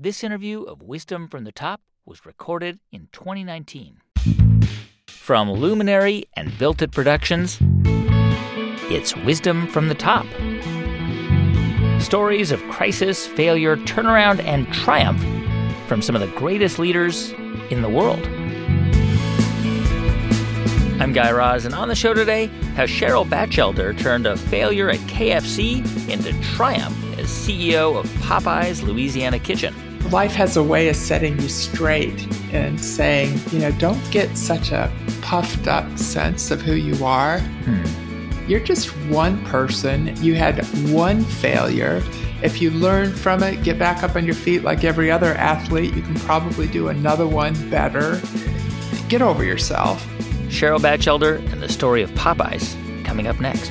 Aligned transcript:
This 0.00 0.22
interview 0.22 0.62
of 0.62 0.80
Wisdom 0.80 1.26
from 1.26 1.42
the 1.42 1.50
Top 1.50 1.80
was 2.06 2.24
recorded 2.24 2.78
in 2.92 3.08
2019. 3.10 4.00
From 5.08 5.50
Luminary 5.50 6.24
and 6.34 6.56
Built 6.56 6.80
It 6.82 6.92
Productions, 6.92 7.58
it's 8.88 9.16
Wisdom 9.16 9.66
from 9.66 9.88
the 9.88 9.96
Top. 9.96 10.24
Stories 12.00 12.52
of 12.52 12.62
crisis, 12.70 13.26
failure, 13.26 13.76
turnaround, 13.76 14.38
and 14.44 14.72
triumph 14.72 15.20
from 15.88 16.00
some 16.00 16.14
of 16.14 16.20
the 16.20 16.32
greatest 16.38 16.78
leaders 16.78 17.32
in 17.68 17.82
the 17.82 17.88
world. 17.88 18.24
I'm 21.02 21.12
Guy 21.12 21.32
Raz, 21.32 21.64
and 21.64 21.74
on 21.74 21.88
the 21.88 21.96
show 21.96 22.14
today, 22.14 22.46
how 22.76 22.84
Cheryl 22.84 23.28
Bachelder 23.28 23.98
turned 23.98 24.28
a 24.28 24.36
failure 24.36 24.90
at 24.90 25.00
KFC 25.08 26.08
into 26.08 26.40
triumph 26.54 26.96
as 27.18 27.26
CEO 27.26 27.98
of 27.98 28.06
Popeye's 28.20 28.84
Louisiana 28.84 29.40
Kitchen. 29.40 29.74
Life 30.10 30.32
has 30.32 30.56
a 30.56 30.62
way 30.62 30.88
of 30.88 30.96
setting 30.96 31.38
you 31.38 31.48
straight 31.48 32.26
and 32.52 32.80
saying, 32.80 33.38
you 33.52 33.58
know, 33.58 33.70
don't 33.72 34.10
get 34.10 34.36
such 34.38 34.72
a 34.72 34.90
puffed 35.20 35.68
up 35.68 35.98
sense 35.98 36.50
of 36.50 36.62
who 36.62 36.74
you 36.74 37.04
are. 37.04 37.40
Hmm. 37.40 38.48
You're 38.48 38.60
just 38.60 38.88
one 39.08 39.44
person. 39.44 40.16
You 40.22 40.34
had 40.34 40.64
one 40.90 41.22
failure. 41.22 42.02
If 42.42 42.62
you 42.62 42.70
learn 42.70 43.12
from 43.12 43.42
it, 43.42 43.62
get 43.62 43.78
back 43.78 44.02
up 44.02 44.16
on 44.16 44.24
your 44.24 44.34
feet 44.34 44.62
like 44.62 44.82
every 44.82 45.10
other 45.10 45.34
athlete, 45.34 45.92
you 45.92 46.00
can 46.00 46.14
probably 46.14 46.66
do 46.68 46.88
another 46.88 47.26
one 47.26 47.68
better. 47.68 48.18
Get 49.08 49.20
over 49.20 49.44
yourself. 49.44 50.02
Cheryl 50.48 50.78
Bachelder 50.78 51.36
and 51.52 51.62
the 51.62 51.68
story 51.68 52.02
of 52.02 52.10
Popeyes 52.12 52.74
coming 53.04 53.26
up 53.26 53.38
next. 53.40 53.70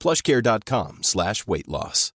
Plushcare.com 0.00 1.02
slash 1.02 1.46
weight 1.46 1.68
loss. 1.68 2.12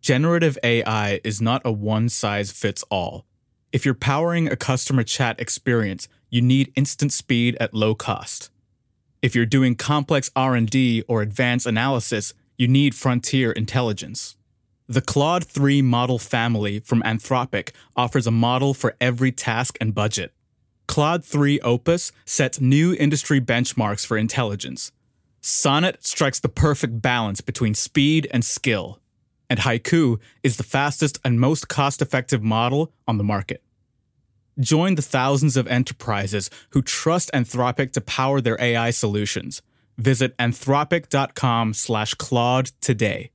Generative 0.00 0.56
AI 0.64 1.20
is 1.22 1.42
not 1.42 1.60
a 1.64 1.70
one 1.70 2.08
size 2.08 2.50
fits 2.50 2.82
all. 2.90 3.26
If 3.70 3.84
you're 3.84 3.94
powering 3.94 4.48
a 4.48 4.56
customer 4.56 5.02
chat 5.02 5.38
experience, 5.38 6.08
you 6.30 6.40
need 6.40 6.72
instant 6.74 7.12
speed 7.12 7.56
at 7.60 7.74
low 7.74 7.94
cost. 7.94 8.50
If 9.20 9.34
you're 9.34 9.44
doing 9.44 9.74
complex 9.74 10.30
R&D 10.34 11.04
or 11.06 11.20
advanced 11.20 11.66
analysis, 11.66 12.32
you 12.56 12.66
need 12.66 12.94
frontier 12.94 13.52
intelligence. 13.52 14.36
The 14.88 15.02
Claude 15.02 15.44
3 15.44 15.82
model 15.82 16.18
family 16.18 16.80
from 16.80 17.02
Anthropic 17.02 17.70
offers 17.94 18.26
a 18.26 18.32
model 18.32 18.74
for 18.74 18.96
every 19.00 19.30
task 19.30 19.76
and 19.80 19.94
budget. 19.94 20.32
Claude 20.88 21.24
3 21.24 21.60
Opus 21.60 22.10
sets 22.24 22.60
new 22.60 22.94
industry 22.94 23.40
benchmarks 23.40 24.04
for 24.04 24.16
intelligence. 24.16 24.90
Sonnet 25.40 26.04
strikes 26.04 26.40
the 26.40 26.48
perfect 26.48 27.00
balance 27.00 27.40
between 27.40 27.74
speed 27.74 28.28
and 28.30 28.44
skill. 28.44 29.00
And 29.48 29.60
Haiku 29.60 30.20
is 30.42 30.56
the 30.56 30.62
fastest 30.62 31.18
and 31.24 31.40
most 31.40 31.68
cost 31.68 32.02
effective 32.02 32.42
model 32.42 32.92
on 33.08 33.18
the 33.18 33.24
market. 33.24 33.62
Join 34.58 34.94
the 34.94 35.02
thousands 35.02 35.56
of 35.56 35.66
enterprises 35.66 36.50
who 36.70 36.82
trust 36.82 37.30
Anthropic 37.32 37.92
to 37.92 38.00
power 38.00 38.40
their 38.40 38.60
AI 38.60 38.90
solutions 38.90 39.62
Visit 40.00 40.34
anthropic.com 40.38 41.74
slash 41.74 42.14
Claude 42.14 42.70
today. 42.80 43.30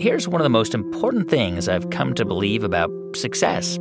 Here's 0.00 0.28
one 0.28 0.40
of 0.40 0.44
the 0.44 0.48
most 0.48 0.74
important 0.74 1.28
things 1.28 1.68
I've 1.68 1.90
come 1.90 2.14
to 2.14 2.24
believe 2.24 2.62
about 2.62 2.90
success 3.14 3.78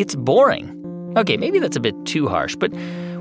it's 0.00 0.14
boring. 0.14 0.74
Okay, 1.16 1.36
maybe 1.36 1.58
that's 1.58 1.76
a 1.76 1.80
bit 1.80 1.94
too 2.04 2.28
harsh, 2.28 2.56
but 2.56 2.72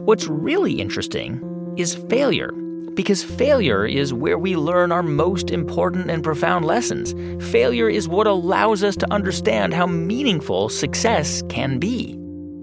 what's 0.05 0.27
really 0.27 0.73
interesting 0.73 1.41
is 1.77 1.95
failure. 2.09 2.51
Because 2.93 3.23
failure 3.23 3.85
is 3.85 4.13
where 4.13 4.37
we 4.37 4.55
learn 4.55 4.91
our 4.91 5.03
most 5.03 5.51
important 5.51 6.09
and 6.09 6.23
profound 6.23 6.65
lessons. 6.65 7.13
Failure 7.51 7.89
is 7.89 8.07
what 8.07 8.25
allows 8.25 8.83
us 8.83 8.95
to 8.95 9.13
understand 9.13 9.73
how 9.73 9.85
meaningful 9.85 10.69
success 10.69 11.43
can 11.49 11.77
be. 11.77 12.13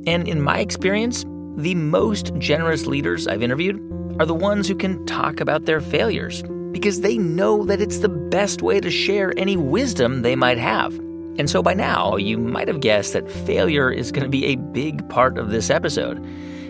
And 0.06 0.26
in 0.28 0.42
my 0.42 0.58
experience, 0.58 1.24
the 1.56 1.76
most 1.76 2.34
generous 2.38 2.86
leaders 2.86 3.28
I've 3.28 3.42
interviewed 3.42 3.80
are 4.18 4.26
the 4.26 4.34
ones 4.34 4.66
who 4.66 4.74
can 4.74 5.04
talk 5.06 5.40
about 5.40 5.66
their 5.66 5.80
failures 5.80 6.42
because 6.72 7.00
they 7.00 7.16
know 7.16 7.64
that 7.64 7.80
it's 7.80 7.98
the 7.98 8.08
best 8.08 8.60
way 8.60 8.80
to 8.80 8.90
share 8.90 9.32
any 9.36 9.56
wisdom 9.56 10.22
they 10.22 10.34
might 10.34 10.58
have. 10.58 10.98
And 11.36 11.50
so 11.50 11.62
by 11.62 11.74
now, 11.74 12.16
you 12.16 12.38
might 12.38 12.68
have 12.68 12.80
guessed 12.80 13.12
that 13.12 13.30
failure 13.30 13.90
is 13.90 14.12
going 14.12 14.24
to 14.24 14.30
be 14.30 14.46
a 14.46 14.56
big 14.56 15.08
part 15.08 15.36
of 15.36 15.50
this 15.50 15.70
episode. 15.70 16.24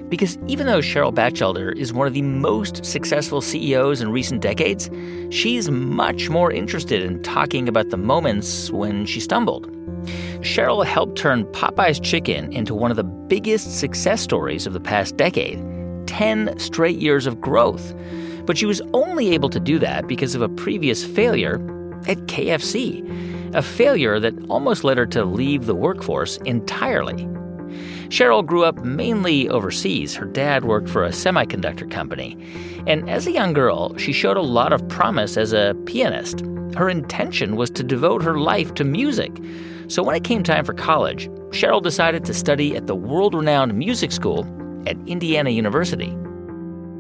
Because 0.09 0.39
even 0.47 0.67
though 0.67 0.79
Cheryl 0.79 1.13
Bachelder 1.13 1.77
is 1.77 1.93
one 1.93 2.07
of 2.07 2.15
the 2.15 2.23
most 2.23 2.85
successful 2.85 3.41
CEOs 3.41 4.01
in 4.01 4.11
recent 4.11 4.43
decades, 4.43 4.91
she's 5.31 5.71
much 5.71 6.29
more 6.29 6.53
interested 6.53 7.03
in 7.03 7.23
talking 7.23 7.69
about 7.69 7.91
the 7.91 7.97
moments 7.97 8.71
when 8.71 9.07
she 9.07 9.21
stumbled. 9.21 9.71
Cheryl 10.41 10.85
helped 10.85 11.17
turn 11.17 11.45
Popeye's 11.47 11.99
Chicken 11.99 12.53
into 12.53 12.75
one 12.75 12.91
of 12.91 12.97
the 12.97 13.05
biggest 13.05 13.79
success 13.79 14.21
stories 14.21 14.67
of 14.67 14.73
the 14.73 14.81
past 14.81 15.17
decade 15.17 15.59
10 16.07 16.59
straight 16.59 16.99
years 16.99 17.27
of 17.27 17.41
growth. 17.41 17.95
But 18.45 18.59
she 18.59 18.67
was 18.67 18.83
only 18.93 19.33
able 19.33 19.49
to 19.49 19.59
do 19.59 19.79
that 19.79 20.07
because 20.07 20.35
of 20.35 20.43
a 20.43 20.51
previous 20.51 21.03
failure 21.03 21.59
at 22.09 22.19
KFC, 22.27 23.55
a 23.55 23.63
failure 23.63 24.19
that 24.21 24.35
almost 24.49 24.85
led 24.85 24.99
her 24.99 25.07
to 25.07 25.25
leave 25.25 25.67
the 25.67 25.75
workforce 25.75 26.37
entirely. 26.39 27.29
Cheryl 28.09 28.45
grew 28.45 28.65
up 28.65 28.85
mainly 28.85 29.49
overseas. 29.49 30.15
Her 30.15 30.27
dad 30.27 30.65
worked 30.65 30.89
for 30.89 31.05
a 31.05 31.11
semiconductor 31.11 31.91
company. 31.91 32.37
And 32.87 33.09
as 33.09 33.27
a 33.27 33.33
young 33.33 33.53
girl, 33.53 33.97
she 33.97 34.13
showed 34.13 34.37
a 34.37 34.43
lot 34.43 34.73
of 34.73 34.87
promise 34.89 35.37
as 35.37 35.53
a 35.53 35.75
pianist. 35.87 36.43
Her 36.77 36.89
intention 36.89 37.57
was 37.57 37.71
to 37.71 37.83
devote 37.83 38.23
her 38.23 38.39
life 38.39 38.75
to 38.75 38.85
music. 38.85 39.37
So 39.89 40.03
when 40.03 40.17
it 40.17 40.25
came 40.25 40.43
time 40.43 40.65
for 40.65 40.75
college, 40.75 41.29
Cheryl 41.51 41.83
decided 41.83 42.25
to 42.25 42.35
study 42.35 42.77
at 42.77 42.87
the 42.87 42.95
world 42.95 43.35
renowned 43.35 43.75
music 43.75 44.13
school 44.13 44.47
at 44.87 44.97
Indiana 45.07 45.51
University. 45.51 46.17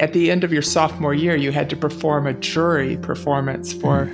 At 0.01 0.13
the 0.13 0.31
end 0.31 0.43
of 0.43 0.53
your 0.53 0.63
sophomore 0.63 1.15
year, 1.15 1.37
you 1.37 1.53
had 1.53 1.71
to 1.71 1.77
perform 1.77 2.27
a 2.27 2.35
jury 2.35 2.97
performance 2.97 3.73
for, 3.73 4.11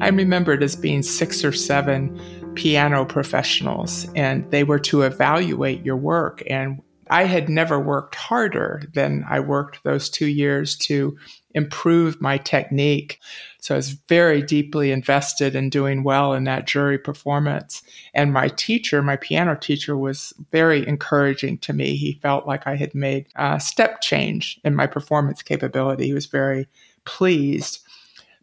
I 0.00 0.08
remember 0.08 0.52
it 0.52 0.62
as 0.62 0.76
being 0.76 1.02
six 1.02 1.42
or 1.42 1.52
seven 1.52 2.20
piano 2.54 3.06
professionals, 3.06 4.06
and 4.14 4.48
they 4.50 4.62
were 4.62 4.78
to 4.80 5.02
evaluate 5.02 5.84
your 5.84 5.96
work. 5.96 6.42
And 6.48 6.82
I 7.08 7.24
had 7.24 7.48
never 7.48 7.80
worked 7.80 8.14
harder 8.14 8.82
than 8.92 9.24
I 9.28 9.40
worked 9.40 9.82
those 9.84 10.10
two 10.10 10.26
years 10.26 10.76
to 10.78 11.16
improve 11.54 12.20
my 12.20 12.36
technique. 12.36 13.18
So 13.62 13.76
I 13.76 13.78
was 13.78 13.90
very 13.90 14.42
deeply 14.42 14.90
invested 14.90 15.54
in 15.54 15.70
doing 15.70 16.02
well 16.02 16.32
in 16.32 16.42
that 16.44 16.66
jury 16.66 16.98
performance. 16.98 17.80
And 18.12 18.32
my 18.32 18.48
teacher, 18.48 19.02
my 19.02 19.14
piano 19.14 19.54
teacher, 19.54 19.96
was 19.96 20.32
very 20.50 20.84
encouraging 20.86 21.58
to 21.58 21.72
me. 21.72 21.94
He 21.94 22.18
felt 22.20 22.44
like 22.44 22.66
I 22.66 22.74
had 22.74 22.92
made 22.92 23.28
a 23.36 23.60
step 23.60 24.00
change 24.00 24.60
in 24.64 24.74
my 24.74 24.88
performance 24.88 25.42
capability. 25.42 26.06
He 26.06 26.12
was 26.12 26.26
very 26.26 26.66
pleased. 27.04 27.78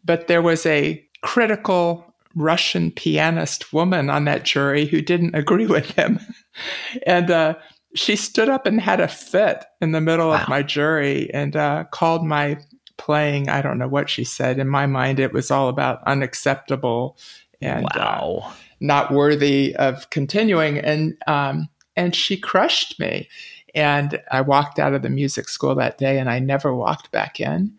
But 0.02 0.26
there 0.26 0.40
was 0.40 0.64
a 0.64 1.04
critical 1.20 2.14
Russian 2.34 2.90
pianist 2.90 3.74
woman 3.74 4.08
on 4.08 4.24
that 4.24 4.44
jury 4.44 4.86
who 4.86 5.02
didn't 5.02 5.34
agree 5.34 5.66
with 5.66 5.90
him. 5.90 6.18
and 7.06 7.30
uh, 7.30 7.56
she 7.94 8.16
stood 8.16 8.48
up 8.48 8.64
and 8.64 8.80
had 8.80 9.00
a 9.00 9.08
fit 9.08 9.66
in 9.82 9.92
the 9.92 10.00
middle 10.00 10.28
Wow. 10.30 10.40
of 10.42 10.48
my 10.48 10.62
jury 10.62 11.28
and 11.34 11.56
uh, 11.56 11.84
called 11.90 12.24
my 12.24 12.56
playing. 13.00 13.48
I 13.48 13.62
don't 13.62 13.78
know 13.78 13.88
what 13.88 14.10
she 14.10 14.24
said. 14.24 14.58
In 14.58 14.68
my 14.68 14.86
mind, 14.86 15.18
it 15.18 15.32
was 15.32 15.50
all 15.50 15.68
about 15.68 16.02
unacceptable 16.06 17.16
and 17.62 17.86
uh, 17.96 18.52
not 18.80 19.10
worthy 19.10 19.74
of 19.76 20.10
continuing. 20.10 20.78
And 20.78 21.16
um, 21.26 21.68
and 21.96 22.14
she 22.14 22.36
crushed 22.36 23.00
me. 23.00 23.28
And 23.74 24.20
I 24.30 24.42
walked 24.42 24.78
out 24.78 24.94
of 24.94 25.02
the 25.02 25.08
music 25.08 25.48
school 25.48 25.74
that 25.76 25.96
day, 25.96 26.18
and 26.18 26.28
I 26.28 26.40
never 26.40 26.74
walked 26.74 27.10
back 27.10 27.40
in. 27.40 27.72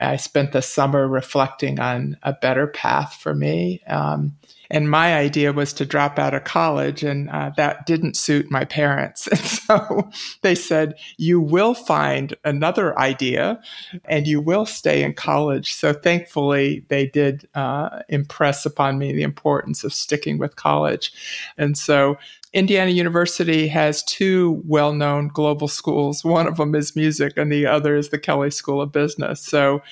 I 0.00 0.16
spent 0.16 0.52
the 0.52 0.62
summer 0.62 1.06
reflecting 1.06 1.78
on 1.78 2.16
a 2.22 2.32
better 2.32 2.66
path 2.66 3.14
for 3.14 3.34
me. 3.34 3.82
Um, 3.86 4.36
and 4.70 4.90
my 4.90 5.14
idea 5.14 5.52
was 5.52 5.72
to 5.74 5.84
drop 5.84 6.18
out 6.18 6.34
of 6.34 6.44
college, 6.44 7.02
and 7.02 7.28
uh, 7.30 7.50
that 7.56 7.86
didn't 7.86 8.16
suit 8.16 8.50
my 8.50 8.64
parents. 8.64 9.28
And 9.40 9.40
so 9.40 10.10
they 10.42 10.54
said, 10.56 10.94
You 11.16 11.40
will 11.40 11.74
find 11.74 12.34
another 12.44 12.98
idea 12.98 13.60
and 14.04 14.26
you 14.26 14.40
will 14.40 14.66
stay 14.66 15.04
in 15.04 15.14
college. 15.14 15.72
So 15.74 15.92
thankfully, 15.92 16.84
they 16.88 17.06
did 17.06 17.48
uh, 17.54 18.00
impress 18.08 18.66
upon 18.66 18.98
me 18.98 19.12
the 19.12 19.22
importance 19.22 19.84
of 19.84 19.94
sticking 19.94 20.38
with 20.38 20.56
college. 20.56 21.12
And 21.56 21.78
so 21.78 22.16
Indiana 22.52 22.90
University 22.90 23.68
has 23.68 24.02
two 24.02 24.60
well 24.66 24.92
known 24.92 25.28
global 25.28 25.68
schools. 25.68 26.24
One 26.24 26.48
of 26.48 26.56
them 26.56 26.74
is 26.74 26.96
music, 26.96 27.34
and 27.36 27.52
the 27.52 27.66
other 27.66 27.96
is 27.96 28.08
the 28.08 28.18
Kelley 28.18 28.50
School 28.50 28.80
of 28.82 28.90
Business. 28.92 29.40
So 29.40 29.82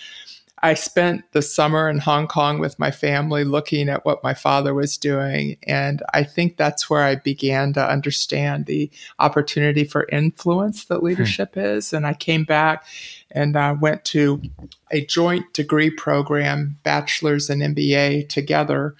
I 0.63 0.75
spent 0.75 1.31
the 1.33 1.43
summer 1.43 1.89
in 1.89 1.99
Hong 1.99 2.27
Kong 2.27 2.59
with 2.59 2.79
my 2.79 2.91
family 2.91 3.45
looking 3.45 3.89
at 3.89 4.05
what 4.05 4.25
my 4.25 4.35
father 4.35 4.75
was 4.75 4.97
doing. 4.97 5.57
And 5.65 6.03
I 6.15 6.25
think 6.25 6.57
that's 6.57 6.91
where 6.91 7.03
I 7.03 7.17
began 7.17 7.73
to 7.75 7.91
understand 7.91 8.67
the 8.67 8.91
opportunity 9.19 9.85
for 9.85 10.09
influence 10.11 10.87
that 10.87 11.03
leadership 11.03 11.57
is. 11.57 11.93
And 11.93 12.07
I 12.07 12.15
came 12.15 12.45
back 12.45 12.85
and 13.31 13.57
uh, 13.57 13.77
went 13.81 14.05
to 14.07 14.43
a 14.91 15.05
joint 15.05 15.53
degree 15.53 15.91
program, 15.91 16.79
bachelor's 16.83 17.51
and 17.51 17.63
MBA 17.63 18.29
together. 18.29 18.95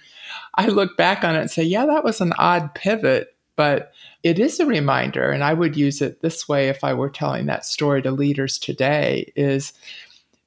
I 0.55 0.67
look 0.67 0.95
back 0.97 1.23
on 1.23 1.35
it 1.35 1.41
and 1.41 1.51
say, 1.51 1.63
yeah, 1.63 1.85
that 1.85 2.03
was 2.03 2.21
an 2.21 2.33
odd 2.37 2.73
pivot, 2.73 3.35
but 3.55 3.91
it 4.23 4.39
is 4.39 4.59
a 4.59 4.65
reminder. 4.65 5.29
And 5.31 5.43
I 5.43 5.53
would 5.53 5.75
use 5.75 6.01
it 6.01 6.21
this 6.21 6.47
way 6.47 6.69
if 6.69 6.83
I 6.83 6.93
were 6.93 7.09
telling 7.09 7.47
that 7.47 7.65
story 7.65 8.01
to 8.03 8.11
leaders 8.11 8.57
today 8.57 9.31
is 9.35 9.73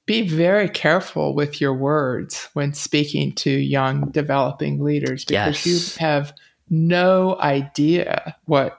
be 0.07 0.23
very 0.29 0.69
careful 0.69 1.35
with 1.35 1.61
your 1.61 1.75
words 1.75 2.49
when 2.55 2.75
speaking 2.75 3.33
to 3.37 3.51
young 3.51 4.11
developing 4.11 4.83
leaders 4.83 5.25
because 5.25 5.65
Yes. 5.65 5.97
you 5.97 6.01
have 6.05 6.33
no 6.71 7.39
idea 7.41 8.37
what 8.47 8.79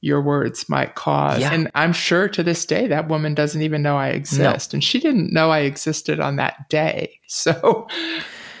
your 0.00 0.20
words 0.20 0.68
might 0.68 0.94
cause. 0.94 1.40
Yeah. 1.40 1.52
And 1.52 1.70
I'm 1.74 1.92
sure 1.92 2.28
to 2.28 2.42
this 2.42 2.64
day 2.66 2.86
that 2.88 3.08
woman 3.08 3.34
doesn't 3.34 3.62
even 3.62 3.82
know 3.82 3.96
I 3.96 4.08
exist. 4.08 4.74
And 4.74 4.82
she 4.82 4.98
didn't 4.98 5.32
know 5.32 5.50
I 5.50 5.60
existed 5.60 6.20
on 6.20 6.36
that 6.36 6.68
day. 6.68 7.18
So 7.28 7.86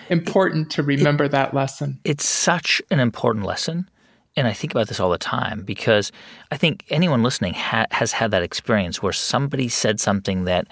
important 0.08 0.70
to 0.72 0.82
remember 0.82 1.28
that 1.28 1.52
lesson. 1.54 2.00
it's 2.04 2.24
such 2.24 2.80
an 2.90 3.00
important 3.00 3.44
lesson. 3.44 3.88
And 4.34 4.46
I 4.46 4.52
think 4.54 4.72
about 4.72 4.88
this 4.88 4.98
all 4.98 5.10
the 5.10 5.18
time 5.18 5.62
because 5.62 6.10
I 6.50 6.56
think 6.56 6.84
anyone 6.88 7.22
listening 7.22 7.52
ha- 7.54 7.86
has 7.90 8.12
had 8.12 8.30
that 8.30 8.42
experience 8.42 9.02
where 9.02 9.12
somebody 9.12 9.68
said 9.68 10.00
something 10.00 10.44
that 10.44 10.68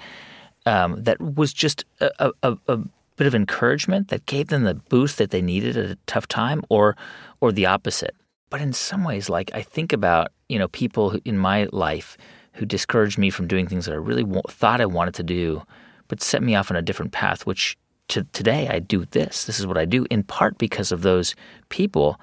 um, 0.67 1.03
that 1.03 1.21
was 1.21 1.53
just 1.53 1.85
a, 2.01 2.33
a, 2.43 2.57
a, 2.69 2.79
bit 3.17 3.27
of 3.27 3.35
encouragement 3.35 4.09
that 4.09 4.25
gave 4.25 4.49
them 4.49 4.65
the 4.65 4.75
boost 4.75 5.19
that 5.19 5.31
they 5.31 5.43
needed 5.43 5.77
at 5.77 5.91
a 5.91 5.99
tough 6.07 6.27
time, 6.27 6.63
or 6.71 6.97
or 7.41 7.53
the 7.53 7.67
opposite. 7.67 8.15
But 8.49 8.63
in 8.63 8.73
some 8.73 9.05
ways, 9.05 9.29
like 9.29 9.51
I 9.55 9.63
think 9.63 9.93
about 9.93 10.33
you 10.49 10.59
know 10.59 10.69
people 10.69 11.19
in 11.25 11.37
my 11.37 11.69
life 11.73 12.17
who 12.55 12.65
discouraged 12.67 13.19
me 13.19 13.31
from 13.31 13.47
doing 13.47 13.67
things 13.67 13.87
that 13.87 13.93
I 13.93 13.99
really 13.99 14.25
thought 14.49 14.81
I 14.81 14.87
wanted 14.87 15.15
to 15.15 15.23
do, 15.23 15.63
but 16.09 16.23
set 16.23 16.43
me 16.43 16.55
off 16.55 16.71
on 16.71 16.77
a 16.77 16.83
different 16.83 17.13
path, 17.13 17.47
which 17.47 17.77
to 18.09 18.25
today 18.33 18.69
I 18.69 18.79
do 18.81 19.05
this. 19.07 19.45
This 19.45 19.61
is 19.61 19.67
what 19.67 19.79
I 19.79 19.85
do 19.85 20.07
in 20.11 20.23
part 20.23 20.59
because 20.59 20.93
of 20.93 21.03
those 21.03 21.35
people. 21.69 22.21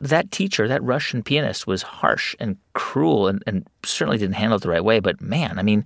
That 0.00 0.30
teacher, 0.30 0.66
that 0.66 0.82
Russian 0.82 1.22
pianist, 1.22 1.66
was 1.66 1.82
harsh 1.82 2.34
and 2.40 2.56
cruel 2.74 3.28
and, 3.28 3.42
and 3.46 3.66
certainly 3.84 4.18
didn't 4.18 4.34
handle 4.34 4.56
it 4.56 4.62
the 4.62 4.70
right 4.70 4.84
way. 4.84 4.98
But 5.00 5.20
man, 5.20 5.58
I 5.58 5.62
mean, 5.62 5.84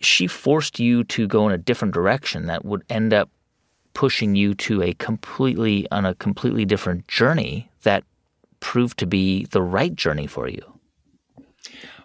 she 0.00 0.26
forced 0.26 0.78
you 0.78 1.04
to 1.04 1.26
go 1.26 1.48
in 1.48 1.54
a 1.54 1.58
different 1.58 1.94
direction 1.94 2.46
that 2.46 2.64
would 2.64 2.84
end 2.88 3.12
up 3.12 3.30
pushing 3.94 4.36
you 4.36 4.54
to 4.54 4.82
a 4.82 4.92
completely 4.94 5.90
on 5.90 6.06
a 6.06 6.14
completely 6.14 6.64
different 6.64 7.06
journey 7.08 7.68
that 7.82 8.04
proved 8.60 8.98
to 8.98 9.06
be 9.06 9.46
the 9.46 9.62
right 9.62 9.94
journey 9.94 10.26
for 10.26 10.48
you. 10.48 10.62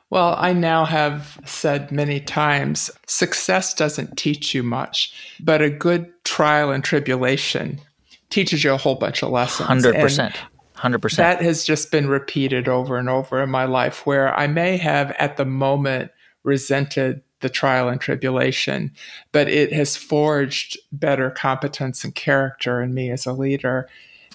Well, 0.09 0.35
I 0.37 0.53
now 0.53 0.85
have 0.85 1.39
said 1.45 1.91
many 1.91 2.19
times 2.19 2.91
success 3.07 3.73
doesn't 3.73 4.15
teach 4.15 4.53
you 4.53 4.61
much, 4.61 5.13
but 5.39 5.61
a 5.61 5.69
good 5.71 6.11
trial 6.23 6.71
and 6.71 6.83
tribulation 6.83 7.79
teaches 8.29 8.63
you 8.63 8.73
a 8.73 8.77
whole 8.77 8.95
bunch 8.95 9.23
of 9.23 9.29
lessons. 9.29 9.67
Hundred 9.67 9.95
And 9.95 10.03
percent. 10.03 10.35
Hundred 10.75 11.01
percent. 11.01 11.39
That 11.39 11.43
has 11.43 11.63
just 11.63 11.91
been 11.91 12.07
repeated 12.07 12.67
over 12.67 12.97
and 12.97 13.09
over 13.09 13.41
in 13.41 13.49
my 13.49 13.65
life 13.65 14.05
where 14.05 14.37
I 14.37 14.47
may 14.47 14.77
have 14.77 15.11
at 15.17 15.37
the 15.37 15.45
moment 15.45 16.11
resented 16.43 17.21
the 17.43 17.49
trial 17.49 17.87
and 17.87 18.01
tribulation, 18.01 18.91
but 19.31 19.47
it 19.47 19.71
has 19.71 19.95
forged 19.95 20.79
better 20.91 21.29
competence 21.29 22.03
and 22.03 22.15
character 22.15 22.81
in 22.81 22.95
me 22.95 23.11
as 23.11 23.27
a 23.27 23.33
leader. 23.33 23.87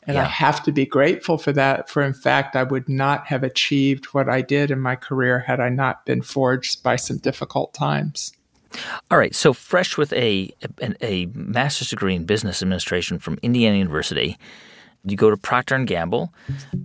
And 0.07 0.17
I 0.17 0.25
have 0.25 0.63
to 0.63 0.73
be 0.73 0.87
grateful 0.87 1.37
for 1.37 1.53
that. 1.53 1.91
For 1.91 2.03
in 2.03 2.15
fact, 2.15 2.57
I 2.57 2.63
would 2.63 2.89
not 2.89 3.27
have 3.27 3.43
achieved 3.43 4.07
what 4.07 4.27
I 4.27 4.41
did 4.41 4.71
in 4.71 4.81
my 4.81 4.97
career 4.97 5.41
had 5.41 5.61
I 5.61 5.69
not 5.69 6.07
been 6.07 6.23
forged 6.23 6.83
by 6.83 6.97
some 6.97 7.19
difficult 7.19 7.75
times. 7.75 8.33
All 9.11 9.19
right. 9.19 9.35
So 9.35 9.53
fresh 9.53 9.99
with 9.99 10.13
a, 10.15 10.55
a 10.81 10.95
a 11.03 11.27
master's 11.27 11.91
degree 11.91 12.15
in 12.15 12.25
business 12.25 12.63
administration 12.63 13.19
from 13.19 13.39
Indiana 13.43 13.77
University, 13.77 14.39
you 15.05 15.17
go 15.17 15.31
to 15.31 15.37
Procter 15.37 15.75
and 15.75 15.87
Gamble, 15.87 16.33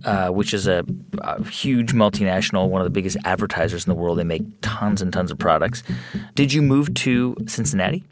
uh, 0.04 0.28
which 0.28 0.54
is 0.54 0.66
a, 0.66 0.84
a 1.18 1.44
huge 1.44 1.92
multinational, 1.92 2.68
one 2.68 2.80
of 2.80 2.86
the 2.86 2.90
biggest 2.90 3.16
advertisers 3.24 3.86
in 3.86 3.90
the 3.90 3.94
world. 3.94 4.18
They 4.18 4.24
make 4.24 4.42
tons 4.62 5.02
and 5.02 5.12
tons 5.12 5.30
of 5.30 5.38
products. 5.38 5.82
Did 6.34 6.52
you 6.52 6.62
move 6.62 6.94
to 6.94 7.36
Cincinnati? 7.46 8.04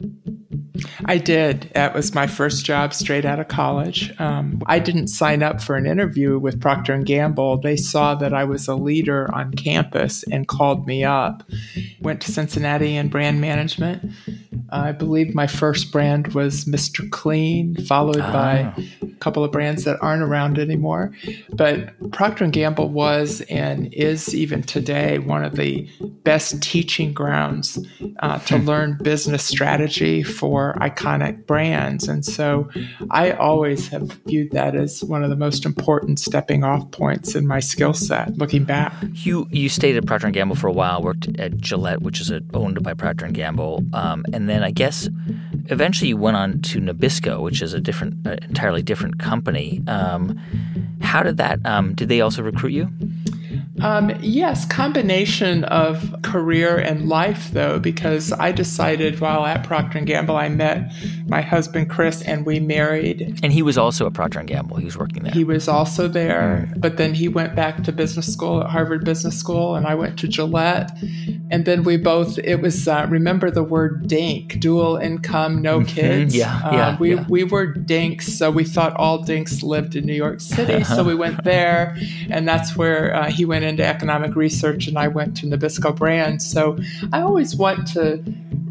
I 1.05 1.17
did. 1.17 1.69
That 1.75 1.93
was 1.93 2.13
my 2.13 2.27
first 2.27 2.65
job 2.65 2.93
straight 2.93 3.25
out 3.25 3.39
of 3.39 3.47
college. 3.47 4.13
Um, 4.19 4.61
I 4.65 4.79
didn't 4.79 5.07
sign 5.07 5.43
up 5.43 5.61
for 5.61 5.75
an 5.75 5.85
interview 5.85 6.39
with 6.39 6.59
Procter 6.59 6.93
and 6.93 7.05
Gamble. 7.05 7.57
They 7.57 7.77
saw 7.77 8.15
that 8.15 8.33
I 8.33 8.43
was 8.43 8.67
a 8.67 8.75
leader 8.75 9.33
on 9.33 9.51
campus 9.51 10.23
and 10.31 10.47
called 10.47 10.87
me 10.87 11.03
up. 11.03 11.43
Went 12.01 12.21
to 12.21 12.31
Cincinnati 12.31 12.95
in 12.95 13.09
brand 13.09 13.39
management. 13.39 14.11
I 14.69 14.91
believe 14.91 15.35
my 15.35 15.45
first 15.45 15.91
brand 15.91 16.33
was 16.33 16.65
Mr. 16.65 17.09
Clean, 17.11 17.75
followed 17.85 18.17
by 18.17 18.73
a 19.01 19.07
couple 19.19 19.43
of 19.43 19.51
brands 19.51 19.83
that 19.83 19.92
aren't 20.01 20.23
around 20.23 20.59
anymore. 20.59 21.13
But 21.51 22.11
Procter 22.11 22.43
and 22.43 22.53
Gamble 22.53 22.89
was 22.89 23.41
and 23.41 23.93
is 23.93 24.33
even 24.33 24.63
today 24.63 25.19
one 25.19 25.43
of 25.43 25.55
the 25.55 25.87
best 26.23 26.61
teaching 26.61 27.13
grounds 27.13 27.79
uh, 28.19 28.39
to 28.39 28.57
learn 28.57 28.97
business 29.01 29.43
strategy 29.43 30.23
for 30.23 30.75
iconic 30.75 31.45
brands. 31.45 32.07
And 32.07 32.25
so 32.25 32.69
I 33.11 33.31
always 33.31 33.87
have 33.89 34.11
viewed 34.25 34.51
that 34.51 34.75
as 34.75 35.03
one 35.03 35.23
of 35.23 35.29
the 35.29 35.35
most 35.35 35.65
important 35.65 36.19
stepping 36.19 36.63
off 36.63 36.89
points 36.91 37.35
in 37.35 37.47
my 37.47 37.59
skill 37.59 37.93
set 37.93 38.37
looking 38.37 38.63
back. 38.63 38.93
You 39.13 39.47
you 39.51 39.69
stayed 39.69 39.95
at 39.95 40.05
Procter 40.05 40.27
and 40.27 40.33
Gamble 40.33 40.55
for 40.55 40.67
a 40.67 40.73
while, 40.73 41.01
worked 41.01 41.27
at 41.39 41.57
Gillette, 41.57 42.01
which 42.01 42.19
is 42.19 42.31
owned 42.53 42.81
by 42.83 42.93
Procter 42.93 43.25
and 43.25 43.33
Gamble, 43.33 43.83
um, 43.93 44.25
and 44.33 44.49
then 44.49 44.63
I 44.63 44.71
guess 44.71 45.09
eventually 45.69 46.09
you 46.09 46.17
went 46.17 46.37
on 46.37 46.61
to 46.61 46.79
Nabisco, 46.79 47.41
which 47.41 47.61
is 47.61 47.73
a 47.73 47.79
different, 47.79 48.25
uh, 48.25 48.35
entirely 48.43 48.81
different 48.81 49.19
company. 49.19 49.81
Um, 49.87 50.39
how 51.01 51.23
did 51.23 51.37
that? 51.37 51.59
Um, 51.65 51.93
did 51.93 52.09
they 52.09 52.21
also 52.21 52.41
recruit 52.41 52.71
you? 52.73 52.89
Um, 53.81 54.11
yes, 54.21 54.65
combination 54.65 55.63
of 55.63 56.15
career 56.21 56.77
and 56.77 57.09
life 57.09 57.49
though, 57.51 57.79
because 57.79 58.31
I 58.31 58.51
decided 58.51 59.19
while 59.19 59.45
at 59.45 59.63
Procter 59.63 59.97
and 59.97 60.05
Gamble, 60.05 60.37
I 60.37 60.49
met 60.49 60.91
my 61.27 61.41
husband 61.41 61.89
Chris, 61.89 62.21
and 62.21 62.45
we 62.45 62.59
married. 62.59 63.39
And 63.41 63.51
he 63.51 63.63
was 63.63 63.77
also 63.77 64.05
at 64.05 64.13
Procter 64.13 64.39
and 64.39 64.47
Gamble. 64.47 64.77
He 64.77 64.85
was 64.85 64.97
working 64.97 65.23
there. 65.23 65.33
He 65.33 65.43
was 65.43 65.67
also 65.67 66.07
there, 66.07 66.71
but 66.77 66.97
then 66.97 67.15
he 67.15 67.27
went 67.27 67.55
back 67.55 67.83
to 67.83 67.91
business 67.91 68.31
school 68.31 68.61
at 68.61 68.69
Harvard 68.69 69.03
Business 69.05 69.37
School, 69.39 69.75
and 69.75 69.87
I 69.87 69.95
went 69.95 70.19
to 70.19 70.27
Gillette. 70.27 70.91
And 71.49 71.65
then 71.65 71.83
we 71.83 71.97
both, 71.97 72.37
it 72.39 72.61
was, 72.61 72.87
uh, 72.87 73.07
remember 73.09 73.49
the 73.49 73.63
word 73.63 74.07
DINK, 74.07 74.59
dual 74.59 74.97
income, 74.97 75.61
no 75.61 75.83
kids. 75.83 76.35
Yeah, 76.35 76.61
Uh, 76.63 76.71
yeah, 76.73 76.97
we, 76.99 77.15
yeah. 77.15 77.25
we 77.27 77.43
were 77.43 77.67
dinks, 77.67 78.27
so 78.33 78.51
we 78.51 78.63
thought 78.63 78.93
all 78.97 79.23
dinks 79.23 79.63
lived 79.63 79.95
in 79.95 80.05
New 80.05 80.13
York 80.13 80.41
City. 80.41 80.83
so 80.83 81.03
we 81.03 81.15
went 81.15 81.43
there, 81.43 81.97
and 82.29 82.47
that's 82.47 82.75
where 82.75 83.15
uh, 83.15 83.29
he 83.31 83.45
went 83.45 83.62
into 83.63 83.85
economic 83.85 84.35
research, 84.35 84.87
and 84.87 84.97
I 84.97 85.07
went 85.07 85.37
to 85.37 85.45
Nabisco 85.47 85.95
Brands. 85.95 86.45
So 86.45 86.77
I 87.11 87.21
always 87.21 87.55
want 87.55 87.87
to 87.89 88.23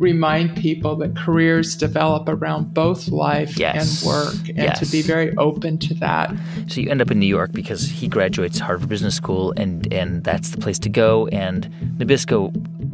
remind 0.03 0.57
people 0.57 0.97
that 0.97 1.17
careers 1.17 1.77
develop 1.77 2.29
around 2.29 2.75
both 2.75 3.09
life 3.09 3.57
yes. 3.57 4.03
and 4.03 4.09
work 4.09 4.49
and 4.49 4.59
yes. 4.59 4.81
to 4.81 4.87
be 4.87 5.01
very 5.01 5.35
open 5.37 5.79
to 5.79 5.95
that. 5.95 6.35
So 6.67 6.81
you 6.81 6.91
end 6.91 7.01
up 7.01 7.11
in 7.11 7.21
New 7.21 7.27
York 7.27 7.53
because 7.53 7.89
he 7.89 8.09
graduates 8.09 8.59
Harvard 8.59 8.89
Business 8.89 9.15
School 9.15 9.53
and 9.57 9.91
and 9.93 10.25
that's 10.25 10.51
the 10.51 10.59
place 10.59 10.79
to 10.81 10.89
go 10.89 11.29
and 11.29 11.69
Nabisco 11.99 12.53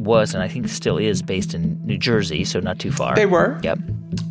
was 0.09 0.33
and 0.33 0.43
I 0.43 0.47
think 0.47 0.67
still 0.67 0.97
is 0.97 1.21
based 1.21 1.53
in 1.53 1.79
New 1.85 1.97
Jersey, 1.97 2.43
so 2.43 2.59
not 2.59 2.79
too 2.79 2.91
far. 2.91 3.15
They 3.15 3.25
were. 3.27 3.59
Yep. 3.63 3.79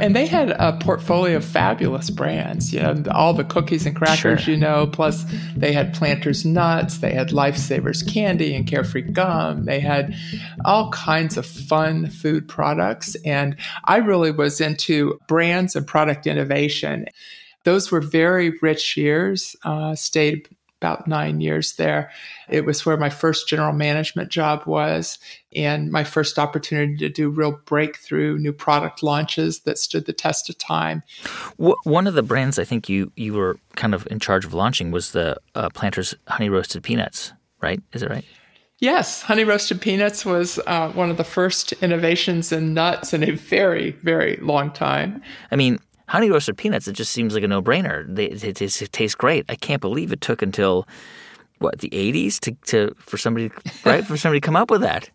And 0.00 0.14
they 0.14 0.26
had 0.26 0.50
a 0.50 0.76
portfolio 0.80 1.37
of 1.37 1.44
fabulous 1.44 2.11
brands, 2.11 2.73
you 2.73 2.80
know, 2.80 3.00
all 3.12 3.32
the 3.32 3.44
cookies 3.44 3.87
and 3.87 3.94
crackers, 3.94 4.42
Sure. 4.42 4.54
you 4.54 4.58
know, 4.61 4.88
plus 4.88 5.25
they 5.56 5.73
had 5.73 5.94
Planters 5.94 6.44
Nuts, 6.44 6.99
they 6.99 7.12
had 7.12 7.28
Lifesavers 7.30 8.02
Candy 8.12 8.54
and 8.54 8.66
Carefree 8.66 9.02
Gum. 9.02 9.64
They 9.66 9.78
had 9.80 10.14
all 10.64 10.90
kinds 10.90 11.37
of 11.37 11.47
fun 11.47 12.11
food 12.11 12.49
products. 12.49 13.16
And 13.25 13.56
I 13.85 13.99
really 13.99 14.32
was 14.32 14.61
into 14.61 15.18
brands 15.28 15.76
and 15.76 15.87
product 15.87 16.26
innovation. 16.26 17.06
Those 17.64 17.90
were 17.92 18.00
very 18.00 18.58
rich 18.61 18.97
years, 18.97 19.54
uh, 19.64 19.94
stayed 19.94 20.49
about 20.80 21.08
nine 21.08 21.40
years 21.40 21.75
there. 21.75 22.11
It 22.49 22.64
was 22.64 22.87
where 22.87 22.97
my 22.97 23.11
first 23.11 23.49
general 23.49 23.73
management 23.73 24.30
job 24.30 24.62
was 24.66 25.18
and 25.54 25.90
my 25.90 26.04
first 26.04 26.38
opportunity 26.38 26.96
to 26.96 27.08
do 27.08 27.30
real 27.30 27.52
breakthrough 27.64 28.38
new 28.38 28.52
product 28.52 29.02
launches 29.02 29.60
that 29.60 29.78
stood 29.78 30.06
the 30.06 30.12
test 30.12 30.50
of 30.50 30.58
time. 30.58 31.02
One 31.56 32.06
of 32.06 32.14
the 32.14 32.22
brands 32.22 32.58
I 32.58 32.64
think 32.64 32.88
you 32.88 33.12
you 33.16 33.34
were 33.34 33.58
kind 33.76 33.94
of 33.94 34.06
in 34.10 34.20
charge 34.20 34.44
of 34.44 34.54
launching 34.54 34.90
was 34.90 35.12
the 35.12 35.36
uh, 35.54 35.70
Planters 35.70 36.14
Honey 36.26 36.48
Roasted 36.48 36.82
Peanuts, 36.82 37.32
right? 37.60 37.80
Is 37.92 38.02
it 38.02 38.10
right? 38.10 38.24
Yes, 38.80 39.22
honey 39.22 39.42
roasted 39.42 39.80
peanuts 39.80 40.24
was 40.24 40.60
uh, 40.68 40.92
one 40.92 41.10
of 41.10 41.16
the 41.16 41.24
first 41.24 41.72
innovations 41.82 42.52
in 42.52 42.74
nuts 42.74 43.12
in 43.12 43.24
a 43.24 43.32
very, 43.32 43.90
very 43.90 44.36
long 44.40 44.70
time. 44.70 45.20
I 45.50 45.56
mean, 45.56 45.80
honey 46.06 46.30
roasted 46.30 46.56
peanuts. 46.56 46.86
It 46.86 46.92
just 46.92 47.10
seems 47.10 47.34
like 47.34 47.42
a 47.42 47.48
no 47.48 47.60
brainer. 47.60 48.06
They 48.08 48.26
it, 48.26 48.44
it, 48.62 48.82
it 48.82 48.92
tastes 48.92 49.16
great. 49.16 49.44
I 49.48 49.56
can't 49.56 49.80
believe 49.80 50.12
it 50.12 50.20
took 50.20 50.42
until 50.42 50.86
what 51.58 51.80
the 51.80 51.90
'80s 51.90 52.38
to, 52.40 52.52
to 52.66 52.94
for 52.98 53.18
somebody 53.18 53.50
right 53.84 54.04
for 54.04 54.16
somebody 54.16 54.40
to 54.40 54.46
come 54.46 54.56
up 54.56 54.70
with 54.70 54.82
that. 54.82 55.10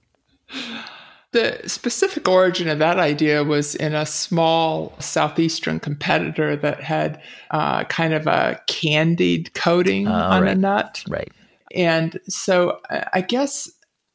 The 1.31 1.60
specific 1.65 2.27
origin 2.27 2.67
of 2.69 2.77
that 2.77 3.00
idea 3.00 3.43
was 3.43 3.74
in 3.74 3.95
a 3.95 4.05
small 4.05 4.93
southeastern 5.00 5.79
competitor 5.79 6.55
that 6.55 6.83
had 6.83 7.19
uh, 7.50 7.86
kind 7.86 8.13
of 8.13 8.27
a 8.27 8.62
candied 8.67 9.51
coating 9.55 10.07
on 10.07 10.48
a 10.48 10.53
nut. 10.53 11.03
Right. 11.07 11.31
And 11.74 12.19
so 12.27 12.79
I 12.89 13.07
I 13.13 13.22
guess 13.22 13.72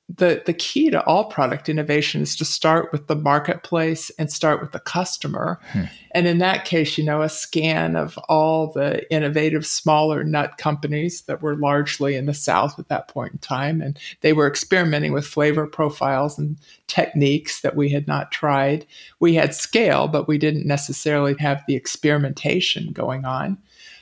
the 0.08 0.42
the 0.46 0.54
key 0.54 0.88
to 0.88 1.04
all 1.04 1.26
product 1.26 1.68
innovation 1.68 2.22
is 2.22 2.34
to 2.36 2.44
start 2.44 2.90
with 2.92 3.08
the 3.08 3.14
marketplace 3.14 4.10
and 4.18 4.32
start 4.32 4.60
with 4.60 4.72
the 4.72 4.80
customer. 4.80 5.60
Hmm. 5.72 5.84
And 6.12 6.26
in 6.26 6.38
that 6.38 6.64
case, 6.64 6.96
you 6.96 7.04
know, 7.04 7.20
a 7.20 7.28
scan 7.28 7.94
of 7.94 8.18
all 8.28 8.72
the 8.72 9.10
innovative 9.12 9.66
smaller 9.66 10.24
nut 10.24 10.56
companies 10.56 11.22
that 11.22 11.42
were 11.42 11.56
largely 11.56 12.16
in 12.16 12.24
the 12.24 12.32
South 12.32 12.78
at 12.78 12.88
that 12.88 13.08
point 13.08 13.32
in 13.32 13.38
time. 13.38 13.82
And 13.82 13.98
they 14.22 14.32
were 14.32 14.48
experimenting 14.48 15.12
with 15.12 15.26
flavor 15.26 15.66
profiles 15.66 16.38
and 16.38 16.56
techniques 16.86 17.60
that 17.60 17.76
we 17.76 17.90
had 17.90 18.08
not 18.08 18.32
tried. 18.32 18.86
We 19.20 19.34
had 19.34 19.54
scale, 19.54 20.08
but 20.08 20.26
we 20.26 20.38
didn't 20.38 20.66
necessarily 20.66 21.36
have 21.38 21.62
the 21.66 21.76
experimentation 21.76 22.92
going 22.92 23.26
on 23.26 23.58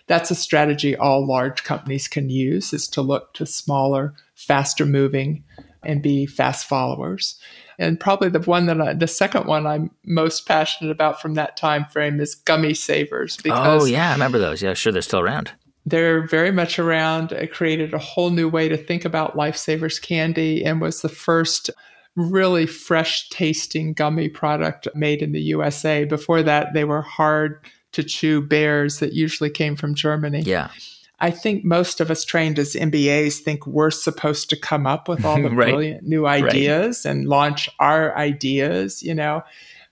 that's 0.08 0.30
a 0.30 0.36
strategy 0.36 0.96
all 0.96 1.26
large 1.26 1.64
companies 1.64 2.06
can 2.06 2.30
use 2.30 2.72
is 2.72 2.86
to 2.86 3.02
look 3.02 3.34
to 3.34 3.44
smaller 3.44 4.14
faster 4.36 4.86
moving 4.86 5.42
and 5.84 6.02
be 6.02 6.26
fast 6.26 6.66
followers 6.66 7.38
and 7.78 8.00
probably 8.00 8.28
the 8.30 8.40
one 8.40 8.66
that 8.66 8.80
I, 8.80 8.94
the 8.94 9.06
second 9.06 9.46
one 9.46 9.66
i'm 9.66 9.90
most 10.04 10.46
passionate 10.46 10.90
about 10.90 11.20
from 11.20 11.34
that 11.34 11.56
time 11.56 11.84
frame 11.86 12.20
is 12.20 12.34
Gummi 12.34 12.76
Savers 12.76 13.36
oh, 13.38 13.42
because 13.42 13.82
Oh 13.82 13.84
yeah, 13.86 14.10
I 14.10 14.12
remember 14.12 14.38
those. 14.38 14.62
Yeah, 14.62 14.74
sure, 14.74 14.92
they're 14.92 15.02
still 15.02 15.20
around. 15.20 15.52
they're 15.84 16.26
very 16.26 16.50
much 16.50 16.78
around. 16.78 17.32
It 17.32 17.52
created 17.52 17.94
a 17.94 17.98
whole 17.98 18.30
new 18.30 18.48
way 18.48 18.68
to 18.68 18.76
think 18.76 19.04
about 19.04 19.36
Lifesavers 19.36 20.00
candy 20.00 20.64
and 20.64 20.80
was 20.80 21.02
the 21.02 21.08
first 21.08 21.70
really 22.16 22.66
fresh 22.66 23.28
tasting 23.28 23.92
gummy 23.92 24.28
product 24.28 24.88
made 24.94 25.22
in 25.22 25.32
the 25.32 25.40
USA. 25.40 26.04
Before 26.04 26.42
that, 26.42 26.72
they 26.72 26.84
were 26.84 27.02
hard 27.02 27.60
to 27.92 28.02
chew 28.02 28.40
bears 28.40 28.98
that 28.98 29.12
usually 29.12 29.50
came 29.50 29.76
from 29.76 29.94
Germany. 29.94 30.40
Yeah. 30.40 30.70
I 31.18 31.30
think 31.30 31.64
most 31.64 32.00
of 32.00 32.10
us 32.10 32.24
trained 32.24 32.58
as 32.58 32.74
MBAs 32.74 33.38
think 33.38 33.66
we're 33.66 33.90
supposed 33.90 34.50
to 34.50 34.56
come 34.56 34.86
up 34.86 35.08
with 35.08 35.24
all 35.24 35.40
the 35.40 35.48
Right. 35.50 35.70
brilliant 35.70 36.06
new 36.06 36.26
ideas 36.26 37.06
and 37.06 37.26
launch 37.28 37.68
our 37.78 38.16
ideas, 38.16 39.02
you 39.02 39.14
know. 39.14 39.42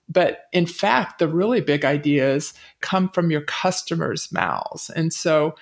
But 0.09 0.49
in 0.53 0.67
fact, 0.67 1.19
the 1.19 1.29
really 1.29 1.63
big 1.63 1.85
ideas 1.85 2.53
come 2.83 3.09
from 3.09 3.31
your 3.31 3.41
customers' 3.41 4.31
mouths. 4.31 4.91
And 4.91 5.15
so 5.15 5.55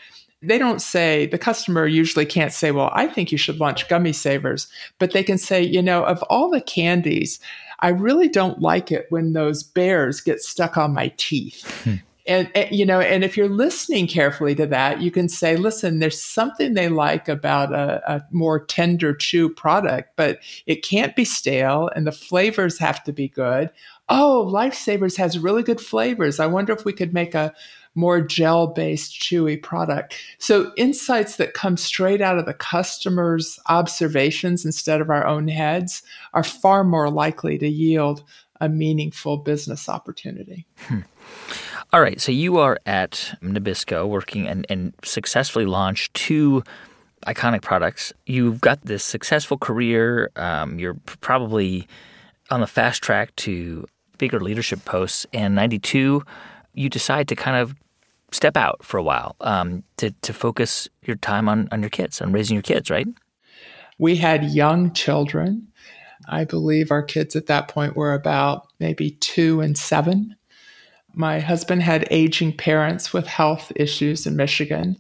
they 0.43 0.59
don't 0.59 0.83
say, 0.83 1.27
the 1.27 1.39
customer 1.39 1.87
usually 1.87 2.27
can't 2.27 2.53
say, 2.53 2.73
well, 2.73 2.91
I 2.93 3.07
think 3.07 3.31
you 3.31 3.39
should 3.39 3.61
launch 3.61 3.87
Gummi 3.87 4.13
Savers. 4.13 4.67
But 4.99 5.13
they 5.13 5.23
can 5.23 5.39
say, 5.39 5.63
you 5.63 5.81
know, 5.81 6.03
of 6.05 6.25
all 6.25 6.51
the 6.51 6.61
candies, 6.61 7.39
I 7.79 7.91
really 7.91 8.29
don't 8.29 8.61
like 8.61 8.91
it 8.91 9.07
when 9.11 9.33
those 9.33 9.63
bears 9.63 10.21
get 10.21 10.41
stuck 10.41 10.77
on 10.77 10.93
my 10.93 11.13
teeth. 11.17 11.63
Hmm. 11.85 11.95
And, 12.27 12.51
and, 12.55 12.71
you 12.71 12.87
know 12.87 13.01
and 13.01 13.25
if 13.25 13.37
you're 13.37 13.49
listening 13.49 14.07
carefully 14.07 14.55
to 14.55 14.67
that 14.67 15.01
you 15.01 15.11
can 15.11 15.29
say 15.29 15.57
listen 15.57 15.99
there's 15.99 16.23
something 16.23 16.75
they 16.75 16.89
like 16.89 17.29
about 17.29 17.73
a, 17.73 18.01
a 18.07 18.23
more 18.31 18.65
tender 18.65 19.13
chew 19.13 19.49
product 19.49 20.11
but 20.15 20.39
it 20.67 20.85
can't 20.85 21.17
be 21.17 21.25
stale 21.25 21.91
and 21.97 22.07
the 22.07 22.13
flavors 22.13 22.79
have 22.79 23.03
to 23.05 23.13
be 23.13 23.29
good. 23.29 23.71
Oh 24.09 24.49
lifesavers 24.53 25.17
has 25.17 25.39
really 25.39 25.65
good 25.65 25.81
flavors. 25.81 26.39
I 26.39 26.47
wonder 26.47 26.73
if 26.73 26.85
we 26.85 26.93
could 26.93 27.13
make 27.13 27.35
a 27.35 27.53
more 27.95 28.21
gel 28.21 28.69
based 28.69 29.21
chewy 29.21 29.61
product. 29.63 30.17
So 30.39 30.73
insights 30.77 31.37
that 31.37 31.55
come 31.55 31.77
straight 31.77 32.21
out 32.21 32.39
of 32.39 32.47
the 32.47 32.55
customer's 32.55 33.59
observations 33.69 34.65
instead 34.65 35.01
of 35.01 35.11
our 35.11 35.27
own 35.27 35.49
heads 35.49 36.03
are 36.33 36.45
far 36.45 36.85
more 36.85 37.11
likely 37.11 37.59
to 37.59 37.69
yield 37.69 38.23
a 38.61 38.69
meaningful 38.69 39.39
business 39.39 39.89
opportunity 39.89 40.67
hmm. 40.77 41.01
All 41.93 42.01
right, 42.01 42.21
so 42.21 42.33
you 42.33 42.59
are 42.59 42.79
at 42.87 43.37
Nabisco 43.43 44.09
working 44.09 44.47
and, 44.47 44.67
and 44.71 44.95
successfully 45.05 45.67
launched 45.67 46.15
two 46.15 46.63
iconic 47.27 47.63
products. 47.63 48.13
You've 48.27 48.61
got 48.61 48.83
this 48.83 49.05
successful 49.05 49.59
career. 49.59 50.31
Um, 50.37 50.79
you're 50.79 50.97
probably 51.21 51.87
on 52.51 52.61
the 52.61 52.67
fast 52.67 53.03
track 53.03 53.35
to 53.37 53.87
bigger 54.19 54.41
leadership 54.41 54.85
posts. 54.85 55.27
And 55.33 55.55
92, 55.55 56.23
you 56.75 56.89
decide 56.89 57.29
to 57.29 57.37
kind 57.37 57.57
of 57.57 57.75
step 58.31 58.57
out 58.57 58.83
for 58.83 58.97
a 58.97 59.03
while 59.03 59.37
um, 59.43 59.83
to, 59.99 60.11
to 60.23 60.33
focus 60.33 60.89
your 61.03 61.17
time 61.17 61.49
on, 61.49 61.69
on 61.71 61.83
your 61.83 61.91
kids, 61.91 62.23
on 62.23 62.33
raising 62.33 62.55
your 62.55 62.63
kids, 62.63 62.89
right? 62.89 63.07
we 64.03 64.17
had 64.17 64.51
young 64.51 64.93
children. 64.93 65.69
I 66.29 66.45
believe 66.45 66.91
our 66.91 67.05
kids 67.05 67.37
at 67.37 67.47
that 67.47 67.69
point 67.69 67.97
were 67.97 68.15
about 68.15 68.67
maybe 68.81 69.13
two 69.13 69.61
and 69.61 69.79
seven. 69.79 70.35
My 71.15 71.41
husband 71.41 71.83
had 71.83 72.07
aging 72.11 72.57
parents 72.57 73.13
with 73.13 73.27
health 73.27 73.73
issues 73.77 74.27
in 74.27 74.37
Michigan. 74.37 74.97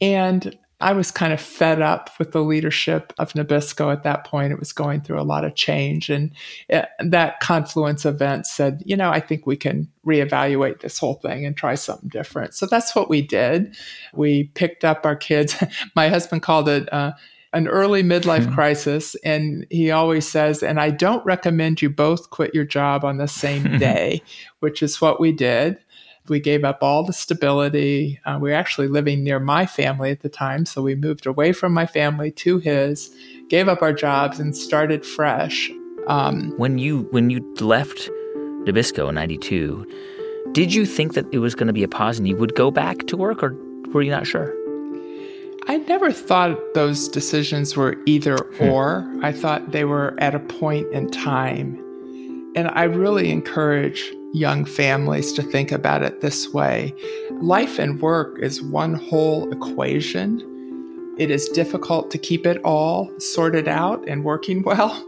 And 0.00 0.58
I 0.82 0.92
was 0.92 1.12
kind 1.12 1.32
of 1.32 1.40
fed 1.40 1.80
up 1.80 2.10
with 2.18 2.32
the 2.32 2.42
leadership 2.42 3.12
of 3.18 3.32
Nabisco 3.34 3.92
at 3.92 4.02
that 4.02 4.26
point. 4.26 4.52
It 4.52 4.58
was 4.58 4.72
going 4.72 5.02
through 5.02 5.20
a 5.20 5.22
lot 5.22 5.44
of 5.44 5.54
change. 5.54 6.10
And 6.10 6.32
it, 6.68 6.86
that 6.98 7.38
confluence 7.38 8.04
event 8.04 8.46
said, 8.46 8.82
you 8.84 8.96
know, 8.96 9.10
I 9.10 9.20
think 9.20 9.46
we 9.46 9.56
can 9.56 9.88
reevaluate 10.04 10.80
this 10.80 10.98
whole 10.98 11.14
thing 11.14 11.46
and 11.46 11.56
try 11.56 11.76
something 11.76 12.08
different. 12.08 12.54
So 12.54 12.66
that's 12.66 12.96
what 12.96 13.08
we 13.08 13.22
did. 13.22 13.76
We 14.12 14.44
picked 14.54 14.84
up 14.84 15.06
our 15.06 15.16
kids. 15.16 15.56
My 15.94 16.08
husband 16.08 16.42
called 16.42 16.68
it 16.68 16.92
uh, 16.92 17.12
an 17.52 17.68
early 17.68 18.02
midlife 18.02 18.52
crisis. 18.54 19.14
And 19.24 19.66
he 19.70 19.90
always 19.90 20.26
says, 20.26 20.62
and 20.62 20.80
I 20.80 20.90
don't 20.90 21.24
recommend 21.24 21.82
you 21.82 21.90
both 21.90 22.30
quit 22.30 22.54
your 22.54 22.64
job 22.64 23.04
on 23.04 23.18
the 23.18 23.28
same 23.28 23.62
day, 23.78 24.22
which 24.60 24.82
is 24.82 25.00
what 25.00 25.20
we 25.20 25.32
did. 25.32 25.78
We 26.28 26.38
gave 26.38 26.64
up 26.64 26.78
all 26.82 27.04
the 27.04 27.12
stability. 27.12 28.20
Uh, 28.24 28.38
we 28.40 28.50
were 28.50 28.56
actually 28.56 28.86
living 28.86 29.24
near 29.24 29.40
my 29.40 29.66
family 29.66 30.10
at 30.10 30.20
the 30.20 30.28
time. 30.28 30.64
So 30.66 30.80
we 30.80 30.94
moved 30.94 31.26
away 31.26 31.52
from 31.52 31.74
my 31.74 31.84
family 31.84 32.30
to 32.32 32.58
his, 32.58 33.10
gave 33.48 33.68
up 33.68 33.82
our 33.82 33.92
jobs, 33.92 34.38
and 34.38 34.56
started 34.56 35.04
fresh. 35.04 35.70
Um, 36.06 36.54
When 36.56 36.78
you 36.78 37.08
when 37.10 37.30
you 37.30 37.40
left 37.60 38.08
Nabisco 38.64 39.08
in 39.08 39.16
92, 39.16 39.84
did 40.52 40.72
you 40.72 40.86
think 40.86 41.14
that 41.14 41.26
it 41.32 41.38
was 41.38 41.54
going 41.54 41.66
to 41.66 41.72
be 41.72 41.82
a 41.82 41.88
pause 41.88 42.18
and 42.18 42.28
you 42.28 42.36
would 42.36 42.54
go 42.54 42.70
back 42.70 43.06
to 43.08 43.16
work 43.16 43.42
or 43.42 43.56
were 43.92 44.02
you 44.02 44.10
not 44.10 44.26
sure? 44.26 44.54
I 45.72 45.78
never 45.78 46.12
thought 46.12 46.58
those 46.74 47.08
decisions 47.08 47.78
were 47.78 47.96
either 48.04 48.36
hmm. 48.36 48.68
or. 48.68 49.10
I 49.22 49.32
thought 49.32 49.72
they 49.72 49.86
were 49.86 50.14
at 50.18 50.34
a 50.34 50.38
point 50.38 50.86
in 50.92 51.10
time. 51.10 51.78
And 52.54 52.68
I 52.74 52.82
really 52.82 53.30
encourage 53.30 54.12
young 54.34 54.66
families 54.66 55.32
to 55.32 55.42
think 55.42 55.72
about 55.72 56.02
it 56.02 56.20
this 56.20 56.52
way 56.52 56.94
life 57.40 57.78
and 57.78 58.02
work 58.02 58.38
is 58.40 58.60
one 58.60 58.92
whole 58.92 59.50
equation. 59.50 60.42
It 61.16 61.30
is 61.30 61.48
difficult 61.48 62.10
to 62.10 62.18
keep 62.18 62.44
it 62.44 62.60
all 62.64 63.10
sorted 63.18 63.66
out 63.66 64.06
and 64.06 64.24
working 64.24 64.62
well. 64.66 65.02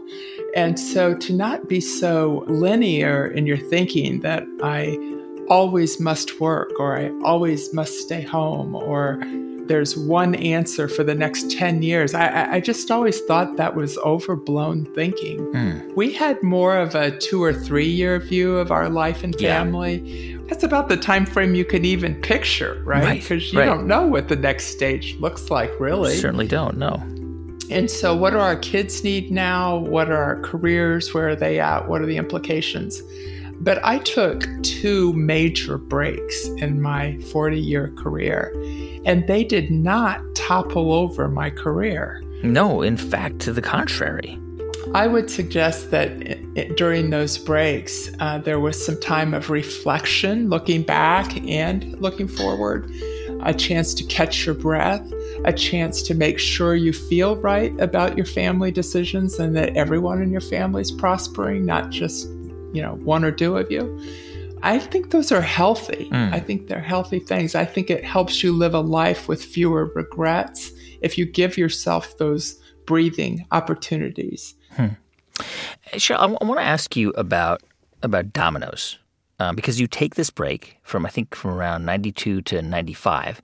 And 0.55 0.79
so 0.79 1.13
to 1.13 1.31
not 1.31 1.69
be 1.69 1.79
so 1.79 2.43
linear 2.47 3.27
in 3.27 3.45
your 3.45 3.57
thinking 3.57 4.21
that 4.21 4.43
I 4.63 4.97
always 5.47 5.99
must 5.99 6.41
work 6.41 6.71
or 6.79 6.97
I 6.97 7.11
always 7.23 7.71
must 7.71 7.99
stay 7.99 8.23
home 8.23 8.73
or 8.73 9.21
there's 9.67 9.97
one 9.97 10.35
answer 10.35 10.87
for 10.87 11.03
the 11.03 11.15
next 11.15 11.51
10 11.51 11.81
years. 11.81 12.13
I, 12.13 12.55
I 12.55 12.59
just 12.59 12.89
always 12.91 13.21
thought 13.21 13.57
that 13.57 13.75
was 13.75 13.97
overblown 13.99 14.85
thinking. 14.93 15.39
Mm. 15.53 15.95
We 15.95 16.13
had 16.13 16.41
more 16.43 16.77
of 16.77 16.95
a 16.95 17.17
two 17.17 17.43
or 17.43 17.53
three 17.53 17.87
year 17.87 18.19
view 18.19 18.57
of 18.57 18.71
our 18.71 18.89
life 18.89 19.23
and 19.23 19.35
family. 19.37 19.97
Yeah. 19.97 20.37
That's 20.47 20.63
about 20.63 20.89
the 20.89 20.97
time 20.97 21.25
frame 21.25 21.55
you 21.55 21.65
can 21.65 21.85
even 21.85 22.21
picture, 22.21 22.81
right? 22.85 23.19
Because 23.21 23.43
right, 23.45 23.53
you 23.53 23.59
right. 23.59 23.65
don't 23.65 23.87
know 23.87 24.05
what 24.05 24.27
the 24.27 24.35
next 24.35 24.65
stage 24.65 25.17
looks 25.19 25.49
like, 25.49 25.71
really. 25.79 26.15
Certainly 26.15 26.47
don't, 26.47 26.77
know. 26.77 27.03
And 27.71 27.89
so, 27.89 28.15
what 28.15 28.29
do 28.31 28.37
our 28.37 28.55
kids 28.55 29.03
need 29.03 29.31
now? 29.31 29.77
What 29.77 30.11
are 30.11 30.21
our 30.21 30.39
careers? 30.41 31.15
Where 31.15 31.29
are 31.29 31.35
they 31.35 31.59
at? 31.59 31.87
What 31.87 32.01
are 32.01 32.05
the 32.05 32.17
implications? 32.17 33.01
But 33.61 33.83
I 33.83 33.99
took 33.99 34.47
two 34.63 35.13
major 35.13 35.77
breaks 35.77 36.47
in 36.57 36.81
my 36.81 37.17
40 37.31 37.59
year 37.59 37.93
career, 37.97 38.51
and 39.05 39.27
they 39.27 39.43
did 39.43 39.71
not 39.71 40.21
topple 40.35 40.93
over 40.93 41.27
my 41.27 41.49
career. 41.49 42.21
No, 42.43 42.81
in 42.81 42.97
fact, 42.97 43.39
to 43.39 43.53
the 43.53 43.61
contrary. 43.61 44.39
I 44.93 45.07
would 45.07 45.31
suggest 45.31 45.89
that 45.91 46.09
it, 46.55 46.77
during 46.77 47.09
those 47.09 47.37
breaks, 47.37 48.11
uh, 48.19 48.37
there 48.37 48.59
was 48.59 48.83
some 48.83 48.99
time 48.99 49.33
of 49.33 49.49
reflection, 49.49 50.49
looking 50.49 50.83
back 50.83 51.35
and 51.49 51.99
looking 51.99 52.27
forward, 52.27 52.91
a 53.41 53.53
chance 53.53 53.93
to 53.95 54.03
catch 54.03 54.45
your 54.45 54.55
breath, 54.55 55.01
a 55.43 55.51
chance 55.51 56.01
to 56.03 56.13
make 56.13 56.37
sure 56.37 56.75
you 56.75 56.93
feel 56.93 57.35
right 57.37 57.77
about 57.79 58.15
your 58.15 58.25
family 58.25 58.71
decisions 58.71 59.39
and 59.39 59.55
that 59.55 59.75
everyone 59.75 60.21
in 60.21 60.31
your 60.31 60.41
family 60.41 60.81
is 60.81 60.91
prospering, 60.91 61.65
not 61.65 61.89
just 61.89 62.29
you 62.75 62.81
know 62.81 62.95
one 62.95 63.23
or 63.23 63.31
two 63.31 63.57
of 63.57 63.71
you 63.71 63.83
i 64.63 64.77
think 64.79 65.11
those 65.11 65.31
are 65.31 65.41
healthy. 65.41 66.09
Mm. 66.11 66.33
i 66.33 66.39
think 66.39 66.67
they're 66.67 66.79
healthy 66.79 67.19
things. 67.19 67.55
I 67.55 67.65
think 67.65 67.89
it 67.89 68.03
helps 68.03 68.43
you 68.43 68.51
live 68.53 68.73
a 68.73 68.79
life 68.81 69.27
with 69.27 69.43
fewer 69.43 69.85
regrets 69.95 70.71
if 71.01 71.17
you 71.17 71.25
give 71.25 71.57
yourself 71.57 72.17
those 72.17 72.59
breathing 72.85 73.45
opportunities. 73.51 74.55
Hmm. 74.71 74.93
Cheryl, 75.93 76.17
I, 76.17 76.21
w- 76.21 76.37
I 76.41 76.45
want 76.45 76.59
to 76.59 76.65
ask 76.65 76.95
you 76.95 77.09
about 77.11 77.61
about 78.01 78.31
Domino's 78.33 78.97
um, 79.39 79.55
because 79.55 79.79
you 79.79 79.87
take 79.87 80.15
this 80.15 80.29
break 80.29 80.77
from 80.83 81.05
I 81.05 81.09
think 81.09 81.35
from 81.35 81.51
around 81.51 81.85
ninety 81.85 82.11
two 82.11 82.41
to 82.43 82.61
ninety 82.61 82.93
five, 82.93 83.41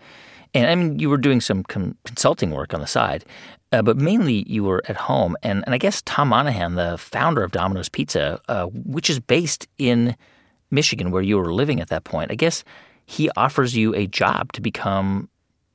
and 0.53 0.67
I 0.67 0.75
mean 0.75 0.99
you 0.99 1.09
were 1.09 1.17
doing 1.17 1.41
some 1.41 1.63
com- 1.63 1.97
consulting 2.05 2.51
work 2.51 2.73
on 2.73 2.81
the 2.81 2.87
side, 2.87 3.25
uh, 3.71 3.81
but 3.81 3.97
mainly 3.97 4.43
you 4.47 4.63
were 4.63 4.81
at 4.87 4.97
home. 4.97 5.35
And, 5.43 5.63
and 5.65 5.73
I 5.73 5.77
guess 5.77 6.01
Tom 6.03 6.29
Monaghan, 6.29 6.75
the 6.75 6.97
founder 6.97 7.43
of 7.43 7.51
Domino's 7.51 7.89
Pizza, 7.89 8.41
uh, 8.47 8.65
which 8.65 9.09
is 9.09 9.19
based 9.19 9.67
in 9.77 10.15
Michigan, 10.69 11.11
where 11.11 11.21
you 11.21 11.37
were 11.37 11.53
living 11.53 11.79
at 11.79 11.89
that 11.89 12.03
point, 12.03 12.31
I 12.31 12.35
guess 12.35 12.63
he 13.05 13.29
offers 13.35 13.75
you 13.75 13.93
a 13.95 14.07
job 14.07 14.51
to 14.53 14.61
become 14.61 15.29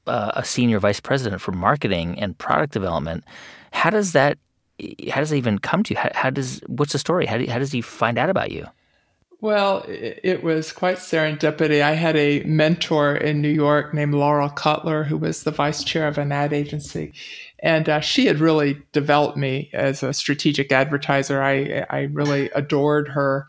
uh, 0.06 0.32
a 0.34 0.44
senior 0.44 0.78
vice 0.78 1.00
president 1.00 1.40
for 1.40 1.52
marketing 1.52 2.18
and 2.18 2.36
product 2.38 2.72
development. 2.72 3.24
How 3.72 3.90
does 3.90 4.12
that? 4.12 4.38
How 5.10 5.20
does 5.20 5.32
it 5.32 5.38
even 5.38 5.58
come 5.58 5.82
to 5.84 5.94
you? 5.94 6.00
How, 6.00 6.10
how 6.14 6.30
does 6.30 6.60
what's 6.66 6.92
the 6.92 6.98
story? 6.98 7.24
How, 7.26 7.38
do, 7.38 7.46
how 7.50 7.58
does 7.58 7.72
he 7.72 7.80
find 7.80 8.18
out 8.18 8.28
about 8.28 8.52
you? 8.52 8.66
Well, 9.40 9.84
it 9.86 10.42
was 10.42 10.72
quite 10.72 10.96
serendipity. 10.96 11.82
I 11.82 11.92
had 11.92 12.16
a 12.16 12.42
mentor 12.44 13.14
in 13.16 13.42
New 13.42 13.50
York 13.50 13.92
named 13.92 14.14
Laurel 14.14 14.48
Cutler, 14.48 15.04
who 15.04 15.18
was 15.18 15.42
the 15.42 15.50
vice 15.50 15.84
chair 15.84 16.08
of 16.08 16.16
an 16.16 16.32
ad 16.32 16.54
agency. 16.54 17.12
And 17.60 17.88
uh, 17.88 18.00
she 18.00 18.26
had 18.26 18.38
really 18.38 18.82
developed 18.92 19.36
me 19.36 19.70
as 19.72 20.02
a 20.02 20.12
strategic 20.12 20.70
advertiser. 20.72 21.42
I, 21.42 21.86
I 21.88 22.00
really 22.12 22.50
adored 22.50 23.08
her. 23.08 23.48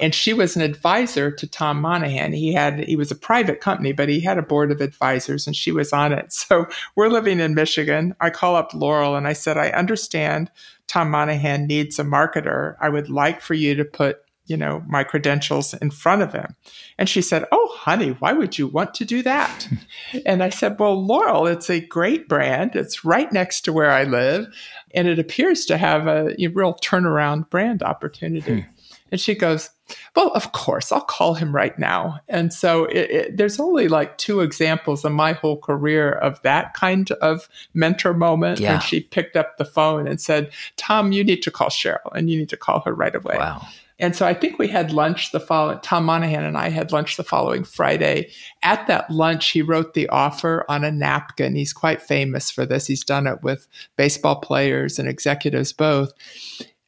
And 0.00 0.14
she 0.14 0.32
was 0.32 0.56
an 0.56 0.62
advisor 0.62 1.30
to 1.30 1.46
Tom 1.46 1.80
Monaghan. 1.80 2.32
He 2.32 2.52
had 2.52 2.80
he 2.80 2.96
was 2.96 3.10
a 3.10 3.16
private 3.16 3.60
company, 3.60 3.92
but 3.92 4.08
he 4.08 4.20
had 4.20 4.36
a 4.36 4.42
board 4.42 4.70
of 4.70 4.80
advisors 4.80 5.46
and 5.46 5.56
she 5.56 5.72
was 5.72 5.92
on 5.92 6.12
it. 6.12 6.32
So 6.46 6.66
we're 6.96 7.08
living 7.08 7.40
in 7.40 7.54
Michigan. 7.54 8.14
I 8.20 8.30
call 8.30 8.56
up 8.56 8.74
Laurel 8.74 9.16
and 9.16 9.26
I 9.26 9.32
said, 9.32 9.56
I 9.56 9.70
understand 9.70 10.50
Tom 10.86 11.10
Monaghan 11.10 11.66
needs 11.66 11.98
a 11.98 12.04
marketer. 12.04 12.76
I 12.80 12.88
would 12.88 13.08
like 13.08 13.40
for 13.40 13.54
you 13.54 13.74
to 13.74 13.84
put 13.84 14.20
you 14.46 14.56
know, 14.56 14.82
my 14.86 15.04
credentials 15.04 15.74
in 15.74 15.90
front 15.90 16.22
of 16.22 16.32
him. 16.32 16.54
And 16.98 17.08
she 17.08 17.20
said, 17.20 17.44
Oh, 17.52 17.72
honey, 17.76 18.10
why 18.10 18.32
would 18.32 18.58
you 18.58 18.68
want 18.68 18.94
to 18.94 19.04
do 19.04 19.22
that? 19.22 19.68
and 20.26 20.42
I 20.42 20.50
said, 20.50 20.78
Well, 20.78 21.04
Laurel, 21.04 21.46
it's 21.46 21.70
a 21.70 21.80
great 21.80 22.28
brand. 22.28 22.76
It's 22.76 23.04
right 23.04 23.30
next 23.32 23.62
to 23.62 23.72
where 23.72 23.90
I 23.90 24.04
live. 24.04 24.46
And 24.94 25.08
it 25.08 25.18
appears 25.18 25.66
to 25.66 25.76
have 25.76 26.06
a, 26.06 26.34
a 26.42 26.48
real 26.48 26.74
turnaround 26.74 27.50
brand 27.50 27.82
opportunity. 27.82 28.62
Hmm. 28.62 28.70
And 29.12 29.20
she 29.20 29.34
goes, 29.34 29.70
Well, 30.14 30.28
of 30.28 30.52
course, 30.52 30.90
I'll 30.90 31.00
call 31.00 31.34
him 31.34 31.54
right 31.54 31.76
now. 31.78 32.20
And 32.28 32.52
so 32.52 32.86
it, 32.86 33.10
it, 33.10 33.36
there's 33.36 33.60
only 33.60 33.88
like 33.88 34.18
two 34.18 34.40
examples 34.40 35.04
in 35.04 35.12
my 35.12 35.32
whole 35.32 35.58
career 35.58 36.12
of 36.12 36.40
that 36.42 36.74
kind 36.74 37.10
of 37.12 37.48
mentor 37.74 38.14
moment. 38.14 38.60
Yeah. 38.60 38.74
And 38.74 38.82
she 38.82 39.00
picked 39.00 39.36
up 39.36 39.58
the 39.58 39.64
phone 39.64 40.06
and 40.06 40.20
said, 40.20 40.52
Tom, 40.76 41.12
you 41.12 41.22
need 41.24 41.42
to 41.42 41.50
call 41.50 41.68
Cheryl 41.68 42.12
and 42.14 42.30
you 42.30 42.38
need 42.38 42.48
to 42.48 42.56
call 42.56 42.80
her 42.80 42.94
right 42.94 43.14
away. 43.14 43.36
Wow. 43.38 43.66
And 43.98 44.14
so 44.14 44.26
I 44.26 44.34
think 44.34 44.58
we 44.58 44.68
had 44.68 44.92
lunch 44.92 45.32
the 45.32 45.40
following, 45.40 45.80
Tom 45.80 46.04
Monaghan 46.04 46.44
and 46.44 46.58
I 46.58 46.68
had 46.68 46.92
lunch 46.92 47.16
the 47.16 47.24
following 47.24 47.64
Friday. 47.64 48.30
At 48.62 48.86
that 48.88 49.10
lunch, 49.10 49.50
he 49.50 49.62
wrote 49.62 49.94
the 49.94 50.08
offer 50.10 50.66
on 50.68 50.84
a 50.84 50.92
napkin. 50.92 51.56
He's 51.56 51.72
quite 51.72 52.02
famous 52.02 52.50
for 52.50 52.66
this. 52.66 52.86
He's 52.86 53.04
done 53.04 53.26
it 53.26 53.42
with 53.42 53.66
baseball 53.96 54.36
players 54.36 54.98
and 54.98 55.08
executives 55.08 55.72
both. 55.72 56.12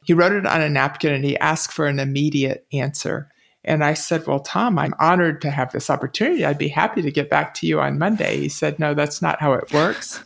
He 0.04 0.12
wrote 0.12 0.32
it 0.32 0.46
on 0.46 0.60
a 0.60 0.68
napkin 0.68 1.14
and 1.14 1.24
he 1.24 1.38
asked 1.38 1.72
for 1.72 1.86
an 1.86 1.98
immediate 1.98 2.66
answer. 2.72 3.30
And 3.64 3.84
I 3.84 3.94
said, 3.94 4.26
Well, 4.26 4.40
Tom, 4.40 4.78
I'm 4.78 4.94
honored 4.98 5.40
to 5.42 5.50
have 5.50 5.72
this 5.72 5.90
opportunity. 5.90 6.44
I'd 6.44 6.58
be 6.58 6.68
happy 6.68 7.02
to 7.02 7.10
get 7.10 7.28
back 7.28 7.54
to 7.54 7.66
you 7.66 7.80
on 7.80 7.98
Monday. 7.98 8.38
He 8.38 8.48
said, 8.48 8.78
No, 8.78 8.94
that's 8.94 9.20
not 9.20 9.40
how 9.40 9.52
it 9.54 9.72
works. 9.72 10.22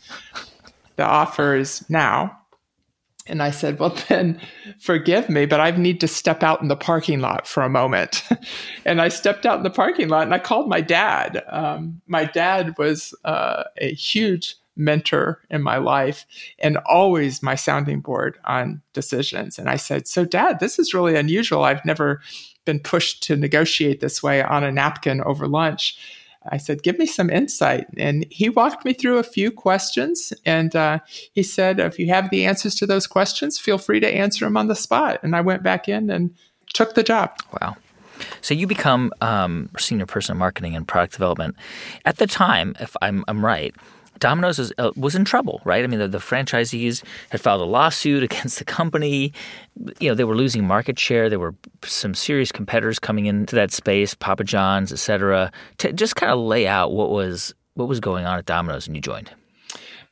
The 0.97 1.05
offer 1.05 1.57
is 1.57 1.89
now. 1.89 2.39
And 3.27 3.43
I 3.43 3.51
said, 3.51 3.79
Well, 3.79 3.97
then 4.09 4.41
forgive 4.79 5.29
me, 5.29 5.47
but 5.47 5.61
I 5.61 5.71
need 5.73 6.01
to 6.01 6.09
step 6.09 6.43
out 6.43 6.63
in 6.63 6.69
the 6.69 6.77
parking 6.77 7.21
lot 7.21 7.47
for 7.47 7.63
a 7.63 7.69
moment. 7.69 8.29
and 8.85 9.01
I 9.01 9.09
stepped 9.09 9.47
out 9.47 9.59
in 9.59 9.63
the 9.63 9.71
parking 9.71 10.09
lot 10.09 10.23
and 10.23 10.35
I 10.35 10.39
called 10.39 10.69
my 10.69 10.81
dad. 10.81 11.43
Um, 11.49 12.01
my 12.07 12.25
dad 12.25 12.77
was 12.79 13.15
uh, 13.25 13.65
a 13.79 13.93
huge 13.95 14.57
mentor 14.75 15.43
in 15.51 15.63
my 15.63 15.77
life 15.77 16.25
and 16.59 16.79
always 16.79 17.43
my 17.43 17.55
sounding 17.55 18.01
board 18.01 18.39
on 18.45 18.81
decisions. 18.95 19.59
And 19.59 19.69
I 19.69 19.77
said, 19.77 20.09
So, 20.09 20.25
dad, 20.25 20.61
this 20.61 20.79
is 20.79 20.95
really 20.95 21.17
unusual. 21.17 21.65
I've 21.65 21.85
never 21.85 22.21
been 22.65 22.81
pushed 22.81 23.23
to 23.25 23.37
negotiate 23.37 24.01
this 24.01 24.23
way 24.23 24.43
on 24.43 24.65
a 24.65 24.73
napkin 24.73 25.21
over 25.23 25.49
lunch. 25.49 25.99
I 26.49 26.57
said, 26.57 26.83
Give 26.83 26.99
me 26.99 27.07
some 27.07 27.31
insight. 27.31 27.87
And 27.97 28.27
he 28.31 28.49
walked 28.49 28.85
me 28.85 28.93
through 28.93 29.19
a 29.19 29.23
few 29.25 29.51
questions. 29.51 30.33
And 30.45 30.75
uh, 30.75 31.01
he 31.33 31.43
said, 31.43 31.81
If 31.81 31.99
you 31.99 32.09
have 32.09 32.31
the 32.31 32.47
answers 32.47 32.75
to 32.77 32.87
those 32.87 33.07
questions, 33.07 33.59
feel 33.59 33.79
free 33.79 34.01
to 34.01 34.09
answer 34.09 34.45
them 34.45 34.57
on 34.57 34.69
the 34.69 34.75
spot. 34.75 35.21
And 35.23 35.37
I 35.37 35.41
went 35.41 35.63
back 35.63 35.89
in 35.89 36.11
and 36.11 36.35
took 36.75 36.95
the 36.95 37.03
job. 37.03 37.37
Wow. 37.61 37.77
So 38.41 38.55
you 38.55 38.67
become 38.67 39.13
um, 39.21 39.69
senior 39.79 40.07
person 40.07 40.33
of 40.33 40.39
marketing 40.39 40.77
and 40.77 40.87
product 40.87 41.13
development. 41.13 41.57
At 42.05 42.19
the 42.19 42.27
time, 42.27 42.77
if 42.81 42.97
I'm, 43.03 43.25
I'm 43.29 43.45
right, 43.45 43.75
Domino's 44.19 44.59
was, 44.59 44.73
uh, 44.79 44.93
was 44.97 45.15
in 45.15 45.25
trouble, 45.25 45.61
right? 45.65 45.83
I 45.83 45.87
mean, 45.87 45.99
the, 45.99 46.09
the, 46.09 46.19
franchisees 46.19 47.03
had 47.31 47.41
filed 47.41 47.61
a 47.61 47.65
lawsuit 47.65 48.23
against 48.31 48.59
the 48.59 48.65
company. 48.65 49.33
You 50.01 50.11
know, 50.11 50.15
they 50.15 50.25
were 50.25 50.37
losing 50.37 50.67
market 50.67 50.99
share. 50.99 51.29
There 51.29 51.39
were 51.39 51.55
some 51.85 52.15
serious 52.15 52.53
competitors 52.53 52.99
coming 52.99 53.27
into 53.27 53.57
that 53.57 53.73
space, 53.73 54.15
Papa 54.15 54.45
John's, 54.45 54.93
et 54.93 54.99
cetera. 54.99 55.51
To 55.79 55.93
just 55.93 56.17
kind 56.17 56.31
of 56.33 56.39
lay 56.39 56.67
out 56.67 56.93
what 56.93 57.11
was 57.11 57.55
what 57.75 57.89
was 57.89 58.01
going 58.01 58.27
on 58.27 58.39
at 58.39 58.45
Domino's, 58.45 58.87
and 58.87 58.95
you 58.95 59.01
joined. 59.03 59.31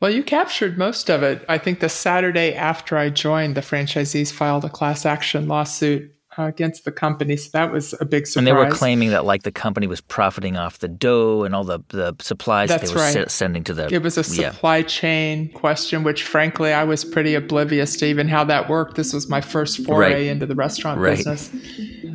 Well, 0.01 0.11
you 0.11 0.23
captured 0.23 0.79
most 0.79 1.11
of 1.11 1.23
it. 1.23 1.45
I 1.47 1.59
think 1.59 1.81
the 1.81 1.91
Saturday 1.91 2.55
after 2.55 2.97
I 2.97 3.11
joined, 3.11 3.55
the 3.55 3.61
franchisees 3.61 4.33
filed 4.33 4.65
a 4.65 4.71
class 4.71 5.05
action 5.05 5.47
lawsuit 5.47 6.15
uh, 6.41 6.47
against 6.47 6.85
the 6.85 6.93
company. 6.93 7.37
So 7.37 7.51
that 7.53 7.71
was 7.71 7.95
a 8.01 8.05
big 8.05 8.27
surprise. 8.27 8.37
And 8.37 8.47
they 8.47 8.53
were 8.53 8.71
claiming 8.71 9.11
that 9.11 9.25
like 9.25 9.43
the 9.43 9.53
company 9.53 9.87
was 9.87 10.01
profiting 10.01 10.57
off 10.57 10.79
the 10.79 10.89
dough 10.89 11.45
and 11.45 11.55
all 11.55 11.65
the, 11.65 11.81
the 11.89 12.17
supplies 12.21 12.69
That's 12.69 12.91
they 12.91 12.95
were 12.95 13.01
right. 13.01 13.31
sending 13.31 13.65
to 13.65 13.75
the. 13.75 13.93
It 13.93 14.03
was 14.03 14.17
a 14.17 14.25
supply 14.25 14.79
yeah. 14.79 14.87
chain 14.87 15.53
question, 15.53 16.03
which 16.03 16.23
frankly 16.23 16.73
I 16.73 16.85
was 16.85 17.05
pretty 17.05 17.35
oblivious 17.35 17.97
to 17.99 18.07
even 18.07 18.29
how 18.29 18.45
that 18.45 18.69
worked. 18.69 18.97
This 18.97 19.13
was 19.13 19.29
my 19.29 19.41
first 19.41 19.85
foray 19.85 20.13
right. 20.13 20.23
into 20.27 20.47
the 20.47 20.55
restaurant 20.55 21.01
right. 21.01 21.17
business. 21.17 21.51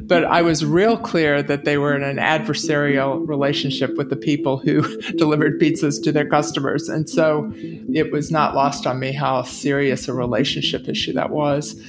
But 0.01 0.25
I 0.25 0.41
was 0.41 0.63
real 0.63 0.97
clear 0.97 1.41
that 1.41 1.65
they 1.65 1.77
were 1.77 1.95
in 1.95 2.03
an 2.03 2.17
adversarial 2.17 3.27
relationship 3.27 3.95
with 3.97 4.09
the 4.09 4.15
people 4.15 4.57
who 4.57 4.81
delivered 5.17 5.59
pizzas 5.59 6.01
to 6.03 6.11
their 6.11 6.27
customers. 6.27 6.89
And 6.89 7.09
so 7.09 7.51
it 7.55 8.11
was 8.11 8.31
not 8.31 8.55
lost 8.55 8.85
on 8.85 8.99
me 8.99 9.11
how 9.11 9.43
serious 9.43 10.07
a 10.07 10.13
relationship 10.13 10.87
issue 10.87 11.13
that 11.13 11.31
was. 11.31 11.79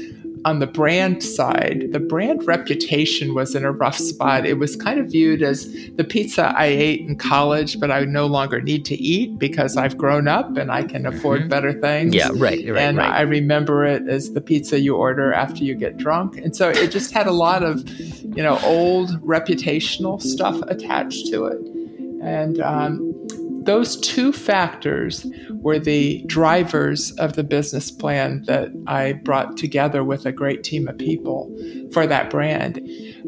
On 0.46 0.60
the 0.60 0.66
brand 0.68 1.24
side, 1.24 1.88
the 1.90 1.98
brand 1.98 2.46
reputation 2.46 3.34
was 3.34 3.56
in 3.56 3.64
a 3.64 3.72
rough 3.72 3.98
spot. 3.98 4.46
It 4.46 4.60
was 4.60 4.76
kind 4.76 5.00
of 5.00 5.10
viewed 5.10 5.42
as 5.42 5.66
the 5.96 6.04
pizza 6.04 6.54
I 6.56 6.66
ate 6.66 7.00
in 7.00 7.16
college, 7.16 7.80
but 7.80 7.90
I 7.90 8.04
no 8.04 8.26
longer 8.26 8.62
need 8.62 8.84
to 8.84 8.94
eat 8.94 9.40
because 9.40 9.76
I've 9.76 9.98
grown 9.98 10.28
up 10.28 10.56
and 10.56 10.70
I 10.70 10.84
can 10.84 11.04
afford 11.04 11.40
mm-hmm. 11.40 11.48
better 11.48 11.72
things. 11.72 12.14
Yeah, 12.14 12.28
right, 12.32 12.64
right. 12.64 12.76
And 12.76 12.98
right. 12.98 13.10
I 13.10 13.22
remember 13.22 13.84
it 13.84 14.08
as 14.08 14.34
the 14.34 14.40
pizza 14.40 14.78
you 14.78 14.94
order 14.94 15.32
after 15.32 15.64
you 15.64 15.74
get 15.74 15.96
drunk. 15.96 16.36
And 16.36 16.54
so 16.54 16.68
it 16.68 16.92
just 16.92 17.10
had 17.10 17.26
a 17.26 17.32
lot 17.32 17.64
of, 17.64 17.82
you 17.98 18.44
know, 18.44 18.60
old 18.62 19.20
reputational 19.22 20.22
stuff 20.22 20.62
attached 20.68 21.26
to 21.32 21.46
it. 21.46 21.60
And 22.22 22.60
um, 22.60 23.14
those 23.66 23.96
two 24.00 24.32
factors 24.32 25.26
were 25.50 25.78
the 25.78 26.22
drivers 26.26 27.12
of 27.12 27.34
the 27.34 27.44
business 27.44 27.90
plan 27.90 28.42
that 28.46 28.70
I 28.86 29.12
brought 29.12 29.56
together 29.56 30.02
with 30.02 30.26
a 30.26 30.32
great 30.32 30.64
team 30.64 30.88
of 30.88 30.98
people 30.98 31.54
for 31.92 32.06
that 32.06 32.30
brand. 32.30 32.80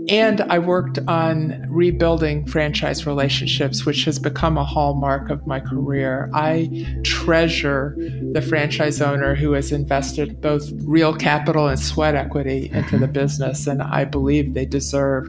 And 0.09 0.41
I 0.43 0.59
worked 0.59 0.99
on 1.07 1.67
rebuilding 1.69 2.47
franchise 2.47 3.07
relationships, 3.07 3.85
which 3.85 4.05
has 4.05 4.19
become 4.19 4.57
a 4.57 4.65
hallmark 4.65 5.29
of 5.29 5.47
my 5.47 5.61
career. 5.61 6.31
I 6.33 6.87
treasure 7.05 7.95
the 8.33 8.41
franchise 8.41 9.03
owner 9.03 9.35
who 9.35 9.53
has 9.53 9.71
invested 9.71 10.41
both 10.41 10.71
real 10.85 11.15
capital 11.15 11.69
and 11.69 11.79
sweat 11.79 12.15
equity 12.15 12.71
into 12.73 12.99
the 12.99 13.05
mm-hmm. 13.05 13.13
business. 13.13 13.67
And 13.67 13.83
I 13.83 14.05
believe 14.05 14.55
they 14.55 14.65
deserve 14.65 15.29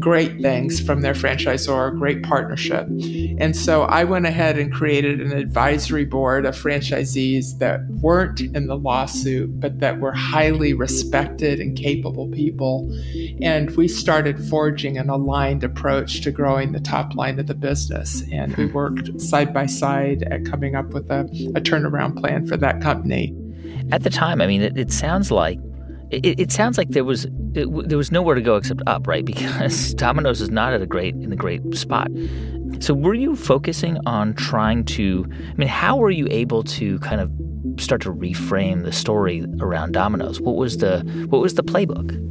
great 0.00 0.40
things 0.40 0.80
from 0.80 1.02
their 1.02 1.14
franchisor, 1.14 1.96
great 1.96 2.24
partnership. 2.24 2.88
And 3.38 3.54
so 3.54 3.82
I 3.82 4.02
went 4.04 4.26
ahead 4.26 4.58
and 4.58 4.72
created 4.72 5.20
an 5.20 5.32
advisory 5.32 6.04
board 6.04 6.46
of 6.46 6.56
franchisees 6.56 7.58
that 7.58 7.86
weren't 8.02 8.40
in 8.40 8.66
the 8.66 8.76
lawsuit, 8.76 9.60
but 9.60 9.78
that 9.80 10.00
were 10.00 10.12
highly 10.12 10.72
respected 10.72 11.60
and 11.60 11.76
capable 11.76 12.28
people. 12.28 12.90
And 13.40 13.70
we 13.76 13.86
started 13.86 14.15
forging 14.48 14.98
an 14.98 15.10
aligned 15.10 15.64
approach 15.64 16.20
to 16.22 16.30
growing 16.30 16.72
the 16.72 16.80
top 16.80 17.14
line 17.14 17.38
of 17.38 17.46
the 17.46 17.54
business. 17.54 18.22
And 18.32 18.56
we 18.56 18.66
worked 18.66 19.20
side 19.20 19.52
by 19.52 19.66
side 19.66 20.22
at 20.24 20.44
coming 20.44 20.74
up 20.74 20.86
with 20.88 21.10
a, 21.10 21.20
a 21.54 21.60
turnaround 21.60 22.18
plan 22.18 22.46
for 22.46 22.56
that 22.56 22.80
company. 22.80 23.34
At 23.92 24.02
the 24.02 24.10
time, 24.10 24.40
I 24.40 24.46
mean, 24.46 24.62
it, 24.62 24.76
it 24.76 24.92
sounds 24.92 25.30
like 25.30 25.58
it, 26.10 26.38
it, 26.38 26.52
sounds 26.52 26.78
like 26.78 26.90
there 26.90 27.04
was 27.04 27.24
it, 27.54 27.88
there 27.88 27.98
was 27.98 28.12
nowhere 28.12 28.34
to 28.34 28.40
go 28.40 28.56
except 28.56 28.82
up, 28.86 29.06
right? 29.06 29.24
Because 29.36 29.94
Domino's 29.94 30.40
is 30.40 30.50
not 30.50 30.72
at 30.72 30.82
a 30.82 30.86
great 30.86 31.14
in 31.16 31.32
a 31.32 31.36
great 31.36 31.74
spot. 31.74 32.08
So 32.80 32.94
were 32.94 33.14
you 33.14 33.36
focusing 33.36 33.98
on 34.06 34.34
trying 34.34 34.84
to? 34.84 35.26
I 35.50 35.54
mean, 35.54 35.68
how 35.68 35.96
were 35.96 36.10
you 36.10 36.26
able 36.30 36.62
to 36.64 36.98
kind 37.00 37.20
of 37.20 37.30
start 37.80 38.00
to 38.02 38.12
reframe 38.12 38.84
the 38.84 38.92
story 38.92 39.44
around 39.60 39.92
Domino's? 39.92 40.40
What 40.40 40.56
was 40.56 40.78
the 40.78 41.00
what 41.28 41.40
was 41.40 41.54
the 41.54 41.64
playbook? 41.64 42.22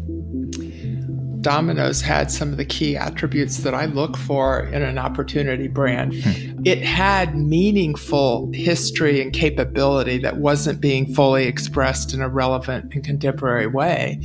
Domino's 1.46 2.02
had 2.02 2.32
some 2.32 2.50
of 2.50 2.58
the 2.58 2.66
key 2.66 2.98
attributes 2.98 3.58
that 3.58 3.76
I 3.76 3.86
look 3.86 4.18
for 4.18 4.62
in 4.62 4.82
an 4.82 4.98
opportunity 4.98 5.68
brand. 5.68 6.16
Hmm. 6.16 6.64
It 6.66 6.82
had 6.82 7.38
meaningful 7.38 8.50
history 8.52 9.22
and 9.22 9.32
capability 9.32 10.18
that 10.18 10.38
wasn't 10.38 10.82
being 10.82 11.14
fully 11.14 11.46
expressed 11.46 12.16
in 12.16 12.22
a 12.22 12.28
relevant 12.28 12.96
and 12.96 13.04
contemporary 13.04 13.68
way. 13.68 14.20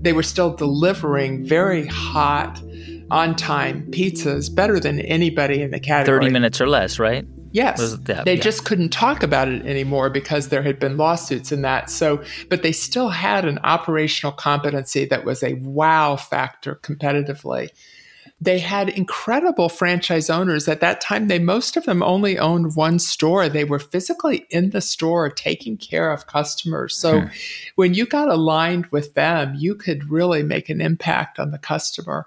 They 0.00 0.12
were 0.12 0.24
still 0.24 0.52
delivering 0.52 1.46
very 1.46 1.86
hot, 1.86 2.60
on 3.10 3.36
time 3.36 3.86
pizzas 3.92 4.52
better 4.52 4.80
than 4.80 4.98
anybody 5.00 5.62
in 5.62 5.70
the 5.70 5.78
category. 5.78 6.20
30 6.20 6.32
minutes 6.32 6.60
or 6.60 6.66
less, 6.66 6.98
right? 6.98 7.24
Yes. 7.54 7.96
That, 7.98 8.24
they 8.24 8.34
yeah. 8.34 8.42
just 8.42 8.64
couldn't 8.64 8.88
talk 8.88 9.22
about 9.22 9.46
it 9.46 9.64
anymore 9.64 10.10
because 10.10 10.48
there 10.48 10.64
had 10.64 10.80
been 10.80 10.96
lawsuits 10.96 11.52
and 11.52 11.64
that. 11.64 11.88
So, 11.88 12.20
but 12.50 12.64
they 12.64 12.72
still 12.72 13.10
had 13.10 13.44
an 13.44 13.60
operational 13.62 14.32
competency 14.32 15.04
that 15.04 15.24
was 15.24 15.44
a 15.44 15.54
wow 15.54 16.16
factor 16.16 16.74
competitively. 16.82 17.68
They 18.40 18.58
had 18.58 18.88
incredible 18.88 19.68
franchise 19.68 20.28
owners. 20.28 20.66
At 20.66 20.80
that 20.80 21.00
time, 21.00 21.28
they 21.28 21.38
most 21.38 21.76
of 21.76 21.84
them 21.84 22.02
only 22.02 22.36
owned 22.40 22.74
one 22.74 22.98
store. 22.98 23.48
They 23.48 23.62
were 23.62 23.78
physically 23.78 24.46
in 24.50 24.70
the 24.70 24.80
store 24.80 25.30
taking 25.30 25.76
care 25.76 26.10
of 26.10 26.26
customers. 26.26 26.96
So 26.96 27.20
hmm. 27.20 27.26
when 27.76 27.94
you 27.94 28.04
got 28.04 28.28
aligned 28.28 28.86
with 28.86 29.14
them, 29.14 29.54
you 29.56 29.76
could 29.76 30.10
really 30.10 30.42
make 30.42 30.68
an 30.68 30.80
impact 30.80 31.38
on 31.38 31.52
the 31.52 31.58
customer. 31.58 32.26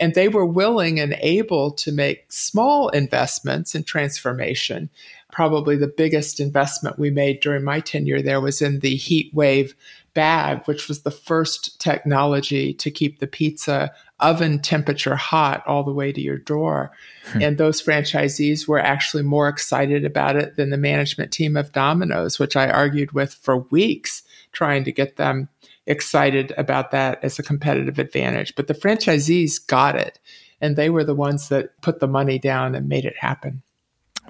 And 0.00 0.14
they 0.14 0.28
were 0.28 0.46
willing 0.46 0.98
and 0.98 1.16
able 1.20 1.70
to 1.72 1.92
make 1.92 2.32
small 2.32 2.88
investments 2.88 3.74
in 3.74 3.84
transformation. 3.84 4.90
Probably 5.30 5.76
the 5.76 5.86
biggest 5.86 6.40
investment 6.40 6.98
we 6.98 7.10
made 7.10 7.40
during 7.40 7.64
my 7.64 7.80
tenure 7.80 8.22
there 8.22 8.40
was 8.40 8.62
in 8.62 8.80
the 8.80 8.96
heat 8.96 9.32
wave 9.34 9.74
bag, 10.14 10.62
which 10.66 10.88
was 10.88 11.02
the 11.02 11.10
first 11.10 11.80
technology 11.80 12.74
to 12.74 12.90
keep 12.90 13.18
the 13.18 13.26
pizza 13.26 13.90
oven 14.20 14.60
temperature 14.60 15.16
hot 15.16 15.62
all 15.66 15.82
the 15.82 15.92
way 15.92 16.12
to 16.12 16.20
your 16.20 16.38
door. 16.38 16.92
Hmm. 17.32 17.42
And 17.42 17.58
those 17.58 17.82
franchisees 17.82 18.68
were 18.68 18.78
actually 18.78 19.22
more 19.22 19.48
excited 19.48 20.04
about 20.04 20.36
it 20.36 20.56
than 20.56 20.70
the 20.70 20.76
management 20.76 21.32
team 21.32 21.56
of 21.56 21.72
Domino's, 21.72 22.38
which 22.38 22.56
I 22.56 22.68
argued 22.68 23.12
with 23.12 23.34
for 23.34 23.58
weeks, 23.58 24.22
trying 24.52 24.84
to 24.84 24.92
get 24.92 25.16
them 25.16 25.48
excited 25.86 26.52
about 26.56 26.90
that 26.92 27.22
as 27.22 27.38
a 27.38 27.42
competitive 27.42 27.98
advantage. 27.98 28.54
But 28.54 28.66
the 28.66 28.74
franchisees 28.74 29.64
got 29.66 29.96
it, 29.96 30.18
and 30.60 30.76
they 30.76 30.90
were 30.90 31.04
the 31.04 31.14
ones 31.14 31.48
that 31.48 31.80
put 31.82 32.00
the 32.00 32.08
money 32.08 32.38
down 32.38 32.74
and 32.74 32.88
made 32.88 33.04
it 33.04 33.16
happen. 33.18 33.62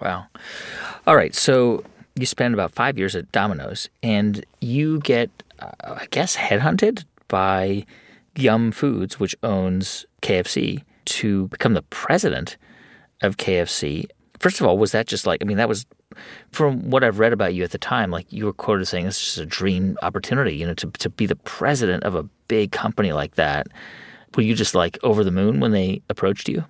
Wow. 0.01 0.27
All 1.07 1.17
right. 1.17 1.35
So 1.35 1.85
you 2.15 2.27
spend 2.27 2.55
about 2.55 2.73
five 2.73 2.99
years 2.99 3.15
at 3.15 3.31
Domino's, 3.33 3.88
and 4.03 4.45
you 4.61 5.01
get, 5.01 5.31
uh, 5.61 5.71
I 5.83 6.07
guess, 6.11 6.37
headhunted 6.37 7.05
by 7.29 7.87
Yum 8.37 8.73
Foods, 8.73 9.21
which 9.21 9.37
owns 9.43 10.07
KFC, 10.23 10.83
to 11.05 11.49
become 11.49 11.75
the 11.75 11.83
president 11.83 12.57
of 13.23 13.37
KFC. 13.37 14.07
First 14.38 14.61
of 14.61 14.67
all, 14.67 14.79
was 14.79 14.93
that 14.93 15.07
just 15.07 15.27
like, 15.27 15.43
I 15.43 15.45
mean, 15.45 15.57
that 15.57 15.69
was 15.69 15.87
from 16.51 16.90
what 16.90 17.05
I've 17.05 17.18
read 17.18 17.33
about 17.33 17.55
you 17.55 17.64
at 17.64 17.70
the 17.70 17.79
time, 17.79 18.11
like 18.11 18.33
you 18.33 18.46
were 18.46 18.53
quoted 18.53 18.87
saying 18.87 19.07
this 19.07 19.33
is 19.33 19.38
a 19.38 19.46
dream 19.46 19.96
opportunity, 20.03 20.55
you 20.57 20.66
know, 20.66 20.75
to, 20.75 20.90
to 20.90 21.11
be 21.11 21.27
the 21.27 21.37
president 21.37 22.05
of 22.05 22.14
a 22.14 22.25
big 22.48 22.72
company 22.72 23.12
like 23.12 23.35
that. 23.37 23.66
Were 24.37 24.42
you 24.42 24.55
just 24.55 24.75
like 24.75 24.98
over 25.03 25.25
the 25.25 25.31
moon 25.31 25.61
when 25.61 25.72
they 25.72 26.03
approached 26.09 26.48
you? 26.48 26.64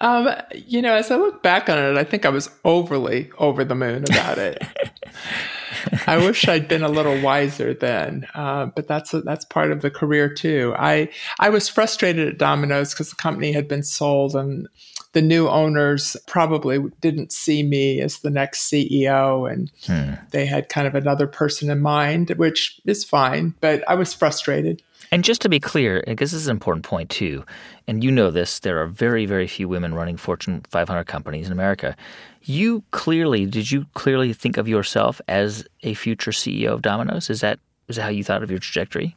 Um, 0.00 0.28
you 0.54 0.82
know, 0.82 0.94
as 0.94 1.10
I 1.10 1.16
look 1.16 1.42
back 1.42 1.68
on 1.70 1.78
it, 1.78 1.96
I 1.96 2.04
think 2.04 2.26
I 2.26 2.28
was 2.28 2.50
overly 2.64 3.30
over 3.38 3.64
the 3.64 3.74
moon 3.74 4.04
about 4.04 4.38
it. 4.38 4.62
I 6.06 6.18
wish 6.18 6.46
I'd 6.48 6.68
been 6.68 6.82
a 6.82 6.88
little 6.88 7.20
wiser 7.20 7.72
then, 7.72 8.26
uh, 8.34 8.66
but 8.66 8.88
that's 8.88 9.14
a, 9.14 9.22
that's 9.22 9.44
part 9.44 9.70
of 9.70 9.80
the 9.80 9.90
career 9.90 10.28
too. 10.28 10.74
I 10.76 11.08
I 11.38 11.48
was 11.48 11.68
frustrated 11.68 12.28
at 12.28 12.38
Domino's 12.38 12.92
because 12.92 13.10
the 13.10 13.16
company 13.16 13.52
had 13.52 13.68
been 13.68 13.82
sold, 13.82 14.34
and 14.34 14.68
the 15.16 15.22
new 15.22 15.48
owners 15.48 16.14
probably 16.26 16.78
didn't 17.00 17.32
see 17.32 17.62
me 17.62 18.02
as 18.02 18.18
the 18.18 18.28
next 18.28 18.70
CEO 18.70 19.50
and 19.50 19.72
hmm. 19.86 20.12
they 20.30 20.44
had 20.44 20.68
kind 20.68 20.86
of 20.86 20.94
another 20.94 21.26
person 21.26 21.70
in 21.70 21.80
mind, 21.80 22.28
which 22.36 22.78
is 22.84 23.02
fine, 23.02 23.54
but 23.62 23.82
I 23.88 23.94
was 23.94 24.12
frustrated. 24.12 24.82
And 25.10 25.24
just 25.24 25.40
to 25.40 25.48
be 25.48 25.58
clear, 25.58 26.04
because 26.06 26.32
this 26.32 26.42
is 26.42 26.48
an 26.48 26.56
important 26.56 26.84
point 26.84 27.08
too, 27.08 27.46
and 27.88 28.04
you 28.04 28.10
know 28.10 28.30
this, 28.30 28.58
there 28.58 28.82
are 28.82 28.86
very, 28.86 29.24
very 29.24 29.46
few 29.46 29.70
women 29.70 29.94
running 29.94 30.18
Fortune 30.18 30.60
500 30.68 31.04
companies 31.04 31.46
in 31.46 31.52
America. 31.52 31.96
You 32.42 32.84
clearly, 32.90 33.46
did 33.46 33.70
you 33.70 33.86
clearly 33.94 34.34
think 34.34 34.58
of 34.58 34.68
yourself 34.68 35.22
as 35.28 35.66
a 35.82 35.94
future 35.94 36.30
CEO 36.30 36.74
of 36.74 36.82
Domino's? 36.82 37.30
Is 37.30 37.40
that, 37.40 37.58
is 37.88 37.96
that 37.96 38.02
how 38.02 38.10
you 38.10 38.22
thought 38.22 38.42
of 38.42 38.50
your 38.50 38.60
trajectory? 38.60 39.16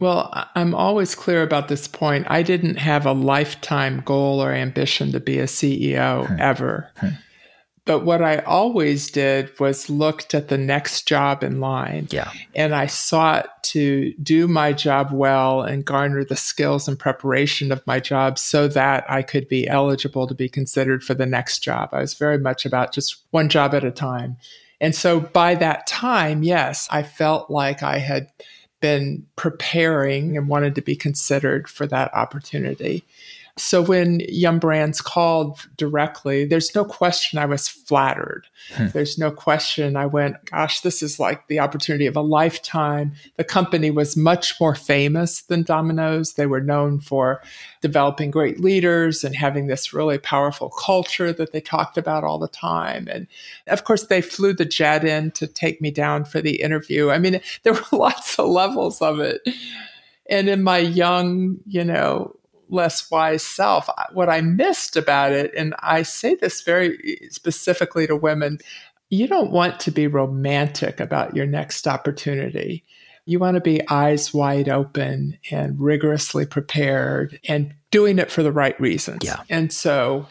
Well, 0.00 0.32
I'm 0.54 0.74
always 0.74 1.14
clear 1.14 1.42
about 1.42 1.68
this 1.68 1.88
point. 1.88 2.26
I 2.30 2.42
didn't 2.42 2.76
have 2.76 3.04
a 3.04 3.12
lifetime 3.12 4.02
goal 4.04 4.42
or 4.42 4.52
ambition 4.52 5.12
to 5.12 5.20
be 5.20 5.38
a 5.38 5.44
CEO 5.44 6.26
hmm. 6.26 6.36
ever. 6.38 6.90
Hmm. 6.96 7.08
But 7.88 8.04
what 8.04 8.20
I 8.20 8.40
always 8.40 9.10
did 9.10 9.58
was 9.58 9.88
looked 9.88 10.34
at 10.34 10.48
the 10.48 10.58
next 10.58 11.08
job 11.08 11.42
in 11.42 11.58
line. 11.58 12.06
Yeah. 12.10 12.30
And 12.54 12.74
I 12.74 12.84
sought 12.84 13.64
to 13.64 14.12
do 14.22 14.46
my 14.46 14.74
job 14.74 15.10
well 15.10 15.62
and 15.62 15.86
garner 15.86 16.22
the 16.22 16.36
skills 16.36 16.86
and 16.86 16.98
preparation 16.98 17.72
of 17.72 17.86
my 17.86 17.98
job 17.98 18.38
so 18.38 18.68
that 18.68 19.10
I 19.10 19.22
could 19.22 19.48
be 19.48 19.66
eligible 19.66 20.26
to 20.26 20.34
be 20.34 20.50
considered 20.50 21.02
for 21.02 21.14
the 21.14 21.24
next 21.24 21.60
job. 21.60 21.88
I 21.92 22.00
was 22.00 22.12
very 22.12 22.36
much 22.36 22.66
about 22.66 22.92
just 22.92 23.24
one 23.30 23.48
job 23.48 23.74
at 23.74 23.84
a 23.84 23.90
time. 23.90 24.36
And 24.82 24.94
so 24.94 25.18
by 25.18 25.54
that 25.54 25.86
time, 25.86 26.42
yes, 26.42 26.88
I 26.90 27.02
felt 27.02 27.50
like 27.50 27.82
I 27.82 27.98
had 28.00 28.28
been 28.80 29.26
preparing 29.36 30.36
and 30.36 30.48
wanted 30.48 30.74
to 30.74 30.82
be 30.82 30.96
considered 30.96 31.68
for 31.68 31.86
that 31.86 32.12
opportunity. 32.14 33.04
So 33.58 33.82
when 33.82 34.20
Yum 34.28 34.58
Brands 34.58 35.00
called 35.00 35.66
directly, 35.76 36.44
there's 36.44 36.74
no 36.74 36.84
question 36.84 37.38
I 37.38 37.46
was 37.46 37.68
flattered. 37.68 38.46
Hmm. 38.74 38.88
There's 38.88 39.18
no 39.18 39.30
question 39.30 39.96
I 39.96 40.06
went, 40.06 40.44
gosh, 40.44 40.80
this 40.80 41.02
is 41.02 41.18
like 41.18 41.48
the 41.48 41.58
opportunity 41.58 42.06
of 42.06 42.16
a 42.16 42.20
lifetime. 42.20 43.12
The 43.36 43.44
company 43.44 43.90
was 43.90 44.16
much 44.16 44.60
more 44.60 44.74
famous 44.74 45.42
than 45.42 45.62
Domino's. 45.62 46.34
They 46.34 46.46
were 46.46 46.60
known 46.60 47.00
for 47.00 47.42
developing 47.80 48.30
great 48.30 48.60
leaders 48.60 49.24
and 49.24 49.34
having 49.34 49.66
this 49.66 49.92
really 49.92 50.18
powerful 50.18 50.70
culture 50.70 51.32
that 51.32 51.52
they 51.52 51.60
talked 51.60 51.98
about 51.98 52.24
all 52.24 52.38
the 52.38 52.48
time. 52.48 53.08
And 53.10 53.26
of 53.66 53.84
course, 53.84 54.06
they 54.06 54.22
flew 54.22 54.52
the 54.52 54.64
jet 54.64 55.04
in 55.04 55.30
to 55.32 55.46
take 55.46 55.80
me 55.80 55.90
down 55.90 56.24
for 56.24 56.40
the 56.40 56.62
interview. 56.62 57.10
I 57.10 57.18
mean, 57.18 57.40
there 57.64 57.74
were 57.74 57.82
lots 57.92 58.38
of 58.38 58.46
levels 58.48 59.02
of 59.02 59.20
it. 59.20 59.40
And 60.30 60.48
in 60.48 60.62
my 60.62 60.78
young, 60.78 61.56
you 61.66 61.84
know, 61.84 62.37
less 62.68 63.10
wise 63.10 63.42
self. 63.42 63.88
What 64.12 64.28
I 64.28 64.40
missed 64.40 64.96
about 64.96 65.32
it, 65.32 65.52
and 65.56 65.74
I 65.80 66.02
say 66.02 66.34
this 66.34 66.62
very 66.62 67.28
specifically 67.30 68.06
to 68.06 68.16
women, 68.16 68.58
you 69.10 69.26
don't 69.26 69.50
want 69.50 69.80
to 69.80 69.90
be 69.90 70.06
romantic 70.06 71.00
about 71.00 71.34
your 71.34 71.46
next 71.46 71.86
opportunity. 71.86 72.84
You 73.24 73.38
want 73.38 73.56
to 73.56 73.60
be 73.60 73.86
eyes 73.88 74.32
wide 74.32 74.68
open 74.68 75.38
and 75.50 75.78
rigorously 75.78 76.46
prepared 76.46 77.38
and 77.48 77.74
doing 77.90 78.18
it 78.18 78.30
for 78.30 78.42
the 78.42 78.52
right 78.52 78.78
reasons. 78.80 79.20
Yeah. 79.22 79.40
And 79.50 79.72
so 79.72 80.26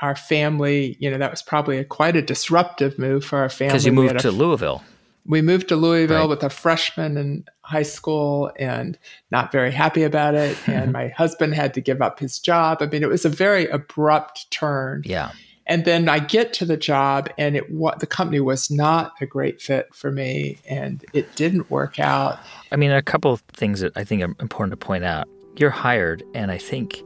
our 0.00 0.16
family, 0.16 0.96
you 0.98 1.10
know, 1.10 1.18
that 1.18 1.30
was 1.30 1.42
probably 1.42 1.78
a, 1.78 1.84
quite 1.84 2.16
a 2.16 2.22
disruptive 2.22 2.98
move 2.98 3.24
for 3.24 3.38
our 3.38 3.48
family. 3.48 3.70
Because 3.70 3.86
you 3.86 3.92
moved 3.92 4.18
to 4.20 4.32
Louisville 4.32 4.82
we 5.24 5.40
moved 5.40 5.68
to 5.68 5.76
Louisville 5.76 6.20
right. 6.20 6.28
with 6.28 6.42
a 6.42 6.50
freshman 6.50 7.16
in 7.16 7.44
high 7.62 7.84
school 7.84 8.50
and 8.58 8.98
not 9.30 9.52
very 9.52 9.70
happy 9.70 10.02
about 10.02 10.34
it. 10.34 10.56
and 10.68 10.92
my 10.92 11.08
husband 11.08 11.54
had 11.54 11.74
to 11.74 11.80
give 11.80 12.02
up 12.02 12.18
his 12.18 12.38
job. 12.38 12.78
I 12.80 12.86
mean, 12.86 13.02
it 13.02 13.08
was 13.08 13.24
a 13.24 13.30
very 13.30 13.66
abrupt 13.66 14.50
turn. 14.50 15.02
Yeah. 15.04 15.32
And 15.64 15.84
then 15.84 16.08
I 16.08 16.18
get 16.18 16.52
to 16.54 16.64
the 16.64 16.76
job, 16.76 17.30
and 17.38 17.56
it 17.56 17.70
what 17.70 18.00
the 18.00 18.06
company 18.06 18.40
was 18.40 18.68
not 18.68 19.12
a 19.20 19.26
great 19.26 19.62
fit 19.62 19.94
for 19.94 20.10
me, 20.10 20.58
and 20.68 21.04
it 21.12 21.36
didn't 21.36 21.70
work 21.70 22.00
out. 22.00 22.40
I 22.72 22.76
mean, 22.76 22.90
a 22.90 23.00
couple 23.00 23.32
of 23.32 23.42
things 23.52 23.78
that 23.78 23.96
I 23.96 24.02
think 24.02 24.22
are 24.22 24.34
important 24.40 24.72
to 24.72 24.76
point 24.76 25.04
out. 25.04 25.28
You're 25.56 25.70
hired, 25.70 26.24
and 26.34 26.50
I 26.50 26.58
think 26.58 27.00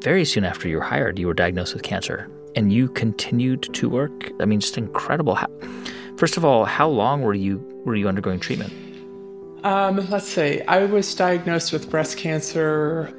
very 0.00 0.24
soon 0.24 0.44
after 0.44 0.68
you 0.68 0.78
were 0.78 0.82
hired, 0.82 1.16
you 1.16 1.28
were 1.28 1.34
diagnosed 1.34 1.74
with 1.74 1.84
cancer, 1.84 2.28
and 2.56 2.72
you 2.72 2.88
continued 2.88 3.72
to 3.72 3.88
work. 3.88 4.32
I 4.40 4.44
mean, 4.44 4.58
just 4.58 4.76
incredible. 4.76 5.36
How, 5.36 5.46
First 6.18 6.36
of 6.36 6.44
all, 6.44 6.64
how 6.64 6.88
long 6.88 7.22
were 7.22 7.32
you 7.32 7.58
were 7.84 7.94
you 7.94 8.08
undergoing 8.08 8.40
treatment? 8.40 8.72
Um, 9.64 10.04
let's 10.10 10.26
see. 10.26 10.60
I 10.62 10.84
was 10.84 11.14
diagnosed 11.14 11.72
with 11.72 11.88
breast 11.88 12.18
cancer 12.18 13.14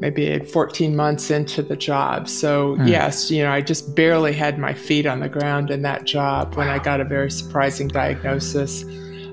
maybe 0.00 0.38
14 0.38 0.94
months 0.94 1.30
into 1.30 1.62
the 1.62 1.74
job. 1.74 2.28
So, 2.28 2.76
mm. 2.76 2.88
yes, 2.88 3.32
you 3.32 3.42
know, 3.42 3.50
I 3.50 3.60
just 3.60 3.96
barely 3.96 4.32
had 4.32 4.56
my 4.56 4.72
feet 4.72 5.06
on 5.06 5.18
the 5.18 5.28
ground 5.28 5.72
in 5.72 5.82
that 5.82 6.04
job 6.04 6.50
wow. 6.50 6.58
when 6.58 6.68
I 6.68 6.78
got 6.78 7.00
a 7.00 7.04
very 7.04 7.30
surprising 7.32 7.88
diagnosis. 7.88 8.84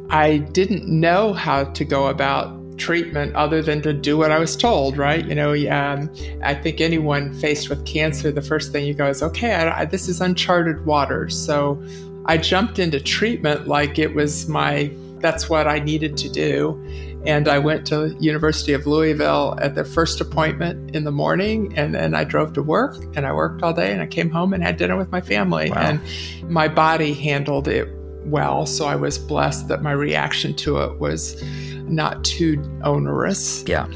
I 0.09 0.37
didn't 0.37 0.87
know 0.87 1.33
how 1.33 1.65
to 1.65 1.85
go 1.85 2.07
about 2.07 2.59
treatment 2.79 3.35
other 3.35 3.61
than 3.61 3.83
to 3.83 3.93
do 3.93 4.17
what 4.17 4.31
I 4.31 4.39
was 4.39 4.55
told, 4.55 4.97
right? 4.97 5.25
You 5.25 5.35
know, 5.35 5.53
um, 5.69 6.11
I 6.43 6.55
think 6.55 6.81
anyone 6.81 7.33
faced 7.35 7.69
with 7.69 7.85
cancer, 7.85 8.31
the 8.31 8.41
first 8.41 8.71
thing 8.71 8.85
you 8.85 8.95
go 8.95 9.07
is, 9.07 9.21
okay, 9.21 9.53
I, 9.53 9.81
I, 9.81 9.85
this 9.85 10.09
is 10.09 10.19
uncharted 10.19 10.85
waters. 10.85 11.37
So 11.37 11.81
I 12.25 12.37
jumped 12.37 12.79
into 12.79 12.99
treatment 12.99 13.67
like 13.67 13.99
it 13.99 14.15
was 14.15 14.47
my 14.47 14.91
that's 15.19 15.49
what 15.49 15.67
I 15.67 15.79
needed 15.79 16.17
to 16.17 16.29
do. 16.29 16.81
And 17.25 17.47
I 17.47 17.57
went 17.57 17.87
to 17.87 18.15
University 18.19 18.73
of 18.73 18.85
Louisville 18.85 19.57
at 19.59 19.73
the 19.73 19.83
first 19.83 20.21
appointment 20.21 20.95
in 20.95 21.03
the 21.03 21.11
morning 21.11 21.75
and 21.75 21.95
then 21.95 22.13
I 22.13 22.23
drove 22.23 22.53
to 22.53 22.61
work 22.61 22.95
and 23.15 23.25
I 23.25 23.33
worked 23.33 23.63
all 23.63 23.73
day 23.73 23.91
and 23.91 24.01
I 24.01 24.05
came 24.05 24.29
home 24.29 24.53
and 24.53 24.61
had 24.61 24.77
dinner 24.77 24.95
with 24.95 25.11
my 25.11 25.21
family 25.21 25.71
wow. 25.71 25.77
and 25.77 26.51
my 26.51 26.67
body 26.67 27.13
handled 27.13 27.67
it 27.67 27.89
well. 28.25 28.67
So 28.67 28.85
I 28.85 28.95
was 28.95 29.17
blessed 29.17 29.67
that 29.69 29.81
my 29.81 29.91
reaction 29.93 30.53
to 30.57 30.77
it 30.77 30.99
was 30.99 31.41
not 31.87 32.23
too 32.23 32.61
onerous. 32.83 33.63
Yeah. 33.65 33.87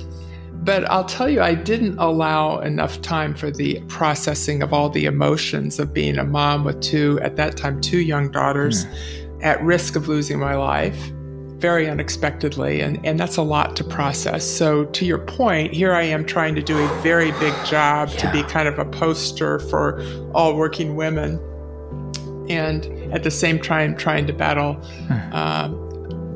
But 0.61 0.89
I'll 0.91 1.05
tell 1.05 1.29
you, 1.29 1.41
I 1.41 1.55
didn't 1.55 1.97
allow 1.99 2.59
enough 2.59 3.01
time 3.01 3.33
for 3.33 3.49
the 3.49 3.81
processing 3.87 4.61
of 4.61 4.73
all 4.73 4.89
the 4.89 5.05
emotions 5.05 5.79
of 5.79 5.93
being 5.93 6.17
a 6.17 6.25
mom 6.25 6.65
with 6.65 6.81
two, 6.81 7.17
at 7.21 7.37
that 7.37 7.55
time, 7.55 7.79
two 7.79 7.99
young 7.99 8.29
daughters 8.29 8.85
mm. 8.85 9.43
at 9.43 9.61
risk 9.63 9.95
of 9.95 10.09
losing 10.09 10.37
my 10.37 10.55
life 10.55 11.11
very 11.59 11.89
unexpectedly. 11.89 12.81
And, 12.81 13.03
and 13.05 13.17
that's 13.17 13.37
a 13.37 13.41
lot 13.41 13.77
to 13.77 13.83
process. 13.85 14.45
So, 14.45 14.85
to 14.85 15.05
your 15.05 15.19
point, 15.19 15.73
here 15.73 15.93
I 15.93 16.03
am 16.03 16.25
trying 16.25 16.55
to 16.55 16.61
do 16.61 16.77
a 16.77 17.01
very 17.01 17.31
big 17.33 17.53
job 17.65 18.09
yeah. 18.09 18.17
to 18.17 18.31
be 18.31 18.43
kind 18.43 18.67
of 18.67 18.79
a 18.79 18.85
poster 18.85 19.59
for 19.59 20.01
all 20.33 20.55
working 20.57 20.95
women. 20.97 21.39
And 22.49 22.85
at 23.13 23.23
the 23.23 23.31
same 23.31 23.59
time, 23.59 23.95
trying 23.95 24.27
to 24.27 24.33
battle 24.33 24.75
mm. 25.07 25.33
um, 25.33 25.88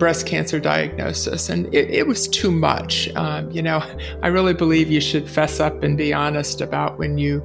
breast 0.03 0.27
cancer 0.27 0.59
diagnosis, 0.59 1.47
and 1.47 1.73
it, 1.73 1.89
it 1.89 2.05
was 2.05 2.27
too 2.27 2.51
much. 2.51 3.07
Um, 3.15 3.49
you 3.51 3.61
know, 3.61 3.81
I 4.21 4.27
really 4.27 4.53
believe 4.53 4.91
you 4.91 4.99
should 4.99 5.29
fess 5.29 5.61
up 5.61 5.81
and 5.81 5.97
be 5.97 6.11
honest 6.11 6.59
about 6.59 6.99
when 6.99 7.17
you 7.17 7.41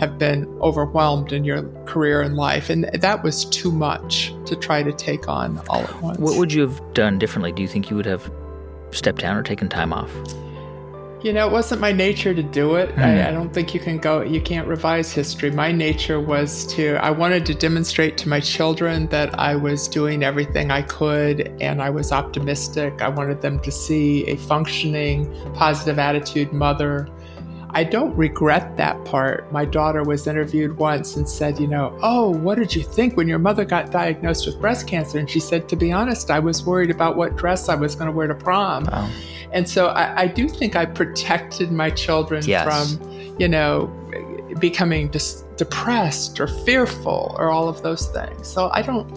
have 0.00 0.18
been 0.18 0.44
overwhelmed 0.60 1.32
in 1.32 1.44
your 1.44 1.62
career 1.84 2.20
and 2.20 2.34
life, 2.34 2.68
and 2.68 2.86
that 2.86 3.22
was 3.22 3.44
too 3.44 3.70
much 3.70 4.34
to 4.46 4.56
try 4.56 4.82
to 4.82 4.92
take 4.92 5.28
on 5.28 5.62
all 5.68 5.82
at 5.82 6.02
once. 6.02 6.18
What 6.18 6.36
would 6.36 6.52
you 6.52 6.62
have 6.62 6.82
done 6.94 7.16
differently? 7.16 7.52
Do 7.52 7.62
you 7.62 7.68
think 7.68 7.90
you 7.90 7.94
would 7.96 8.06
have 8.06 8.28
stepped 8.90 9.20
down 9.20 9.36
or 9.36 9.44
taken 9.44 9.68
time 9.68 9.92
off? 9.92 10.10
You 11.22 11.34
know, 11.34 11.46
it 11.46 11.52
wasn't 11.52 11.82
my 11.82 11.92
nature 11.92 12.34
to 12.34 12.42
do 12.42 12.76
it. 12.76 12.94
Mm. 12.96 13.02
I. 13.02 13.28
I, 13.28 13.30
don't 13.30 13.52
think 13.52 13.74
you 13.74 13.80
can 13.80 13.98
go, 13.98 14.22
you 14.22 14.40
can't 14.40 14.66
revise 14.66 15.12
history. 15.12 15.50
My 15.50 15.70
nature 15.70 16.18
was 16.18 16.66
to, 16.74 16.94
I 16.96 17.10
wanted 17.10 17.44
to 17.46 17.54
demonstrate 17.54 18.16
to 18.18 18.28
my 18.28 18.40
children 18.40 19.06
that 19.08 19.38
I 19.38 19.54
was 19.54 19.86
doing 19.86 20.22
everything 20.22 20.70
I 20.70 20.82
could 20.82 21.48
and 21.60 21.82
I 21.82 21.90
was 21.90 22.10
optimistic. 22.10 23.02
I 23.02 23.08
wanted 23.08 23.42
them 23.42 23.60
to 23.60 23.70
see 23.70 24.26
a 24.28 24.36
functioning, 24.36 25.30
positive 25.52 25.98
attitude 25.98 26.52
mother. 26.52 27.06
I 27.72 27.84
don't 27.84 28.14
regret 28.16 28.76
that 28.76 29.04
part. 29.04 29.50
My 29.52 29.64
daughter 29.64 30.02
was 30.02 30.26
interviewed 30.26 30.76
once 30.76 31.16
and 31.16 31.28
said, 31.28 31.58
You 31.58 31.66
know, 31.66 31.96
oh, 32.02 32.30
what 32.30 32.58
did 32.58 32.74
you 32.74 32.82
think 32.82 33.16
when 33.16 33.28
your 33.28 33.38
mother 33.38 33.64
got 33.64 33.90
diagnosed 33.90 34.46
with 34.46 34.60
breast 34.60 34.86
cancer? 34.86 35.18
And 35.18 35.28
she 35.28 35.40
said, 35.40 35.68
To 35.68 35.76
be 35.76 35.92
honest, 35.92 36.30
I 36.30 36.38
was 36.38 36.64
worried 36.64 36.90
about 36.90 37.16
what 37.16 37.36
dress 37.36 37.68
I 37.68 37.74
was 37.74 37.94
going 37.94 38.06
to 38.06 38.12
wear 38.12 38.26
to 38.26 38.34
prom. 38.34 38.84
Wow. 38.84 39.10
And 39.52 39.68
so 39.68 39.88
I, 39.88 40.22
I 40.22 40.26
do 40.26 40.48
think 40.48 40.76
I 40.76 40.86
protected 40.86 41.72
my 41.72 41.90
children 41.90 42.44
yes. 42.46 42.64
from, 42.64 43.36
you 43.38 43.48
know, 43.48 43.86
becoming 44.58 45.08
dis- 45.08 45.44
depressed 45.56 46.40
or 46.40 46.46
fearful 46.46 47.34
or 47.38 47.50
all 47.50 47.68
of 47.68 47.82
those 47.82 48.08
things. 48.08 48.48
So 48.48 48.70
I 48.72 48.82
don't 48.82 49.10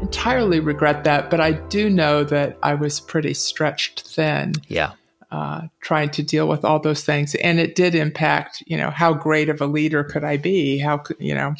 entirely 0.00 0.60
regret 0.60 1.04
that, 1.04 1.30
but 1.30 1.40
I 1.40 1.52
do 1.52 1.90
know 1.90 2.24
that 2.24 2.58
I 2.62 2.74
was 2.74 3.00
pretty 3.00 3.34
stretched 3.34 4.02
thin. 4.08 4.54
Yeah. 4.68 4.92
Uh, 5.30 5.62
trying 5.80 6.10
to 6.10 6.24
deal 6.24 6.48
with 6.48 6.64
all 6.64 6.80
those 6.80 7.04
things, 7.04 7.36
and 7.36 7.60
it 7.60 7.76
did 7.76 7.94
impact. 7.94 8.64
You 8.66 8.76
know, 8.76 8.90
how 8.90 9.12
great 9.12 9.48
of 9.48 9.60
a 9.60 9.66
leader 9.66 10.02
could 10.02 10.24
I 10.24 10.36
be? 10.36 10.78
How 10.78 10.98
could 10.98 11.16
you 11.20 11.34
know? 11.34 11.54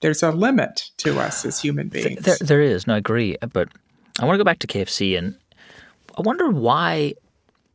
There's 0.00 0.24
a 0.24 0.32
limit 0.32 0.90
to 0.98 1.20
us 1.20 1.44
as 1.44 1.60
human 1.60 1.88
beings. 1.88 2.24
There, 2.24 2.36
there 2.40 2.60
is. 2.60 2.88
No, 2.88 2.94
I 2.94 2.98
agree. 2.98 3.36
But 3.52 3.68
I 4.18 4.24
want 4.24 4.34
to 4.34 4.38
go 4.38 4.44
back 4.44 4.58
to 4.58 4.66
KFC, 4.66 5.16
and 5.16 5.36
I 6.18 6.22
wonder 6.22 6.50
why 6.50 7.14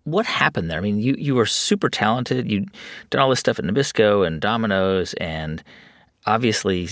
what 0.03 0.25
happened 0.25 0.71
there? 0.71 0.77
I 0.77 0.81
mean, 0.81 0.99
you 0.99 1.15
you 1.17 1.36
were 1.36 1.45
super 1.45 1.89
talented. 1.89 2.49
You 2.49 2.65
did 3.10 3.19
all 3.19 3.29
this 3.29 3.39
stuff 3.39 3.60
at 3.60 3.65
Nabisco 3.65 4.25
and 4.25 4.39
Domino's, 4.39 5.13
and 5.15 5.63
obviously 6.25 6.89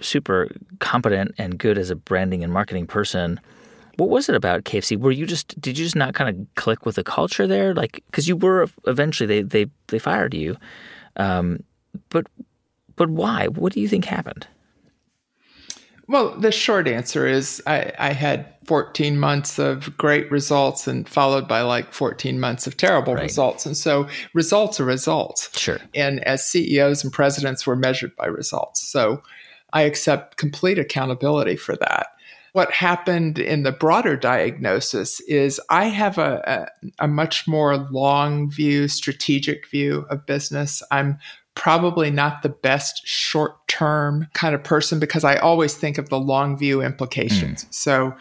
super 0.00 0.48
competent 0.78 1.34
and 1.38 1.58
good 1.58 1.78
as 1.78 1.90
a 1.90 1.96
branding 1.96 2.42
and 2.42 2.52
marketing 2.52 2.86
person. 2.86 3.40
What 3.98 4.10
was 4.10 4.28
it 4.28 4.36
about 4.36 4.62
KFC? 4.62 4.96
Were 4.96 5.10
you 5.10 5.26
just 5.26 5.60
did 5.60 5.76
you 5.76 5.84
just 5.84 5.96
not 5.96 6.14
kind 6.14 6.30
of 6.30 6.54
click 6.54 6.86
with 6.86 6.94
the 6.94 7.04
culture 7.04 7.46
there? 7.46 7.74
Like 7.74 8.02
because 8.06 8.28
you 8.28 8.36
were 8.36 8.68
eventually 8.86 9.26
they 9.26 9.42
they 9.42 9.70
they 9.88 9.98
fired 9.98 10.34
you, 10.34 10.56
um, 11.16 11.64
but 12.08 12.26
but 12.94 13.10
why? 13.10 13.48
What 13.48 13.72
do 13.72 13.80
you 13.80 13.88
think 13.88 14.04
happened? 14.04 14.46
Well, 16.06 16.30
the 16.38 16.52
short 16.52 16.88
answer 16.88 17.26
is 17.26 17.62
I, 17.66 17.92
I, 17.98 18.12
had 18.14 18.46
14 18.64 19.18
months 19.18 19.58
of 19.58 19.94
great 19.98 20.30
results 20.30 20.88
and 20.88 21.06
followed 21.06 21.46
by 21.46 21.60
like 21.60 21.92
14 21.92 22.40
months 22.40 22.66
of 22.66 22.78
terrible 22.78 23.14
right. 23.14 23.24
results. 23.24 23.66
And 23.66 23.76
so 23.76 24.08
results 24.32 24.80
are 24.80 24.86
results. 24.86 25.50
Sure. 25.58 25.78
And 25.94 26.24
as 26.24 26.46
CEOs 26.46 27.04
and 27.04 27.12
presidents, 27.12 27.66
we're 27.66 27.76
measured 27.76 28.16
by 28.16 28.24
results. 28.24 28.80
So 28.88 29.22
I 29.74 29.82
accept 29.82 30.38
complete 30.38 30.78
accountability 30.78 31.56
for 31.56 31.76
that. 31.76 32.06
What 32.52 32.72
happened 32.72 33.38
in 33.38 33.62
the 33.62 33.72
broader 33.72 34.16
diagnosis 34.16 35.20
is 35.20 35.60
I 35.70 35.86
have 35.86 36.18
a, 36.18 36.68
a, 37.00 37.04
a 37.04 37.08
much 37.08 37.46
more 37.46 37.76
long 37.76 38.50
view, 38.50 38.88
strategic 38.88 39.68
view 39.68 40.06
of 40.10 40.26
business. 40.26 40.82
I'm 40.90 41.18
probably 41.58 42.08
not 42.08 42.42
the 42.42 42.48
best 42.48 43.04
short 43.04 43.66
term 43.66 44.28
kind 44.32 44.54
of 44.54 44.62
person 44.62 45.00
because 45.00 45.24
I 45.24 45.34
always 45.36 45.74
think 45.74 45.98
of 45.98 46.08
the 46.08 46.18
long 46.18 46.56
view 46.56 46.80
implications. 46.80 47.64
Mm. 47.64 47.74
So, 47.74 48.14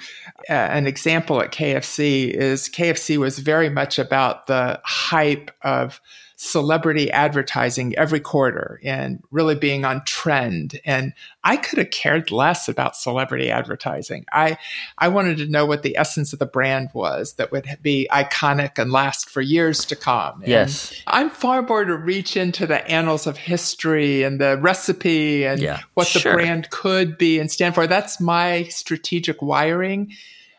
uh, 0.49 0.53
an 0.53 0.87
example 0.87 1.39
at 1.41 1.51
KFC 1.51 2.31
is 2.31 2.67
KFC 2.67 3.17
was 3.17 3.37
very 3.37 3.69
much 3.69 3.99
about 3.99 4.47
the 4.47 4.81
hype 4.83 5.51
of 5.61 6.01
celebrity 6.39 7.09
advertising 7.09 7.95
every 7.95 8.19
quarter 8.19 8.79
and 8.83 9.23
really 9.31 9.55
being 9.55 9.83
on 9.83 10.03
trend. 10.05 10.79
And 10.85 11.13
I 11.43 11.57
could 11.57 11.79
have 11.79 11.89
cared 11.89 12.29
less 12.29 12.69
about 12.69 12.95
celebrity 12.95 13.49
advertising. 13.49 14.23
I, 14.31 14.59
I 14.99 15.07
wanted 15.07 15.37
to 15.37 15.47
know 15.47 15.65
what 15.65 15.81
the 15.81 15.97
essence 15.97 16.33
of 16.33 16.39
the 16.39 16.45
brand 16.45 16.91
was 16.93 17.33
that 17.33 17.51
would 17.51 17.65
be 17.81 18.07
iconic 18.11 18.77
and 18.77 18.91
last 18.91 19.31
for 19.31 19.41
years 19.41 19.83
to 19.85 19.95
come. 19.95 20.41
And 20.41 20.47
yes. 20.47 20.93
I'm 21.07 21.31
far 21.31 21.63
more 21.63 21.83
to 21.83 21.97
reach 21.97 22.37
into 22.37 22.67
the 22.67 22.87
annals 22.87 23.25
of 23.25 23.35
history 23.35 24.21
and 24.21 24.39
the 24.39 24.57
recipe 24.57 25.43
and 25.43 25.59
yeah, 25.59 25.81
what 25.95 26.07
the 26.09 26.19
brand 26.19 26.69
could 26.69 27.17
be 27.17 27.39
and 27.39 27.51
stand 27.51 27.73
for. 27.73 27.87
That's 27.87 28.21
my 28.21 28.65
strategic 28.65 29.41
wiring. 29.41 30.13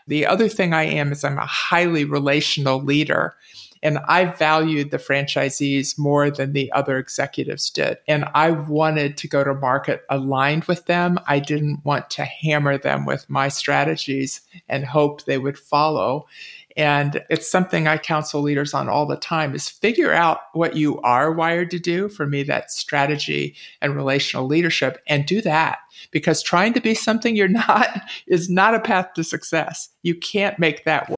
The 0.08 0.26
other 0.26 0.48
thing 0.48 0.74
I 0.74 0.84
am 0.84 1.12
is 1.12 1.22
I'm 1.22 1.38
a 1.38 1.46
highly 1.46 2.04
relational 2.04 2.82
leader. 2.82 3.36
And 3.82 3.98
I 4.06 4.26
valued 4.26 4.90
the 4.90 4.98
franchisees 4.98 5.98
more 5.98 6.30
than 6.30 6.52
the 6.52 6.70
other 6.72 6.98
executives 6.98 7.70
did. 7.70 7.98
And 8.06 8.24
I 8.34 8.50
wanted 8.50 9.16
to 9.18 9.28
go 9.28 9.44
to 9.44 9.54
market 9.54 10.02
aligned 10.10 10.64
with 10.64 10.86
them. 10.86 11.18
I 11.26 11.38
didn't 11.38 11.84
want 11.84 12.10
to 12.10 12.24
hammer 12.24 12.78
them 12.78 13.04
with 13.04 13.28
my 13.28 13.48
strategies 13.48 14.40
and 14.68 14.84
hope 14.84 15.24
they 15.24 15.38
would 15.38 15.58
follow. 15.58 16.26
And 16.78 17.24
it's 17.28 17.50
something 17.50 17.88
I 17.88 17.98
counsel 17.98 18.40
leaders 18.40 18.72
on 18.72 18.88
all 18.88 19.04
the 19.04 19.16
time 19.16 19.52
is 19.52 19.68
figure 19.68 20.12
out 20.12 20.38
what 20.52 20.76
you 20.76 21.00
are 21.00 21.32
wired 21.32 21.72
to 21.72 21.80
do. 21.80 22.08
For 22.08 22.24
me, 22.24 22.44
that's 22.44 22.78
strategy 22.78 23.56
and 23.82 23.96
relational 23.96 24.46
leadership 24.46 25.02
and 25.08 25.26
do 25.26 25.40
that 25.42 25.78
because 26.12 26.40
trying 26.40 26.74
to 26.74 26.80
be 26.80 26.94
something 26.94 27.34
you're 27.34 27.48
not 27.68 27.88
is 28.28 28.48
not 28.48 28.76
a 28.76 28.80
path 28.80 29.12
to 29.14 29.24
success. 29.24 29.88
You 30.02 30.14
can't 30.14 30.58
make 30.60 30.84
that 30.84 31.08
work. 31.08 31.17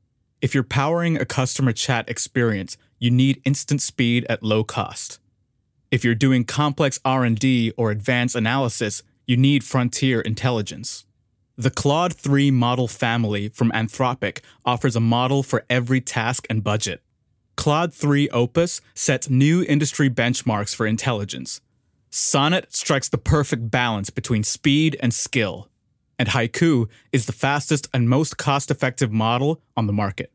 If 0.41 0.55
you're 0.55 0.63
powering 0.63 1.17
a 1.17 1.25
customer 1.25 1.71
chat 1.71 2.09
experience, 2.09 2.75
you 2.97 3.11
need 3.11 3.43
instant 3.45 3.79
speed 3.79 4.25
at 4.27 4.41
low 4.41 4.63
cost. 4.63 5.19
If 5.91 6.03
you're 6.03 6.15
doing 6.15 6.45
complex 6.45 6.99
R&D 7.05 7.73
or 7.77 7.91
advanced 7.91 8.35
analysis, 8.35 9.03
you 9.27 9.37
need 9.37 9.63
frontier 9.63 10.19
intelligence. 10.19 11.05
The 11.57 11.69
Claude 11.69 12.13
3 12.13 12.49
model 12.49 12.87
family 12.87 13.49
from 13.49 13.71
Anthropic 13.71 14.39
offers 14.65 14.95
a 14.95 14.99
model 14.99 15.43
for 15.43 15.63
every 15.69 16.01
task 16.01 16.47
and 16.49 16.63
budget. 16.63 17.03
Claude 17.55 17.93
3 17.93 18.27
Opus 18.29 18.81
sets 18.95 19.29
new 19.29 19.63
industry 19.63 20.09
benchmarks 20.09 20.75
for 20.75 20.87
intelligence. 20.87 21.61
Sonnet 22.09 22.73
strikes 22.73 23.09
the 23.09 23.19
perfect 23.19 23.69
balance 23.69 24.09
between 24.09 24.43
speed 24.43 24.97
and 25.01 25.13
skill 25.13 25.69
and 26.21 26.29
Haiku 26.29 26.87
is 27.11 27.25
the 27.25 27.31
fastest 27.31 27.89
and 27.95 28.07
most 28.07 28.37
cost 28.37 28.69
effective 28.69 29.11
model 29.11 29.59
on 29.75 29.87
the 29.87 29.93
market. 29.93 30.31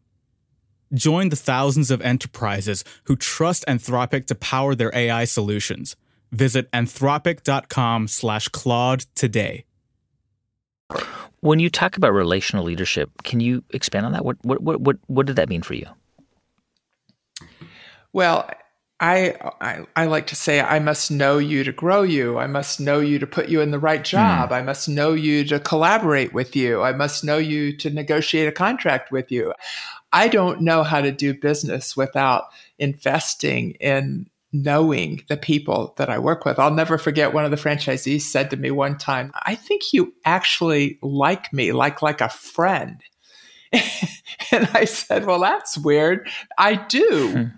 Join 0.93 1.29
the 1.29 1.37
thousands 1.37 1.93
of 1.93 2.03
enterprises 2.03 2.83
who 3.05 3.15
trust 3.15 3.65
Anthropic 3.69 4.27
to 4.27 4.35
power 4.35 4.75
their 4.75 4.93
AI 4.93 5.27
solutions. 5.27 5.95
Visit 6.33 6.69
anthropic.com 6.73 8.09
slash 8.09 8.49
Claude 8.49 9.07
today. 9.15 9.65
When 11.39 11.61
you 11.61 11.71
talk 11.71 11.97
about 11.97 12.13
relational 12.13 12.65
leadership, 12.65 13.11
can 13.23 13.39
you 13.39 13.63
expand 13.71 14.07
on 14.07 14.13
that? 14.13 14.25
What, 14.25 14.39
what, 14.43 14.61
what, 14.61 14.81
what, 14.81 14.97
what 15.07 15.27
did 15.27 15.37
that 15.37 15.49
mean 15.49 15.63
for 15.63 15.75
you? 15.75 15.87
Well, 18.13 18.51
I, 18.99 19.35
I, 19.61 19.85
I 19.95 20.07
like 20.07 20.27
to 20.29 20.37
say 20.37 20.61
I 20.61 20.79
must 20.79 21.11
know 21.11 21.37
you 21.37 21.65
to 21.65 21.73
grow 21.73 22.03
you. 22.03 22.39
I 22.39 22.47
must 22.47 22.81
know 22.81 22.99
you 22.99 23.19
to 23.19 23.27
put 23.27 23.49
you 23.49 23.61
in 23.61 23.71
the 23.71 23.79
right 23.79 24.01
hmm. 24.01 24.05
job. 24.05 24.51
Mm. 24.51 24.55
I 24.55 24.63
must 24.63 24.89
know 24.89 25.13
you 25.13 25.45
to 25.45 25.61
collaborate 25.61 26.33
with 26.33 26.57
you. 26.57 26.83
I 26.83 26.93
must 26.93 27.23
know 27.23 27.39
you 27.39 27.77
to 27.77 27.91
negotiate 27.91 28.49
a 28.49 28.53
contract 28.53 29.13
with 29.13 29.31
you. 29.31 29.53
I 30.13 30.29
don't 30.29 30.63
know 30.63 30.83
how 30.83 31.03
to 31.03 31.13
do 31.13 31.35
business 31.35 31.97
without 31.97 32.45
investing 32.79 33.73
in 33.73 34.31
knowing 34.53 35.23
the 35.29 35.37
people 35.37 35.93
that 35.99 36.09
I 36.09 36.19
work 36.19 36.47
with. 36.47 36.59
I'll 36.59 36.73
never 36.73 36.97
forget 36.97 37.35
one 37.35 37.45
of 37.45 37.51
the 37.51 37.59
franchisees 37.59 38.23
said 38.23 38.49
to 38.51 38.57
me 38.57 38.71
one 38.71 38.97
time, 38.97 39.31
"I 39.35 39.55
think 39.57 39.93
you 39.93 40.15
actually 40.25 40.99
like 41.03 41.53
me 41.53 41.73
like 41.73 42.01
like 42.01 42.23
a 42.23 42.31
friend." 42.31 43.03
and 43.73 44.69
I 44.73 44.87
said, 44.87 45.27
"Well, 45.27 45.41
that's 45.41 45.77
weird. 45.77 46.31
I 46.57 46.77
do." 46.77 47.51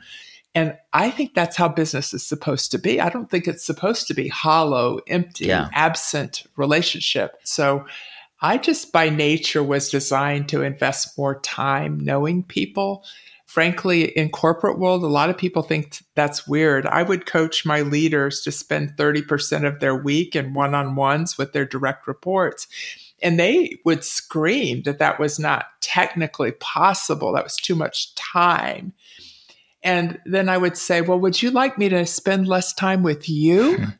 And 0.54 0.76
I 0.92 1.11
think 1.11 1.34
that's 1.34 1.56
how 1.56 1.68
business 1.68 2.12
is 2.12 2.26
supposed 2.26 2.70
to 2.72 2.78
be. 2.78 3.00
I 3.00 3.11
don't 3.11 3.30
think 3.30 3.46
it's 3.46 3.64
supposed 3.64 4.06
to 4.08 4.14
be 4.14 4.28
hollow, 4.28 5.00
empty, 5.06 5.46
yeah. 5.46 5.68
absent 5.72 6.44
relationship. 6.56 7.37
So 7.44 7.84
I 8.40 8.58
just 8.58 8.92
by 8.92 9.08
nature 9.08 9.62
was 9.62 9.90
designed 9.90 10.48
to 10.48 10.62
invest 10.62 11.18
more 11.18 11.40
time 11.40 11.98
knowing 11.98 12.42
people. 12.42 13.04
Frankly, 13.46 14.04
in 14.16 14.28
corporate 14.30 14.78
world, 14.78 15.02
a 15.02 15.08
lot 15.08 15.30
of 15.30 15.38
people 15.38 15.62
think 15.62 16.02
that's 16.14 16.46
weird. 16.46 16.87
I 16.87 17.02
would 17.02 17.26
coach 17.26 17.64
my 17.64 17.80
leaders 17.80 18.42
to 18.42 18.52
spend 18.52 18.96
30% 18.96 19.66
of 19.66 19.80
their 19.80 19.96
week 19.96 20.37
in 20.37 20.54
one-on-ones 20.54 21.38
with 21.38 21.52
their 21.52 21.64
direct 21.64 22.06
reports. 22.06 22.68
And 23.22 23.40
they 23.40 23.78
would 23.84 24.04
scream 24.04 24.82
that 24.82 24.98
that 24.98 25.18
was 25.18 25.38
not 25.38 25.66
technically 25.80 26.52
possible. 26.52 27.32
That 27.32 27.44
was 27.44 27.56
too 27.56 27.74
much 27.74 28.14
time. 28.14 28.92
And 29.88 30.20
then 30.27 30.51
I 30.51 30.59
would 30.59 30.77
say, 30.77 31.01
Well, 31.01 31.18
would 31.18 31.40
you 31.40 31.51
like 31.51 31.79
me 31.79 31.88
to 31.88 32.05
spend 32.05 32.46
less 32.46 32.72
time 32.74 33.03
with 33.03 33.29
you? 33.29 33.87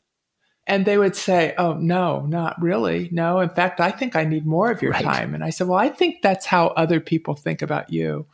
And 0.71 0.85
they 0.85 0.99
would 0.99 1.17
say, 1.17 1.55
Oh, 1.57 1.73
no, 1.73 2.27
not 2.27 2.61
really. 2.61 3.09
No, 3.11 3.41
in 3.41 3.49
fact, 3.49 3.81
I 3.81 3.91
think 3.91 4.15
I 4.15 4.25
need 4.25 4.45
more 4.45 4.71
of 4.71 4.83
your 4.83 4.91
right. 4.91 5.03
time. 5.03 5.35
And 5.35 5.43
I 5.43 5.49
said, 5.49 5.67
Well, 5.67 5.79
I 5.79 5.89
think 5.89 6.21
that's 6.21 6.45
how 6.45 6.67
other 6.77 7.01
people 7.01 7.35
think 7.35 7.63
about 7.63 7.91
you. 7.91 8.27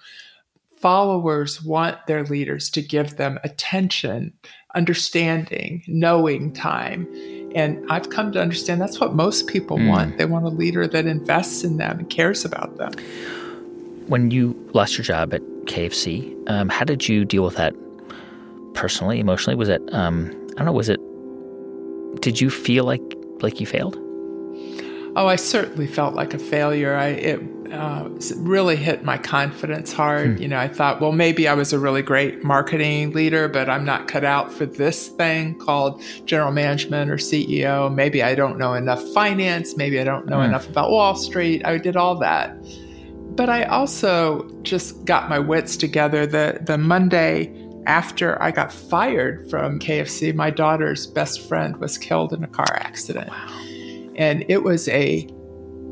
followers 0.81 1.63
want 1.63 1.97
their 2.09 2.25
leaders 2.25 2.71
to 2.71 2.83
give 2.83 3.19
them 3.19 3.39
attention, 3.45 4.33
understanding, 4.75 5.85
knowing 5.87 6.53
time. 6.53 7.07
And 7.55 7.89
I've 7.89 8.11
come 8.11 8.33
to 8.33 8.43
understand 8.43 8.81
that's 8.81 8.99
what 8.99 9.15
most 9.15 9.47
people 9.47 9.79
mm. 9.79 9.89
want. 9.89 10.19
They 10.19 10.25
want 10.25 10.45
a 10.45 10.49
leader 10.49 10.89
that 10.89 11.07
invests 11.07 11.63
in 11.63 11.77
them 11.77 12.01
and 12.01 12.11
cares 12.11 12.45
about 12.45 12.79
them. 12.79 12.95
When 14.09 14.33
you 14.33 14.59
lost 14.75 14.99
your 14.99 15.05
job 15.05 15.33
at 15.33 15.41
KFC, 15.65 16.35
um, 16.49 16.69
how 16.69 16.85
did 16.85 17.09
you 17.09 17.25
deal 17.25 17.43
with 17.43 17.57
that 17.57 17.75
personally, 18.75 19.21
emotionally? 19.21 19.57
Was 19.57 19.69
it, 19.69 19.83
um, 19.93 20.31
I 20.53 20.59
don't 20.59 20.67
know, 20.67 20.73
was 20.73 20.89
it, 20.89 21.01
did 22.21 22.41
you 22.41 22.51
feel 22.51 22.85
like 22.85 23.03
like 23.41 23.61
you 23.61 23.67
failed? 23.67 23.99
Oh, 25.17 25.29
I 25.29 25.37
certainly 25.37 25.87
felt 25.87 26.15
like 26.15 26.35
a 26.35 26.39
failure. 26.39 26.95
I 26.95 27.07
it 27.09 27.41
uh, 27.73 28.09
really 28.37 28.77
hit 28.77 29.05
my 29.05 29.17
confidence 29.17 29.93
hard. 29.93 30.37
Hmm. 30.37 30.43
You 30.43 30.49
know, 30.49 30.59
I 30.59 30.69
thought, 30.69 31.01
well, 31.01 31.13
maybe 31.13 31.47
I 31.47 31.55
was 31.55 31.73
a 31.73 31.79
really 31.79 32.03
great 32.03 32.43
marketing 32.43 33.13
leader, 33.13 33.49
but 33.49 33.69
I'm 33.69 33.85
not 33.85 34.09
cut 34.09 34.25
out 34.25 34.53
for 34.53 34.67
this 34.67 35.09
thing 35.09 35.57
called 35.59 36.03
general 36.25 36.53
management 36.53 37.11
or 37.11 37.17
CEO. 37.17 37.93
Maybe 37.95 38.23
I 38.23 38.35
don't 38.35 38.59
know 38.59 38.75
enough 38.75 39.03
finance. 39.13 39.77
Maybe 39.77 40.01
I 40.01 40.05
don't 40.05 40.27
know 40.27 40.39
hmm. 40.39 40.47
enough 40.47 40.69
about 40.69 40.91
Wall 40.91 41.15
Street. 41.15 41.65
I 41.65 41.79
did 41.79 41.97
all 41.97 42.17
that. 42.17 42.57
But 43.37 43.49
I 43.49 43.65
also 43.65 44.49
just 44.63 45.05
got 45.05 45.29
my 45.29 45.39
wits 45.39 45.77
together. 45.77 46.27
The 46.27 46.61
the 46.63 46.79
Monday 46.79 47.53
after 47.87 48.41
I 48.43 48.51
got 48.51 48.73
fired 48.73 49.49
from 49.51 49.79
KFC, 49.79 50.35
my 50.35 50.51
daughter's 50.51 51.07
best 51.07 51.47
friend 51.49 51.77
was 51.79 51.99
killed 51.99 52.33
in 52.33 52.43
a 52.45 52.49
car 52.49 52.77
accident. 52.77 53.29
Wow. 53.29 53.61
And 54.17 54.45
it 54.49 54.63
was 54.63 54.89
a 54.89 55.29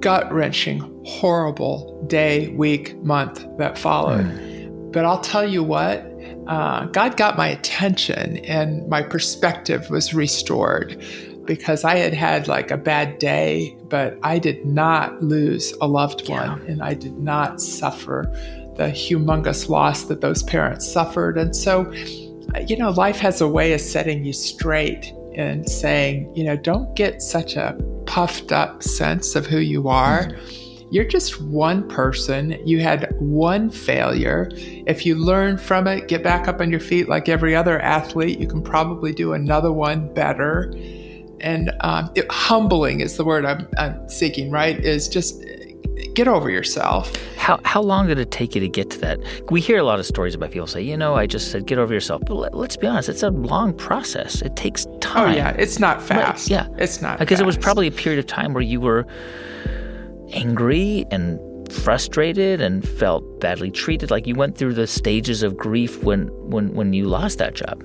gut 0.01 0.32
wrenching, 0.32 0.80
horrible 1.05 2.05
day, 2.09 2.49
week, 2.51 2.97
month 3.03 3.45
that 3.59 3.78
followed. 3.78 4.26
Mm. 4.26 4.93
But 4.93 5.05
I'll 5.05 5.20
tell 5.20 5.49
you 5.49 5.62
what, 5.62 6.07
uh, 6.47 6.86
God 6.86 7.16
got 7.16 7.36
my 7.36 7.49
attention 7.49 8.38
and 8.38 8.88
my 8.88 9.03
perspective 9.03 9.88
was 9.90 10.12
restored 10.12 11.03
because 11.45 11.84
I 11.84 11.97
had 11.97 12.14
had 12.14 12.49
like 12.49 12.70
a 12.70 12.76
bad 12.76 13.18
day, 13.18 13.76
but 13.88 14.18
I 14.22 14.38
did 14.38 14.64
not 14.64 15.22
lose 15.22 15.72
a 15.80 15.86
loved 15.86 16.28
one 16.28 16.62
yeah. 16.62 16.72
and 16.72 16.82
I 16.82 16.95
did 16.95 17.18
not 17.18 17.61
suffer 17.61 18.30
the 18.76 18.84
humongous 18.84 19.68
loss 19.68 20.05
that 20.05 20.20
those 20.20 20.43
parents 20.43 20.90
suffered. 20.90 21.36
And 21.36 21.55
so, 21.55 21.90
you 22.66 22.76
know, 22.76 22.90
life 22.90 23.18
has 23.18 23.40
a 23.40 23.49
way 23.49 23.72
of 23.72 23.80
setting 23.80 24.24
you 24.24 24.32
straight 24.32 25.12
and 25.34 25.68
saying, 25.68 26.34
you 26.36 26.45
know, 26.45 26.57
don't 26.57 26.95
get 26.95 27.22
such 27.22 27.57
a 27.57 27.76
puffed 28.07 28.53
up 28.53 28.82
sense 28.82 29.34
of 29.34 29.47
who 29.47 29.59
you 29.59 29.88
are. 29.88 30.24
Mm-hmm. 30.24 30.88
You're 30.90 31.07
just 31.07 31.40
one 31.40 31.88
person. 31.88 32.61
You 32.66 32.80
had 32.80 33.14
one 33.18 33.70
failure. 33.70 34.51
If 34.86 35.07
you 35.07 35.14
learn 35.14 35.57
from 35.57 35.86
it, 35.86 36.07
get 36.07 36.22
back 36.22 36.49
up 36.49 36.61
on 36.61 36.70
your 36.70 36.80
feet 36.80 37.09
like 37.09 37.30
every 37.30 37.57
other 37.57 37.80
athlete, 37.80 38.38
you 38.38 38.47
can 38.47 38.62
probably 38.62 39.14
do 39.14 39.32
another 39.32 39.72
one 39.72 40.12
better. 40.12 40.70
And 41.43 41.72
um, 41.80 42.11
it, 42.14 42.30
humbling 42.30 43.01
is 43.01 43.16
the 43.16 43.24
word 43.24 43.45
I'm, 43.45 43.68
I'm 43.78 44.09
seeking, 44.09 44.51
right? 44.51 44.78
Is 44.78 45.09
just 45.09 45.45
get 46.14 46.28
over 46.28 46.51
yourself. 46.51 47.12
How 47.36 47.61
how 47.64 47.82
long 47.82 48.07
did 48.07 48.18
it 48.18 48.30
take 48.30 48.55
you 48.55 48.61
to 48.61 48.68
get 48.68 48.90
to 48.90 48.99
that? 49.01 49.18
We 49.51 49.61
hear 49.61 49.78
a 49.78 49.82
lot 49.82 49.99
of 49.99 50.07
stories 50.07 50.34
about 50.34 50.51
people 50.51 50.66
say, 50.66 50.82
you 50.82 50.97
know, 50.97 51.14
I 51.14 51.26
just 51.26 51.51
said 51.51 51.66
get 51.66 51.78
over 51.78 51.93
yourself. 51.93 52.22
But 52.26 52.34
let, 52.34 52.55
us 52.55 52.76
be 52.76 52.86
honest, 52.86 53.09
it's 53.09 53.22
a 53.22 53.30
long 53.30 53.74
process. 53.74 54.43
It 54.43 54.57
takes 54.57 54.86
time. 55.01 55.30
Oh 55.30 55.36
yeah, 55.36 55.51
it's 55.59 55.78
not 55.78 56.03
fast. 56.03 56.49
yeah, 56.49 56.68
it's 56.78 57.03
not 57.03 57.18
because 57.18 57.38
fast. 57.38 57.43
it 57.43 57.47
was 57.47 57.59
probably 57.59 57.86
a 57.86 57.93
period 57.93 58.18
of 58.18 58.26
time 58.26 58.55
where 58.55 58.62
you 58.62 58.80
were 58.80 59.07
angry 60.32 61.05
and 61.11 61.38
frustrated 61.72 62.61
and 62.61 62.86
felt 62.86 63.40
badly 63.40 63.70
treated. 63.70 64.11
Like 64.11 64.26
you 64.26 64.34
went 64.34 64.57
through 64.57 64.74
the 64.74 64.86
stages 64.86 65.43
of 65.43 65.57
grief 65.57 66.03
when 66.03 66.28
when 66.49 66.74
when 66.74 66.93
you 66.93 67.07
lost 67.07 67.38
that 67.38 67.55
job. 67.55 67.82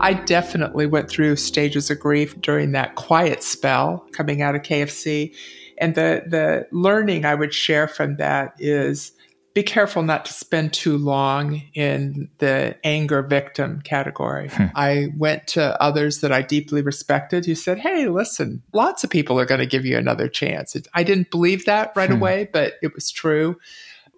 I 0.00 0.14
definitely 0.14 0.86
went 0.86 1.08
through 1.08 1.36
stages 1.36 1.90
of 1.90 2.00
grief 2.00 2.40
during 2.40 2.72
that 2.72 2.94
quiet 2.94 3.42
spell 3.42 4.06
coming 4.12 4.42
out 4.42 4.54
of 4.54 4.62
KFC 4.62 5.34
and 5.78 5.94
the, 5.94 6.22
the 6.26 6.66
learning 6.72 7.24
I 7.24 7.34
would 7.34 7.52
share 7.52 7.88
from 7.88 8.16
that 8.16 8.54
is 8.58 9.12
be 9.54 9.62
careful 9.62 10.02
not 10.02 10.26
to 10.26 10.34
spend 10.34 10.74
too 10.74 10.98
long 10.98 11.62
in 11.72 12.28
the 12.38 12.76
anger 12.84 13.22
victim 13.22 13.80
category. 13.80 14.48
Hmm. 14.48 14.66
I 14.74 15.08
went 15.16 15.46
to 15.48 15.80
others 15.80 16.20
that 16.20 16.30
I 16.30 16.42
deeply 16.42 16.82
respected 16.82 17.46
who 17.46 17.54
said, 17.54 17.78
Hey, 17.78 18.06
listen, 18.08 18.62
lots 18.74 19.02
of 19.02 19.08
people 19.08 19.40
are 19.40 19.46
going 19.46 19.60
to 19.60 19.66
give 19.66 19.86
you 19.86 19.96
another 19.96 20.28
chance. 20.28 20.76
I 20.92 21.02
didn't 21.02 21.30
believe 21.30 21.64
that 21.64 21.92
right 21.96 22.10
hmm. 22.10 22.16
away, 22.16 22.50
but 22.52 22.74
it 22.82 22.94
was 22.94 23.10
true. 23.10 23.56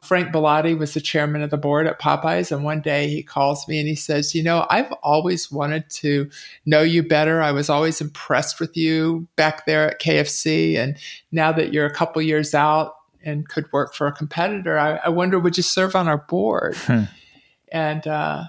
Frank 0.03 0.33
Belatti 0.33 0.79
was 0.79 0.95
the 0.95 1.01
chairman 1.01 1.43
of 1.43 1.51
the 1.51 1.57
board 1.57 1.87
at 1.87 2.01
Popeyes. 2.01 2.53
And 2.53 2.65
one 2.65 2.81
day 2.81 3.09
he 3.09 3.23
calls 3.23 3.67
me 3.67 3.79
and 3.79 3.89
he 3.89 3.95
says, 3.95 4.35
You 4.35 4.43
know, 4.43 4.67
I've 4.71 4.93
always 5.03 5.51
wanted 5.51 5.89
to 5.91 6.31
know 6.67 6.83
you 6.83 7.03
better. 7.03 7.43
I 7.43 7.53
was 7.53 7.69
always 7.69 8.01
impressed 8.01 8.61
with 8.61 8.77
you 8.77 9.27
back 9.37 9.67
there 9.67 9.91
at 9.91 10.01
KFC. 10.01 10.77
And 10.77 10.97
now 11.33 11.53
that 11.53 11.73
you're 11.73 11.87
a 11.87 11.95
couple 11.95 12.23
years 12.23 12.55
out 12.55 12.95
and 13.25 13.49
could 13.49 13.71
work 13.73 13.95
for 13.95 14.07
a 14.07 14.13
competitor, 14.13 14.79
I, 14.79 14.97
I 14.97 15.09
wonder, 15.09 15.39
would 15.39 15.57
you 15.57 15.63
serve 15.63 15.97
on 15.97 16.09
our 16.09 16.19
board? 16.19 16.77
Hmm. 16.77 17.05
And 17.71 18.07
uh, 18.07 18.45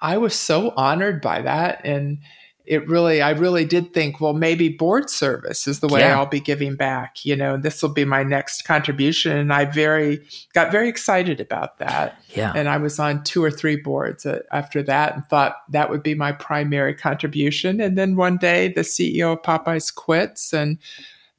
I 0.00 0.16
was 0.16 0.34
so 0.34 0.72
honored 0.76 1.20
by 1.20 1.42
that. 1.42 1.84
And 1.84 2.18
it 2.66 2.88
really, 2.88 3.20
I 3.20 3.30
really 3.30 3.66
did 3.66 3.92
think, 3.92 4.20
well, 4.20 4.32
maybe 4.32 4.70
board 4.70 5.10
service 5.10 5.66
is 5.66 5.80
the 5.80 5.88
way 5.88 6.00
yeah. 6.00 6.16
I'll 6.16 6.26
be 6.26 6.40
giving 6.40 6.76
back. 6.76 7.24
You 7.24 7.36
know, 7.36 7.58
this 7.58 7.82
will 7.82 7.90
be 7.90 8.06
my 8.06 8.22
next 8.22 8.62
contribution. 8.62 9.36
And 9.36 9.52
I 9.52 9.66
very 9.66 10.26
got 10.54 10.72
very 10.72 10.88
excited 10.88 11.40
about 11.40 11.78
that. 11.78 12.18
Yeah. 12.30 12.52
And 12.54 12.68
I 12.68 12.78
was 12.78 12.98
on 12.98 13.22
two 13.22 13.44
or 13.44 13.50
three 13.50 13.76
boards 13.76 14.24
uh, 14.24 14.40
after 14.50 14.82
that 14.84 15.14
and 15.14 15.26
thought 15.26 15.56
that 15.70 15.90
would 15.90 16.02
be 16.02 16.14
my 16.14 16.32
primary 16.32 16.94
contribution. 16.94 17.80
And 17.80 17.98
then 17.98 18.16
one 18.16 18.38
day 18.38 18.68
the 18.68 18.80
CEO 18.80 19.34
of 19.34 19.42
Popeyes 19.42 19.94
quits 19.94 20.54
and 20.54 20.78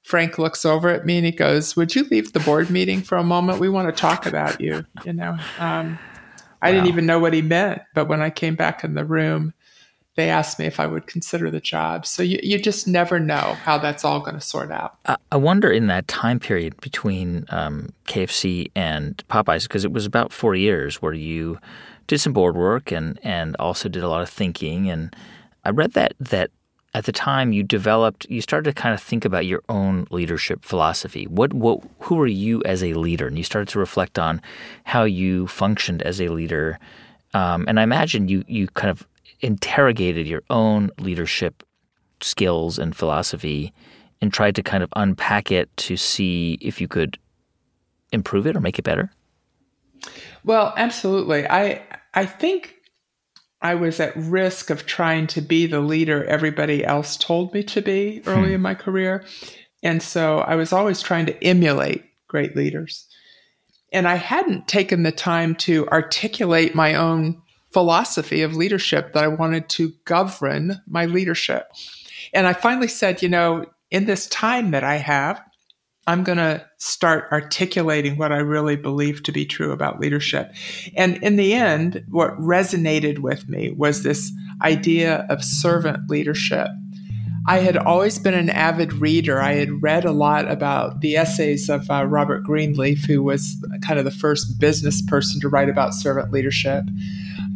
Frank 0.03 0.37
looks 0.37 0.65
over 0.65 0.89
at 0.89 1.07
me 1.07 1.17
and 1.17 1.25
he 1.25 1.31
goes, 1.31 1.75
"Would 1.75 1.95
you 1.95 2.03
leave 2.03 2.31
the 2.33 2.39
board 2.41 2.69
meeting 2.69 3.01
for 3.01 3.17
a 3.17 3.23
moment? 3.23 3.59
We 3.59 3.69
want 3.69 3.87
to 3.87 3.99
talk 3.99 4.27
about 4.27 4.61
you." 4.61 4.85
You 5.03 5.13
know, 5.13 5.35
um, 5.57 5.97
I 6.61 6.69
wow. 6.69 6.75
didn't 6.75 6.89
even 6.89 7.07
know 7.07 7.17
what 7.17 7.33
he 7.33 7.41
meant, 7.41 7.81
but 7.95 8.07
when 8.07 8.21
I 8.21 8.29
came 8.29 8.53
back 8.53 8.83
in 8.83 8.93
the 8.93 9.03
room, 9.03 9.55
they 10.15 10.29
asked 10.29 10.59
me 10.59 10.65
if 10.65 10.79
I 10.79 10.87
would 10.87 11.07
consider 11.07 11.51
the 11.51 11.59
job. 11.59 12.05
So 12.05 12.23
you, 12.23 12.39
you 12.41 12.57
just 12.57 12.87
never 12.87 13.19
know 13.19 13.57
how 13.63 13.77
that's 13.77 14.05
all 14.05 14.21
going 14.21 14.35
to 14.35 14.41
sort 14.41 14.71
out. 14.71 14.97
I 15.31 15.37
wonder 15.37 15.69
in 15.69 15.87
that 15.87 16.07
time 16.07 16.39
period 16.39 16.79
between 16.79 17.45
um, 17.49 17.89
KFC 18.07 18.71
and 18.75 19.21
Popeyes, 19.29 19.63
because 19.63 19.83
it 19.83 19.91
was 19.91 20.05
about 20.05 20.31
four 20.31 20.55
years 20.55 21.01
where 21.01 21.13
you 21.13 21.59
did 22.07 22.19
some 22.19 22.33
board 22.33 22.55
work 22.55 22.91
and, 22.91 23.19
and 23.23 23.55
also 23.57 23.89
did 23.89 24.03
a 24.03 24.07
lot 24.07 24.21
of 24.21 24.29
thinking. 24.29 24.89
And 24.89 25.13
I 25.65 25.71
read 25.71 25.93
that 25.93 26.13
that 26.19 26.51
at 26.93 27.03
the 27.03 27.11
time 27.11 27.51
you 27.51 27.61
developed, 27.61 28.25
you 28.29 28.39
started 28.39 28.73
to 28.73 28.81
kind 28.81 28.93
of 28.93 29.01
think 29.01 29.25
about 29.25 29.45
your 29.45 29.61
own 29.67 30.07
leadership 30.11 30.63
philosophy. 30.63 31.25
What, 31.25 31.51
what, 31.51 31.81
who 31.99 32.17
are 32.21 32.27
you 32.27 32.63
as 32.63 32.81
a 32.81 32.93
leader? 32.93 33.27
And 33.27 33.37
you 33.37 33.43
started 33.43 33.67
to 33.73 33.79
reflect 33.79 34.17
on 34.17 34.41
how 34.85 35.03
you 35.03 35.45
functioned 35.47 36.01
as 36.03 36.21
a 36.21 36.29
leader. 36.29 36.79
Um, 37.33 37.65
and 37.67 37.81
I 37.81 37.83
imagine 37.83 38.29
you, 38.29 38.45
you 38.47 38.69
kind 38.69 38.89
of 38.89 39.05
interrogated 39.45 40.27
your 40.27 40.41
own 40.49 40.89
leadership 40.99 41.63
skills 42.19 42.79
and 42.79 42.95
philosophy 42.95 43.71
and 44.19 44.33
tried 44.33 44.55
to 44.55 44.63
kind 44.63 44.81
of 44.81 44.89
unpack 44.95 45.51
it 45.51 45.69
to 45.77 45.95
see 45.95 46.57
if 46.61 46.81
you 46.81 46.87
could 46.87 47.19
improve 48.11 48.47
it 48.47 48.55
or 48.55 48.59
make 48.59 48.79
it 48.79 48.83
better? 48.83 49.11
Well, 50.43 50.73
absolutely. 50.77 51.47
I 51.47 51.81
I 52.13 52.25
think 52.25 52.75
I 53.61 53.75
was 53.75 53.99
at 53.99 54.15
risk 54.15 54.69
of 54.69 54.85
trying 54.85 55.27
to 55.27 55.41
be 55.41 55.67
the 55.67 55.79
leader 55.79 56.23
everybody 56.25 56.83
else 56.83 57.15
told 57.15 57.53
me 57.53 57.63
to 57.63 57.81
be 57.81 58.21
early 58.25 58.49
hmm. 58.49 58.55
in 58.55 58.61
my 58.61 58.73
career. 58.73 59.25
And 59.83 60.01
so 60.01 60.39
I 60.39 60.55
was 60.55 60.73
always 60.73 61.01
trying 61.01 61.27
to 61.27 61.43
emulate 61.43 62.03
great 62.27 62.55
leaders. 62.55 63.05
And 63.93 64.07
I 64.07 64.15
hadn't 64.15 64.67
taken 64.67 65.03
the 65.03 65.11
time 65.11 65.55
to 65.55 65.87
articulate 65.89 66.73
my 66.73 66.95
own 66.95 67.41
philosophy 67.75 68.41
of 68.41 68.55
leadership 68.55 69.11
that 69.11 69.21
I 69.21 69.27
wanted 69.27 69.67
to 69.67 69.91
govern 70.05 70.81
my 70.87 71.07
leadership. 71.07 71.69
And 72.33 72.47
I 72.47 72.53
finally 72.53 72.87
said, 72.87 73.21
you 73.21 73.27
know, 73.27 73.65
in 73.91 74.05
this 74.05 74.27
time 74.27 74.71
that 74.71 74.85
I 74.85 74.95
have, 74.95 75.41
I'm 76.07 76.23
going 76.23 76.37
to 76.37 76.65
start 76.77 77.27
articulating 77.33 78.17
what 78.17 78.31
I 78.31 78.37
really 78.37 78.77
believe 78.77 79.23
to 79.23 79.33
be 79.33 79.45
true 79.45 79.73
about 79.73 79.99
leadership. 79.99 80.53
And 80.95 81.21
in 81.21 81.35
the 81.35 81.53
end, 81.53 82.05
what 82.07 82.39
resonated 82.39 83.19
with 83.19 83.49
me 83.49 83.71
was 83.71 84.03
this 84.03 84.31
idea 84.61 85.27
of 85.29 85.43
servant 85.43 86.09
leadership. 86.09 86.69
I 87.45 87.57
had 87.57 87.75
always 87.75 88.17
been 88.19 88.35
an 88.35 88.49
avid 88.49 88.93
reader. 88.93 89.41
I 89.41 89.55
had 89.55 89.83
read 89.83 90.05
a 90.05 90.13
lot 90.13 90.49
about 90.49 91.01
the 91.01 91.17
essays 91.17 91.69
of 91.69 91.91
uh, 91.91 92.05
Robert 92.05 92.43
Greenleaf, 92.43 93.03
who 93.03 93.21
was 93.21 93.61
kind 93.85 93.99
of 93.99 94.05
the 94.05 94.11
first 94.11 94.61
business 94.61 95.01
person 95.01 95.41
to 95.41 95.49
write 95.49 95.67
about 95.67 95.93
servant 95.93 96.31
leadership 96.31 96.85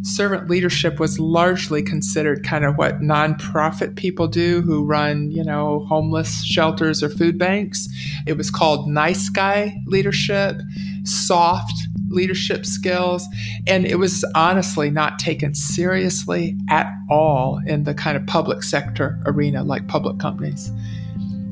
servant 0.01 0.49
leadership 0.49 0.99
was 0.99 1.19
largely 1.19 1.81
considered 1.81 2.43
kind 2.43 2.65
of 2.65 2.77
what 2.77 3.01
nonprofit 3.01 3.95
people 3.95 4.27
do 4.27 4.61
who 4.61 4.85
run, 4.85 5.31
you 5.31 5.43
know, 5.43 5.85
homeless 5.87 6.43
shelters 6.43 7.03
or 7.03 7.09
food 7.09 7.37
banks. 7.37 7.87
It 8.25 8.37
was 8.37 8.49
called 8.49 8.89
nice 8.89 9.29
guy 9.29 9.75
leadership, 9.85 10.57
soft 11.03 11.73
leadership 12.09 12.65
skills. 12.65 13.27
And 13.67 13.85
it 13.85 13.99
was 13.99 14.25
honestly 14.35 14.89
not 14.89 15.19
taken 15.19 15.53
seriously 15.53 16.57
at 16.69 16.91
all 17.09 17.59
in 17.65 17.83
the 17.83 17.93
kind 17.93 18.17
of 18.17 18.25
public 18.25 18.63
sector 18.63 19.19
arena, 19.25 19.63
like 19.63 19.87
public 19.87 20.19
companies. 20.19 20.71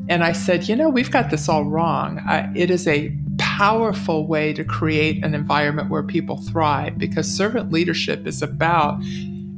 And 0.10 0.24
I 0.24 0.32
said, 0.32 0.68
you 0.70 0.76
know, 0.76 0.90
we've 0.90 1.12
got 1.12 1.30
this 1.30 1.50
all 1.50 1.66
wrong. 1.66 2.22
It 2.56 2.72
is 2.72 2.88
a 2.88 3.16
powerful 3.38 4.28
way 4.28 4.54
to 4.54 4.64
create 4.64 5.24
an 5.24 5.34
environment 5.34 5.90
where 5.90 6.04
people 6.04 6.38
thrive 6.38 6.98
because 6.98 7.28
servant 7.28 7.72
leadership 7.72 8.26
is 8.26 8.42
about 8.42 9.02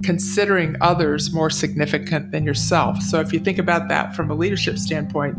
considering 0.04 0.76
others 0.80 1.34
more 1.34 1.50
significant 1.50 2.32
than 2.32 2.45
yourself. 2.45 3.02
So 3.02 3.20
if 3.20 3.34
you 3.34 3.39
think 3.39 3.58
about 3.58 3.89
that 3.89 4.16
from 4.16 4.32
a 4.32 4.34
leadership 4.34 4.78
standpoint, 4.78 5.38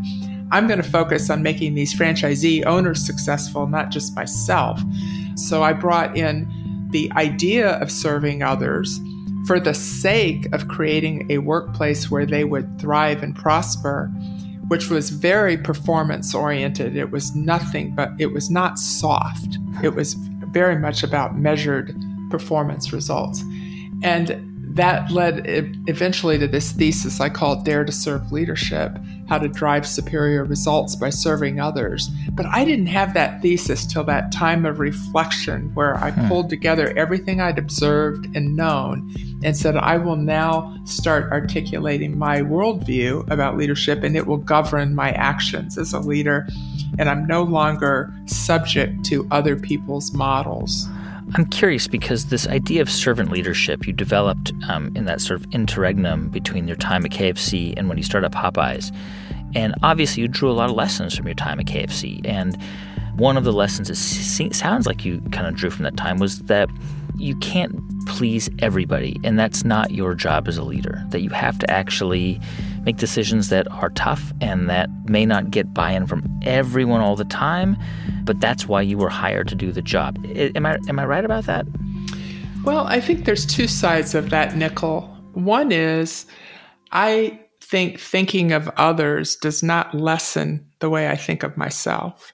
I'm 0.53 0.67
going 0.67 0.83
to 0.83 0.89
focus 0.89 1.31
on 1.31 1.43
making 1.43 1.75
these 1.75 1.95
franchisee 1.95 2.67
owners 2.67 3.05
successful, 3.05 3.67
not 3.67 3.91
just 3.91 4.15
myself. 4.15 4.81
So 5.37 5.63
I 5.63 5.73
brought 5.73 6.17
in 6.17 6.47
the 6.91 7.11
idea 7.17 7.79
of 7.79 7.91
serving 7.91 8.43
others 8.43 9.01
for 9.47 9.59
the 9.59 9.73
sake 9.73 10.47
of 10.53 10.69
creating 10.69 11.27
a 11.31 11.39
workplace 11.39 12.11
where 12.11 12.27
they 12.27 12.45
would 12.45 12.79
thrive 12.79 13.23
and 13.23 13.35
prosper, 13.35 14.13
which 14.71 14.89
was 14.89 15.11
very 15.11 15.57
performance 15.57 16.33
oriented. 16.33 16.95
It 16.95 17.11
was 17.11 17.35
nothing 17.35 17.93
but, 17.93 18.12
it 18.21 18.27
was 18.27 18.51
not 18.51 18.79
soft. 18.79 19.59
It 19.83 19.97
was 19.97 20.14
very 20.53 20.79
much 20.79 21.03
about 21.03 21.37
measured 21.37 21.93
performance 22.31 22.93
results. 22.93 23.43
And 24.05 24.41
that 24.77 25.11
led 25.11 25.43
eventually 25.89 26.39
to 26.39 26.47
this 26.47 26.71
thesis 26.71 27.21
I 27.21 27.31
call 27.31 27.61
Dare 27.64 27.85
to 27.85 27.91
Serve 27.91 28.31
Leadership 28.31 28.97
How 29.31 29.39
to 29.39 29.47
Drive 29.47 29.87
Superior 29.87 30.43
Results 30.43 30.97
by 30.97 31.09
Serving 31.09 31.61
Others. 31.61 32.11
But 32.33 32.47
I 32.47 32.64
didn't 32.64 32.89
have 32.89 33.14
that 33.14 33.41
thesis 33.41 33.87
till 33.87 34.03
that 34.03 34.33
time 34.33 34.66
of 34.66 34.81
reflection 34.81 35.72
where 35.74 35.95
I 35.95 36.11
hmm. 36.11 36.26
pulled 36.26 36.51
together 36.51 36.93
everything 36.97 37.41
I'd 37.41 37.57
observed 37.57 38.26
and 38.35 38.57
known 38.57 39.14
and 39.45 39.57
said, 39.57 39.76
I 39.76 39.99
will 39.99 40.16
now 40.16 40.76
start 40.85 41.31
articulating 41.31 42.18
my 42.18 42.41
worldview 42.41 43.31
about 43.31 43.57
leadership 43.57 44.03
and 44.03 44.16
it 44.16 44.26
will 44.26 44.37
govern 44.37 44.97
my 44.97 45.12
actions 45.12 45.78
as 45.78 45.93
a 45.93 46.01
leader. 46.01 46.49
And 46.99 47.09
I'm 47.09 47.24
no 47.28 47.45
longer 47.45 48.12
subject 48.26 49.05
to 49.05 49.28
other 49.31 49.55
people's 49.55 50.12
models. 50.12 50.89
I'm 51.35 51.47
curious 51.47 51.87
because 51.87 52.26
this 52.26 52.47
idea 52.49 52.83
of 52.83 52.91
servant 52.91 53.31
leadership 53.31 53.87
you 53.87 53.93
developed 53.93 54.53
um, 54.68 54.93
in 54.97 55.05
that 55.05 55.20
sort 55.20 55.41
of 55.41 55.55
interregnum 55.55 56.28
between 56.28 56.66
your 56.66 56.76
time 56.76 57.05
at 57.05 57.12
KFC 57.12 57.74
and 57.76 57.89
when 57.89 57.97
you 57.99 58.05
started 58.05 58.33
Popeyes. 58.33 58.95
And 59.55 59.74
obviously, 59.83 60.22
you 60.22 60.28
drew 60.28 60.51
a 60.51 60.53
lot 60.53 60.70
of 60.70 60.76
lessons 60.76 61.16
from 61.16 61.26
your 61.26 61.35
time 61.35 61.61
at 61.61 61.66
KFC. 61.66 62.20
And 62.24 62.61
one 63.16 63.37
of 63.37 63.45
the 63.45 63.53
lessons 63.53 63.91
it 63.91 64.55
sounds 64.55 64.87
like 64.87 65.05
you 65.05 65.20
kind 65.33 65.47
of 65.47 65.55
drew 65.55 65.70
from 65.70 65.85
that 65.85 65.97
time 65.97 66.18
was 66.18 66.41
that 66.41 66.68
you 67.16 67.37
can't 67.37 67.78
please 68.07 68.49
everybody, 68.61 69.20
and 69.22 69.39
that's 69.39 69.64
not 69.64 69.91
your 69.91 70.14
job 70.14 70.49
as 70.49 70.57
a 70.57 70.64
leader. 70.64 71.05
That 71.09 71.20
you 71.20 71.31
have 71.31 71.59
to 71.59 71.70
actually 71.70 72.41
make 72.85 72.97
decisions 72.97 73.49
that 73.49 73.70
are 73.70 73.91
tough 73.91 74.33
and 74.41 74.68
that 74.70 74.89
may 75.07 75.26
not 75.26 75.51
get 75.51 75.72
buy 75.74 75.93
in 75.93 76.07
from 76.07 76.24
everyone 76.43 77.01
all 77.01 77.16
the 77.16 77.24
time, 77.24 77.76
but 78.24 78.41
that's 78.41 78.66
why 78.66 78.81
you 78.81 78.99
were 78.99 79.09
hired 79.09 79.49
to 79.49 79.55
do 79.55 79.72
the 79.72 79.83
job. 79.83 80.18
Am 80.35 80.66
I, 80.66 80.78
am 80.89 80.99
I 80.99 81.05
right 81.05 81.24
about 81.24 81.45
that? 81.45 81.66
Well, 82.64 82.87
I 82.87 83.01
think 83.01 83.24
there's 83.24 83.47
two 83.47 83.66
sides 83.66 84.14
of 84.14 84.31
that 84.31 84.57
nickel. 84.57 85.03
One 85.33 85.72
is 85.72 86.26
I 86.93 87.41
think 87.61 88.01
thinking 88.01 88.53
of 88.53 88.68
others 88.76 89.37
does 89.37 89.62
not 89.62 89.95
lessen 89.95 90.66
the 90.81 90.91
way 90.91 91.09
I 91.09 91.16
think 91.16 91.43
of 91.43 91.57
myself. 91.57 92.33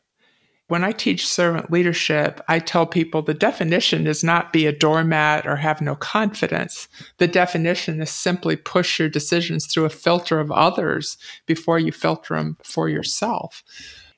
When 0.69 0.83
I 0.83 0.91
teach 0.91 1.29
servant 1.29 1.71
leadership, 1.71 2.41
I 2.49 2.59
tell 2.59 2.87
people 2.87 3.23
the 3.23 3.35
definition 3.35 4.09
is 4.09 4.25
not 4.25 4.53
be 4.53 4.67
a 4.67 4.73
doormat 4.73 5.47
or 5.47 5.57
have 5.57 5.81
no 5.81 5.95
confidence. 5.95 6.89
The 7.19 7.29
definition 7.29 8.03
is 8.03 8.11
simply 8.11 8.57
push 8.57 8.99
your 8.99 9.09
decisions 9.09 9.67
through 9.67 9.85
a 9.85 9.91
filter 9.91 10.41
of 10.41 10.51
others 10.51 11.19
before 11.47 11.79
you 11.79 11.93
filter 11.93 12.35
them 12.35 12.57
for 12.65 12.89
yourself. 12.89 13.63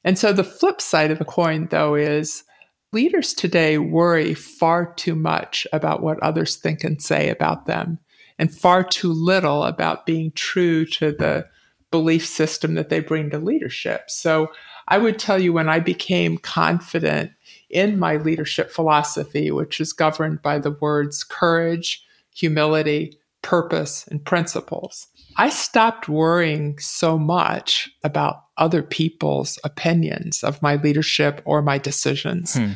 And 0.04 0.18
so 0.18 0.32
the 0.32 0.44
flip 0.44 0.80
side 0.80 1.10
of 1.10 1.18
the 1.18 1.26
coin, 1.26 1.68
though, 1.70 1.94
is 1.94 2.44
leaders 2.92 3.34
today 3.34 3.76
worry 3.76 4.32
far 4.32 4.94
too 4.94 5.14
much 5.14 5.66
about 5.74 6.02
what 6.02 6.22
others 6.22 6.56
think 6.56 6.82
and 6.82 7.02
say 7.02 7.28
about 7.28 7.66
them, 7.66 7.98
and 8.38 8.54
far 8.54 8.82
too 8.82 9.12
little 9.12 9.64
about 9.64 10.06
being 10.06 10.32
true 10.32 10.86
to 10.86 11.12
the 11.12 11.46
belief 11.90 12.26
system 12.26 12.74
that 12.74 12.88
they 12.88 13.00
bring 13.00 13.30
to 13.30 13.38
leadership. 13.38 14.10
So 14.10 14.48
I 14.88 14.98
would 14.98 15.18
tell 15.18 15.40
you 15.40 15.52
when 15.52 15.68
I 15.68 15.80
became 15.80 16.38
confident 16.38 17.32
in 17.70 17.98
my 17.98 18.16
leadership 18.16 18.70
philosophy, 18.70 19.50
which 19.50 19.80
is 19.80 19.92
governed 19.92 20.40
by 20.42 20.58
the 20.58 20.70
words 20.70 21.22
courage, 21.22 22.04
humility, 22.34 23.18
purpose, 23.42 24.06
and 24.08 24.24
principles, 24.24 25.06
I 25.36 25.50
stopped 25.50 26.08
worrying 26.08 26.78
so 26.78 27.18
much 27.18 27.90
about 28.02 28.44
other 28.56 28.82
people's 28.82 29.58
opinions 29.62 30.42
of 30.42 30.60
my 30.62 30.76
leadership 30.76 31.42
or 31.44 31.62
my 31.62 31.78
decisions. 31.78 32.54
Hmm. 32.54 32.72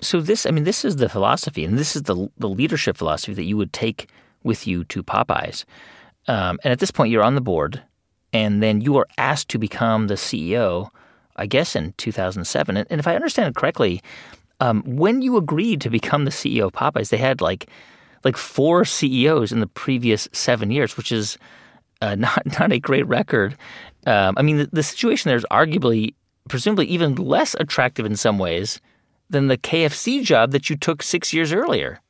So 0.00 0.20
this, 0.20 0.46
I 0.46 0.50
mean, 0.50 0.64
this 0.64 0.84
is 0.84 0.96
the 0.96 1.08
philosophy, 1.08 1.64
and 1.64 1.78
this 1.78 1.94
is 1.94 2.02
the 2.02 2.28
the 2.38 2.48
leadership 2.48 2.96
philosophy 2.96 3.34
that 3.34 3.44
you 3.44 3.56
would 3.56 3.72
take 3.72 4.08
with 4.42 4.66
you 4.66 4.82
to 4.84 5.02
Popeyes. 5.02 5.64
Um, 6.26 6.58
and 6.64 6.72
at 6.72 6.80
this 6.80 6.90
point, 6.90 7.12
you're 7.12 7.22
on 7.22 7.36
the 7.36 7.40
board, 7.40 7.82
and 8.32 8.62
then 8.62 8.80
you 8.80 8.96
are 8.96 9.06
asked 9.16 9.50
to 9.50 9.58
become 9.58 10.08
the 10.08 10.14
CEO 10.14 10.90
I 11.36 11.46
guess 11.46 11.74
in 11.76 11.92
2007. 11.96 12.76
And, 12.76 12.86
if 12.90 13.06
I 13.06 13.14
understand 13.14 13.48
it 13.48 13.56
correctly, 13.56 14.02
um, 14.60 14.82
when 14.82 15.22
you 15.22 15.36
agreed 15.36 15.80
to 15.82 15.90
become 15.90 16.24
the 16.24 16.30
CEO 16.30 16.66
of 16.66 16.72
Popeyes, 16.72 17.10
they 17.10 17.16
had 17.16 17.40
like 17.40 17.68
like 18.22 18.36
four 18.36 18.86
CEOs 18.86 19.52
in 19.52 19.60
the 19.60 19.66
previous 19.66 20.28
seven 20.32 20.70
years, 20.70 20.96
which 20.96 21.12
is 21.12 21.38
uh, 22.00 22.14
not 22.18 22.42
not 22.58 22.72
a 22.72 22.78
great 22.78 23.06
record. 23.06 23.56
Um, 24.06 24.34
I 24.36 24.42
mean, 24.42 24.58
the, 24.58 24.68
the 24.72 24.82
situation 24.82 25.28
there 25.28 25.36
is 25.36 25.46
arguably, 25.50 26.14
presumably, 26.48 26.86
even 26.86 27.14
less 27.14 27.54
attractive 27.58 28.06
in 28.06 28.16
some 28.16 28.38
ways 28.38 28.80
than 29.30 29.48
the 29.48 29.58
KFC 29.58 30.22
job 30.22 30.52
that 30.52 30.68
you 30.68 30.76
took 30.76 31.02
six 31.02 31.32
years 31.32 31.52
earlier. 31.52 32.00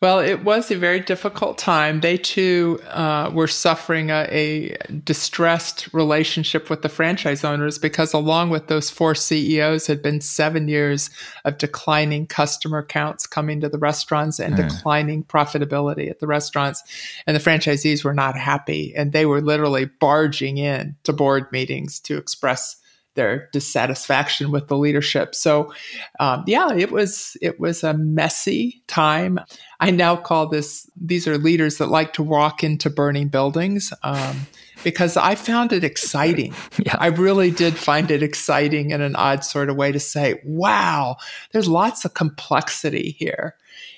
Well, 0.00 0.20
it 0.20 0.44
was 0.44 0.70
a 0.70 0.76
very 0.76 1.00
difficult 1.00 1.58
time. 1.58 2.02
They 2.02 2.16
too 2.18 2.78
uh, 2.86 3.32
were 3.34 3.48
suffering 3.48 4.10
a, 4.10 4.28
a, 4.30 4.76
distressed 4.98 5.92
relationship 5.92 6.70
with 6.70 6.82
the 6.82 6.88
franchise 6.88 7.42
owners 7.42 7.80
because, 7.80 8.12
along 8.12 8.50
with 8.50 8.68
those 8.68 8.90
four 8.90 9.16
CEOs, 9.16 9.88
had 9.88 10.00
been 10.00 10.20
seven 10.20 10.68
years 10.68 11.10
of 11.44 11.58
declining 11.58 12.28
customer 12.28 12.84
counts 12.84 13.26
coming 13.26 13.60
to 13.60 13.68
the 13.68 13.78
restaurants 13.78 14.38
and 14.38 14.54
mm. 14.54 14.68
declining 14.68 15.24
profitability 15.24 16.08
at 16.08 16.20
the 16.20 16.28
restaurants. 16.28 16.84
And 17.26 17.34
the 17.34 17.40
franchisees 17.40 18.04
were 18.04 18.14
not 18.14 18.38
happy, 18.38 18.94
and 18.94 19.10
they 19.10 19.26
were 19.26 19.40
literally 19.40 19.86
barging 19.86 20.58
in 20.58 20.94
to 21.02 21.12
board 21.12 21.50
meetings 21.50 21.98
to 22.00 22.18
express 22.18 22.76
their 23.18 23.48
dissatisfaction 23.52 24.52
with 24.52 24.68
the 24.68 24.78
leadership. 24.78 25.34
So, 25.34 25.72
um, 26.20 26.44
yeah, 26.46 26.72
it 26.72 26.92
was 26.92 27.36
it 27.42 27.58
was 27.58 27.82
a 27.82 27.92
messy 27.92 28.82
time. 28.86 29.40
I 29.80 29.90
now 29.90 30.14
call 30.16 30.46
this 30.46 30.88
these 30.96 31.26
are 31.26 31.36
leaders 31.36 31.78
that 31.78 31.88
like 31.88 32.12
to 32.14 32.22
walk 32.22 32.62
into 32.62 32.88
burning 32.88 33.28
buildings. 33.28 33.92
Um, 34.04 34.46
because 34.84 35.16
I 35.16 35.34
found 35.34 35.72
it 35.72 35.84
exciting. 35.84 36.54
Yeah. 36.86 36.96
I 37.00 37.08
really 37.08 37.50
did 37.50 37.76
find 37.76 38.08
it 38.08 38.22
exciting 38.22 38.92
in 38.92 39.00
an 39.00 39.16
odd 39.16 39.42
sort 39.44 39.68
of 39.68 39.74
way 39.74 39.90
to 39.90 39.98
say, 39.98 40.40
wow, 40.44 41.16
there's 41.50 41.66
lots 41.66 42.04
of 42.04 42.14
complexity 42.14 43.16
here. 43.18 43.56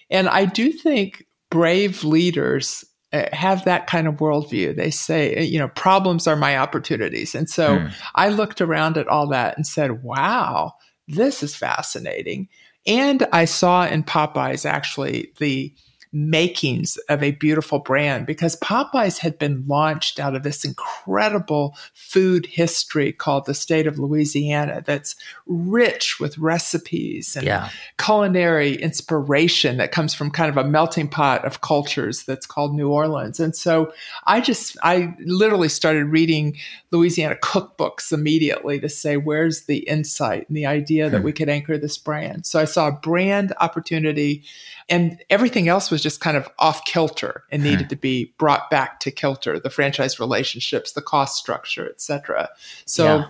And 0.08 0.26
I 0.26 0.46
do 0.46 0.72
think 0.72 1.26
brave 1.50 2.02
leaders 2.04 2.86
have 3.12 3.64
that 3.64 3.86
kind 3.86 4.06
of 4.06 4.16
worldview. 4.16 4.76
They 4.76 4.90
say, 4.90 5.36
uh, 5.36 5.42
you 5.42 5.58
know, 5.58 5.68
problems 5.68 6.26
are 6.26 6.36
my 6.36 6.56
opportunities. 6.56 7.34
And 7.34 7.50
so 7.50 7.78
mm. 7.78 7.92
I 8.14 8.28
looked 8.28 8.60
around 8.60 8.96
at 8.96 9.08
all 9.08 9.26
that 9.28 9.56
and 9.56 9.66
said, 9.66 10.02
wow, 10.02 10.74
this 11.08 11.42
is 11.42 11.56
fascinating. 11.56 12.48
And 12.86 13.26
I 13.32 13.44
saw 13.44 13.84
in 13.86 14.04
Popeyes 14.04 14.64
actually 14.64 15.32
the 15.38 15.74
makings 16.12 16.96
of 17.08 17.22
a 17.22 17.30
beautiful 17.32 17.78
brand 17.78 18.26
because 18.26 18.56
Popeyes 18.56 19.18
had 19.18 19.38
been 19.38 19.64
launched 19.68 20.18
out 20.18 20.34
of 20.34 20.42
this 20.42 20.64
incredible 20.64 21.76
food 21.94 22.46
history 22.46 23.12
called 23.12 23.46
the 23.46 23.54
state 23.54 23.86
of 23.86 23.98
Louisiana 23.98 24.82
that's 24.84 25.14
rich 25.46 26.18
with 26.18 26.36
recipes 26.38 27.36
and 27.36 27.46
yeah. 27.46 27.68
culinary 27.98 28.74
inspiration 28.74 29.76
that 29.76 29.92
comes 29.92 30.12
from 30.12 30.32
kind 30.32 30.50
of 30.50 30.56
a 30.56 30.68
melting 30.68 31.06
pot 31.06 31.44
of 31.44 31.60
cultures 31.60 32.24
that's 32.24 32.46
called 32.46 32.74
New 32.74 32.88
Orleans. 32.88 33.38
And 33.38 33.54
so 33.54 33.92
I 34.26 34.40
just, 34.40 34.76
I 34.82 35.14
literally 35.20 35.68
started 35.68 36.06
reading 36.06 36.56
Louisiana 36.90 37.36
cookbooks 37.36 38.12
immediately 38.12 38.80
to 38.80 38.88
say, 38.88 39.16
where's 39.16 39.66
the 39.66 39.78
insight 39.78 40.48
and 40.48 40.56
the 40.56 40.66
idea 40.66 41.08
that 41.08 41.18
hmm. 41.18 41.24
we 41.24 41.32
could 41.32 41.48
anchor 41.48 41.78
this 41.78 41.98
brand? 41.98 42.46
So 42.46 42.58
I 42.58 42.64
saw 42.64 42.88
a 42.88 42.92
brand 42.92 43.52
opportunity 43.60 44.42
and 44.90 45.22
everything 45.30 45.68
else 45.68 45.90
was 45.90 46.02
just 46.02 46.20
kind 46.20 46.36
of 46.36 46.48
off 46.58 46.84
kilter 46.84 47.44
and 47.50 47.62
needed 47.62 47.82
hmm. 47.82 47.88
to 47.88 47.96
be 47.96 48.34
brought 48.36 48.68
back 48.70 49.00
to 49.00 49.10
kilter 49.10 49.58
the 49.58 49.70
franchise 49.70 50.20
relationships 50.20 50.92
the 50.92 51.02
cost 51.02 51.36
structure 51.36 51.88
etc 51.88 52.48
so 52.84 53.04
yeah. 53.04 53.26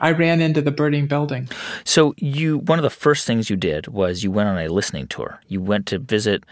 I 0.00 0.12
ran 0.12 0.40
into 0.40 0.62
the 0.62 0.70
burning 0.70 1.08
building. 1.08 1.48
So 1.84 2.14
you 2.18 2.58
one 2.58 2.78
of 2.78 2.84
the 2.84 2.90
first 2.90 3.26
things 3.26 3.50
you 3.50 3.56
did 3.56 3.88
was 3.88 4.22
you 4.22 4.30
went 4.30 4.48
on 4.48 4.58
a 4.58 4.68
listening 4.68 5.08
tour. 5.08 5.40
You 5.48 5.60
went 5.60 5.86
to 5.86 5.98
visit 5.98 6.44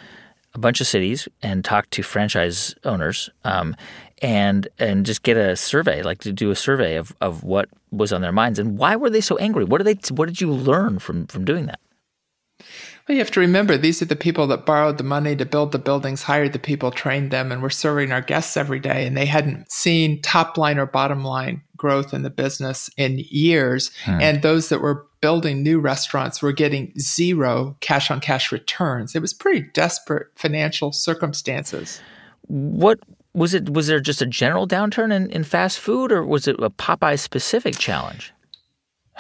a 0.55 0.59
bunch 0.59 0.81
of 0.81 0.87
cities 0.87 1.29
and 1.43 1.65
talk 1.65 1.89
to 1.91 2.03
franchise 2.03 2.75
owners 2.85 3.31
um, 3.45 3.77
and 4.21 4.67
and 4.79 5.07
just 5.07 5.23
get 5.23 5.37
a 5.37 5.55
survey, 5.55 6.03
like 6.03 6.21
to 6.21 6.33
do 6.33 6.51
a 6.51 6.57
survey 6.57 6.97
of, 6.97 7.15
of 7.21 7.45
what 7.45 7.69
was 7.93 8.13
on 8.13 8.21
their 8.21 8.33
minds 8.33 8.59
and 8.59 8.79
why 8.79 8.97
were 8.97 9.11
they 9.11 9.21
so 9.21 9.37
angry? 9.37 9.65
What 9.65 9.79
did 9.79 9.87
they 9.87 10.15
what 10.15 10.27
did 10.27 10.41
you 10.41 10.51
learn 10.51 10.99
from 10.99 11.27
from 11.27 11.45
doing 11.45 11.67
that? 11.67 11.79
Well, 13.07 13.15
you 13.15 13.21
have 13.21 13.31
to 13.33 13.41
remember 13.41 13.77
these 13.77 14.03
are 14.03 14.07
the 14.07 14.17
people 14.17 14.49
that 14.49 14.67
borrowed 14.67 14.99
the 14.99 15.05
money 15.05 15.37
to 15.37 15.47
build 15.47 15.71
the 15.71 15.79
buildings, 15.79 16.25
hired 16.25 16.53
the 16.53 16.59
people, 16.59 16.91
trained 16.91 17.31
them, 17.31 17.53
and 17.53 17.63
were 17.63 17.71
serving 17.71 18.11
our 18.11 18.21
guests 18.21 18.57
every 18.57 18.81
day. 18.81 19.07
And 19.07 19.17
they 19.17 19.27
hadn't 19.27 19.71
seen 19.71 20.21
top 20.23 20.59
line 20.59 20.77
or 20.77 20.87
bottom 20.87 21.25
line 21.25 21.63
growth 21.77 22.13
in 22.13 22.23
the 22.23 22.31
business 22.31 22.91
in 22.97 23.23
years. 23.29 23.93
Hmm. 24.05 24.19
And 24.21 24.43
those 24.43 24.71
that 24.71 24.81
were 24.81 25.07
building 25.21 25.63
new 25.63 25.79
restaurants 25.79 26.43
were 26.43 26.53
getting 26.53 26.93
zero 26.99 27.77
cash 27.81 28.11
on 28.11 28.21
cash 28.21 28.51
returns. 28.51 29.15
It 29.15 29.23
was 29.23 29.33
pretty 29.33 29.69
desperate 29.73 30.27
financial 30.35 30.91
circumstances. 30.91 32.01
What 32.49 32.99
was 33.35 33.55
it? 33.55 33.71
Was 33.71 33.87
there 33.87 34.01
just 34.01 34.23
a 34.23 34.27
general 34.27 34.67
downturn 34.67 35.13
in, 35.13 35.31
in 35.31 35.45
fast 35.45 35.79
food, 35.79 36.11
or 36.11 36.25
was 36.25 36.49
it 36.49 36.57
a 36.59 36.71
Popeye 36.71 37.19
specific 37.19 37.79
challenge? 37.79 38.33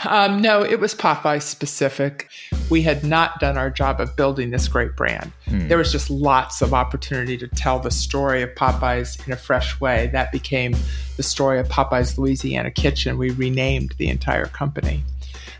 Um, 0.04 0.42
no, 0.42 0.62
it 0.62 0.78
was 0.78 0.94
Popeye 0.94 1.40
specific. 1.40 2.28
We 2.68 2.82
had 2.82 3.02
not 3.02 3.40
done 3.40 3.56
our 3.56 3.70
job 3.70 4.00
of 4.00 4.14
building 4.14 4.50
this 4.50 4.68
great 4.68 4.94
brand. 4.94 5.32
Hmm. 5.46 5.68
There 5.68 5.78
was 5.78 5.90
just 5.90 6.10
lots 6.10 6.60
of 6.60 6.74
opportunity 6.74 7.38
to 7.38 7.48
tell 7.48 7.78
the 7.78 7.90
story 7.90 8.42
of 8.42 8.50
Popeyes 8.50 9.24
in 9.26 9.32
a 9.32 9.36
fresh 9.36 9.80
way. 9.80 10.08
That 10.12 10.32
became 10.32 10.76
the 11.16 11.22
story 11.22 11.58
of 11.58 11.68
Popeye's 11.68 12.18
Louisiana 12.18 12.70
Kitchen. 12.70 13.16
We 13.16 13.30
renamed 13.30 13.94
the 13.96 14.08
entire 14.08 14.46
company. 14.46 15.02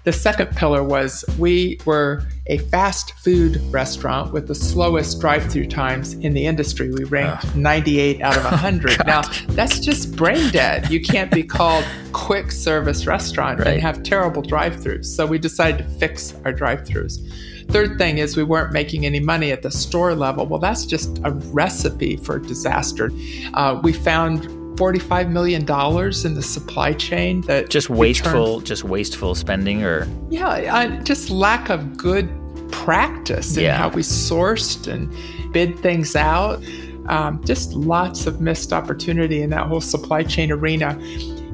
The 0.07 0.13
second 0.13 0.55
pillar 0.55 0.85
was 0.85 1.25
we 1.37 1.81
were 1.85 2.23
a 2.47 2.59
fast 2.59 3.15
food 3.15 3.61
restaurant 3.73 4.33
with 4.33 4.47
the 4.47 4.55
slowest 4.55 5.21
drive 5.21 5.51
through 5.51 5.67
times 5.67 6.13
in 6.15 6.33
the 6.33 6.47
industry. 6.47 6.93
We 6.93 7.03
ranked 7.03 7.57
98 7.57 8.23
out 8.23 8.37
of 8.37 8.45
100. 8.53 9.05
now, 9.05 9.23
that's 9.49 9.81
just 9.81 10.15
brain 10.15 10.53
dead. 10.53 10.93
You 10.93 11.01
can't 11.01 11.33
be 11.33 11.43
called 11.43 11.85
quick 12.13 12.53
service 12.53 13.05
restaurant 13.05 13.59
right. 13.59 13.67
and 13.67 13.83
have 13.83 14.05
terrible 14.05 14.43
drive 14.43 14.77
throughs. 14.77 15.07
So 15.07 15.27
we 15.27 15.39
decided 15.41 15.79
to 15.79 15.85
fix 15.99 16.37
our 16.45 16.53
drive 16.53 16.85
throughs. 16.85 17.19
Third 17.69 17.99
thing 17.99 18.19
is 18.19 18.37
we 18.37 18.45
weren't 18.45 18.73
making 18.73 19.07
any 19.07 19.19
money 19.19 19.51
at 19.51 19.63
the 19.63 19.73
store 19.73 20.15
level. 20.15 20.47
Well, 20.47 20.61
that's 20.61 20.87
just 20.87 21.19
a 21.25 21.33
recipe 21.33 22.17
for 22.17 22.39
disaster. 22.39 23.11
Uh, 23.55 23.81
we 23.83 23.93
found 23.93 24.47
$45 24.77 25.31
million 25.31 25.63
in 25.63 26.35
the 26.35 26.43
supply 26.43 26.93
chain 26.93 27.41
that 27.43 27.71
just 27.71 27.91
wasteful 27.91 28.61
just 28.61 28.85
wasteful 28.85 29.35
spending 29.35 29.83
or? 29.83 30.07
Yeah 30.31 30.49
I, 30.49 30.97
just 30.99 31.31
lack 31.31 31.71
of 31.71 31.97
good 31.97 32.31
practice 32.71 33.57
in 33.57 33.65
yeah. 33.65 33.77
how 33.77 33.89
we 33.89 34.03
sourced 34.03 34.87
and 34.87 35.13
bid 35.53 35.79
things 35.79 36.15
out. 36.15 36.63
Um, 37.09 37.43
just 37.45 37.73
lots 37.73 38.27
of 38.27 38.41
missed 38.41 38.73
opportunity 38.73 39.41
in 39.43 39.51
that 39.51 39.67
whole 39.67 39.81
supply 39.81 40.25
chain 40.25 40.51
arena. 40.51 40.99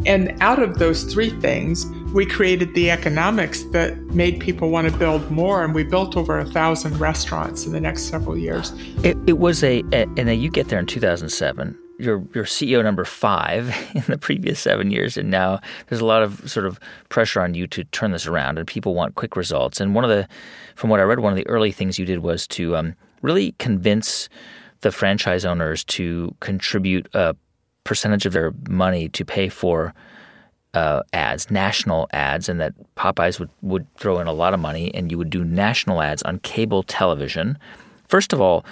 And 0.06 0.34
out 0.40 0.62
of 0.62 0.78
those 0.78 1.04
three 1.04 1.30
things 1.40 1.86
we 2.12 2.26
created 2.26 2.74
the 2.74 2.90
economics 2.90 3.62
that 3.64 3.98
made 4.08 4.38
people 4.38 4.70
want 4.70 4.90
to 4.90 4.96
build 4.98 5.30
more 5.30 5.64
and 5.64 5.74
we 5.74 5.82
built 5.82 6.16
over 6.16 6.38
a 6.38 6.44
thousand 6.44 6.98
restaurants 6.98 7.64
in 7.64 7.72
the 7.72 7.80
next 7.80 8.02
several 8.02 8.36
years. 8.36 8.72
It, 9.02 9.16
it 9.26 9.38
was 9.38 9.64
a, 9.64 9.82
a 9.92 10.06
and 10.16 10.34
you 10.40 10.50
get 10.50 10.68
there 10.68 10.78
in 10.78 10.86
2007 10.86 11.78
you're, 12.02 12.22
you're 12.34 12.44
CEO 12.44 12.82
number 12.82 13.04
five 13.04 13.74
in 13.94 14.02
the 14.08 14.18
previous 14.18 14.58
seven 14.60 14.90
years, 14.90 15.16
and 15.16 15.30
now 15.30 15.60
there's 15.88 16.00
a 16.00 16.06
lot 16.06 16.22
of 16.22 16.50
sort 16.50 16.66
of 16.66 16.80
pressure 17.08 17.40
on 17.40 17.54
you 17.54 17.66
to 17.68 17.84
turn 17.84 18.10
this 18.10 18.26
around, 18.26 18.58
and 18.58 18.66
people 18.66 18.94
want 18.94 19.14
quick 19.14 19.36
results. 19.36 19.80
And 19.80 19.94
one 19.94 20.04
of 20.04 20.10
the, 20.10 20.28
from 20.74 20.90
what 20.90 21.00
I 21.00 21.04
read, 21.04 21.20
one 21.20 21.32
of 21.32 21.36
the 21.36 21.46
early 21.46 21.72
things 21.72 21.98
you 21.98 22.04
did 22.04 22.18
was 22.20 22.46
to 22.48 22.76
um, 22.76 22.94
really 23.22 23.52
convince 23.58 24.28
the 24.80 24.90
franchise 24.90 25.44
owners 25.44 25.84
to 25.84 26.34
contribute 26.40 27.08
a 27.14 27.36
percentage 27.84 28.26
of 28.26 28.32
their 28.32 28.52
money 28.68 29.08
to 29.10 29.24
pay 29.24 29.48
for 29.48 29.94
uh, 30.74 31.02
ads, 31.12 31.50
national 31.50 32.08
ads, 32.12 32.48
and 32.48 32.60
that 32.60 32.72
Popeyes 32.96 33.38
would, 33.38 33.50
would 33.60 33.86
throw 33.96 34.18
in 34.18 34.26
a 34.26 34.32
lot 34.32 34.54
of 34.54 34.60
money, 34.60 34.92
and 34.94 35.10
you 35.10 35.18
would 35.18 35.30
do 35.30 35.44
national 35.44 36.00
ads 36.00 36.22
on 36.22 36.38
cable 36.40 36.82
television. 36.82 37.58
First 38.08 38.32
of 38.32 38.40
all, 38.40 38.64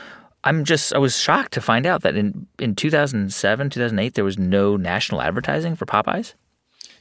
I'm 0.45 0.65
just 0.65 0.95
I 0.95 0.99
was 0.99 1.17
shocked 1.17 1.53
to 1.53 1.61
find 1.61 1.87
out 1.87 2.03
that 2.03 2.17
in 2.17 2.47
in 2.59 2.75
2007, 2.75 3.71
2008 3.71 4.15
there 4.15 4.25
was 4.25 4.39
no 4.39 4.77
national 4.77 5.21
advertising 5.23 5.77
for 5.77 5.87
Popeyes. 5.87 6.35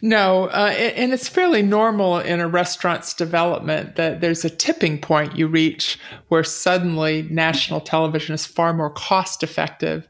No, 0.01 0.45
uh, 0.45 0.73
and 0.75 1.11
it's 1.11 1.27
fairly 1.27 1.61
normal 1.61 2.19
in 2.19 2.39
a 2.39 2.47
restaurant's 2.47 3.13
development 3.13 3.97
that 3.97 4.21
there's 4.21 4.45
a 4.45 4.49
tipping 4.49 4.99
point 5.01 5.35
you 5.35 5.45
reach 5.47 5.99
where 6.29 6.43
suddenly 6.43 7.27
national 7.29 7.81
television 7.81 8.33
is 8.33 8.45
far 8.45 8.73
more 8.73 8.89
cost 8.89 9.43
effective 9.43 10.07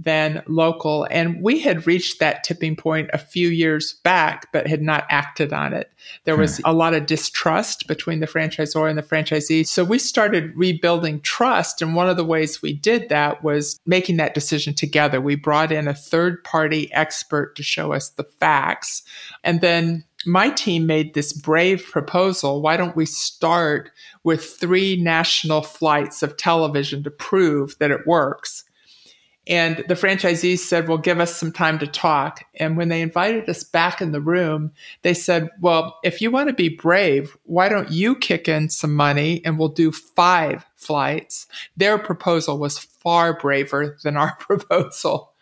than 0.00 0.42
local. 0.46 1.06
And 1.10 1.42
we 1.42 1.60
had 1.60 1.86
reached 1.86 2.20
that 2.20 2.42
tipping 2.42 2.74
point 2.74 3.10
a 3.12 3.18
few 3.18 3.48
years 3.48 3.94
back, 4.02 4.50
but 4.50 4.66
had 4.66 4.80
not 4.80 5.04
acted 5.10 5.52
on 5.52 5.74
it. 5.74 5.92
There 6.24 6.36
was 6.36 6.56
hmm. 6.56 6.62
a 6.64 6.72
lot 6.72 6.94
of 6.94 7.06
distrust 7.06 7.86
between 7.86 8.20
the 8.20 8.26
franchisor 8.26 8.88
and 8.88 8.98
the 8.98 9.02
franchisee. 9.02 9.66
So 9.66 9.84
we 9.84 9.98
started 9.98 10.56
rebuilding 10.56 11.20
trust. 11.20 11.82
And 11.82 11.94
one 11.94 12.08
of 12.08 12.16
the 12.16 12.24
ways 12.24 12.62
we 12.62 12.72
did 12.72 13.10
that 13.10 13.44
was 13.44 13.78
making 13.84 14.16
that 14.16 14.34
decision 14.34 14.74
together. 14.74 15.20
We 15.20 15.36
brought 15.36 15.70
in 15.70 15.86
a 15.86 15.94
third 15.94 16.42
party 16.44 16.92
expert 16.94 17.54
to 17.56 17.62
show 17.62 17.92
us 17.92 18.08
the 18.08 18.24
facts. 18.24 19.02
And 19.44 19.60
then 19.60 20.04
my 20.26 20.50
team 20.50 20.86
made 20.86 21.14
this 21.14 21.32
brave 21.32 21.84
proposal. 21.90 22.62
Why 22.62 22.76
don't 22.76 22.96
we 22.96 23.06
start 23.06 23.90
with 24.24 24.44
three 24.44 25.00
national 25.00 25.62
flights 25.62 26.22
of 26.22 26.36
television 26.36 27.02
to 27.04 27.10
prove 27.10 27.76
that 27.78 27.90
it 27.90 28.06
works? 28.06 28.64
And 29.50 29.84
the 29.88 29.94
franchisees 29.94 30.60
said, 30.60 30.86
Well, 30.86 30.96
give 30.96 31.18
us 31.18 31.34
some 31.34 31.50
time 31.50 31.80
to 31.80 31.86
talk. 31.88 32.44
And 32.54 32.76
when 32.76 32.88
they 32.88 33.02
invited 33.02 33.48
us 33.48 33.64
back 33.64 34.00
in 34.00 34.12
the 34.12 34.20
room, 34.20 34.70
they 35.02 35.12
said, 35.12 35.50
Well, 35.60 35.98
if 36.04 36.22
you 36.22 36.30
want 36.30 36.48
to 36.48 36.54
be 36.54 36.68
brave, 36.68 37.36
why 37.42 37.68
don't 37.68 37.90
you 37.90 38.14
kick 38.14 38.48
in 38.48 38.70
some 38.70 38.94
money 38.94 39.44
and 39.44 39.58
we'll 39.58 39.68
do 39.68 39.90
five 39.90 40.64
flights? 40.76 41.48
Their 41.76 41.98
proposal 41.98 42.58
was 42.58 42.78
far 42.78 43.36
braver 43.36 43.98
than 44.04 44.16
our 44.16 44.36
proposal. 44.38 45.32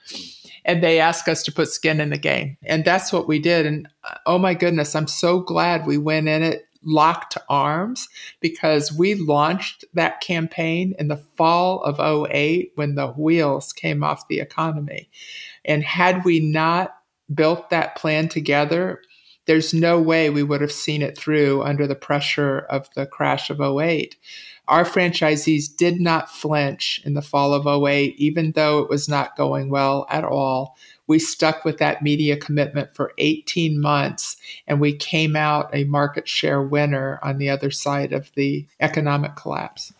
And 0.64 0.82
they 0.82 1.00
asked 1.00 1.28
us 1.28 1.42
to 1.42 1.52
put 1.52 1.68
skin 1.68 2.00
in 2.00 2.08
the 2.08 2.18
game. 2.18 2.56
And 2.64 2.86
that's 2.86 3.12
what 3.12 3.28
we 3.28 3.38
did. 3.38 3.66
And 3.66 3.88
uh, 4.04 4.16
oh 4.24 4.38
my 4.38 4.54
goodness, 4.54 4.96
I'm 4.96 5.06
so 5.06 5.40
glad 5.40 5.86
we 5.86 5.98
went 5.98 6.28
in 6.28 6.42
it 6.42 6.67
locked 6.82 7.36
arms 7.48 8.08
because 8.40 8.92
we 8.92 9.14
launched 9.14 9.84
that 9.94 10.20
campaign 10.20 10.94
in 10.98 11.08
the 11.08 11.16
fall 11.16 11.82
of 11.82 12.00
08 12.30 12.72
when 12.74 12.94
the 12.94 13.08
wheels 13.08 13.72
came 13.72 14.02
off 14.02 14.28
the 14.28 14.40
economy. 14.40 15.10
And 15.64 15.82
had 15.82 16.24
we 16.24 16.40
not 16.40 16.94
built 17.32 17.70
that 17.70 17.96
plan 17.96 18.28
together, 18.28 19.02
there's 19.46 19.72
no 19.72 20.00
way 20.00 20.30
we 20.30 20.42
would 20.42 20.60
have 20.60 20.72
seen 20.72 21.02
it 21.02 21.16
through 21.16 21.62
under 21.62 21.86
the 21.86 21.94
pressure 21.94 22.60
of 22.70 22.88
the 22.94 23.06
crash 23.06 23.50
of 23.50 23.60
08. 23.60 24.16
Our 24.68 24.84
franchisees 24.84 25.74
did 25.74 26.00
not 26.00 26.30
flinch 26.30 27.00
in 27.04 27.14
the 27.14 27.22
fall 27.22 27.54
of 27.54 27.66
08, 27.66 28.14
even 28.18 28.52
though 28.52 28.80
it 28.80 28.90
was 28.90 29.08
not 29.08 29.36
going 29.36 29.70
well 29.70 30.06
at 30.10 30.24
all 30.24 30.76
we 31.08 31.18
stuck 31.18 31.64
with 31.64 31.78
that 31.78 32.02
media 32.02 32.36
commitment 32.36 32.94
for 32.94 33.12
18 33.18 33.80
months 33.80 34.36
and 34.68 34.80
we 34.80 34.94
came 34.94 35.34
out 35.34 35.74
a 35.74 35.84
market 35.84 36.28
share 36.28 36.62
winner 36.62 37.18
on 37.22 37.38
the 37.38 37.50
other 37.50 37.70
side 37.70 38.12
of 38.12 38.30
the 38.36 38.64
economic 38.80 39.34
collapse. 39.34 39.92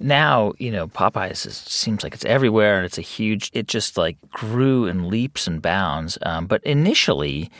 Now, 0.00 0.52
you 0.58 0.70
know, 0.70 0.88
Popeyes 0.88 1.46
is, 1.46 1.56
seems 1.56 2.02
like 2.02 2.14
it's 2.14 2.24
everywhere 2.24 2.76
and 2.76 2.86
it's 2.86 2.98
a 2.98 3.02
huge, 3.02 3.50
it 3.54 3.68
just 3.68 3.96
like 3.96 4.16
grew 4.30 4.86
in 4.86 5.08
leaps 5.08 5.46
and 5.46 5.62
bounds. 5.62 6.18
Um, 6.22 6.46
but 6.46 6.64
initially, 6.64 7.50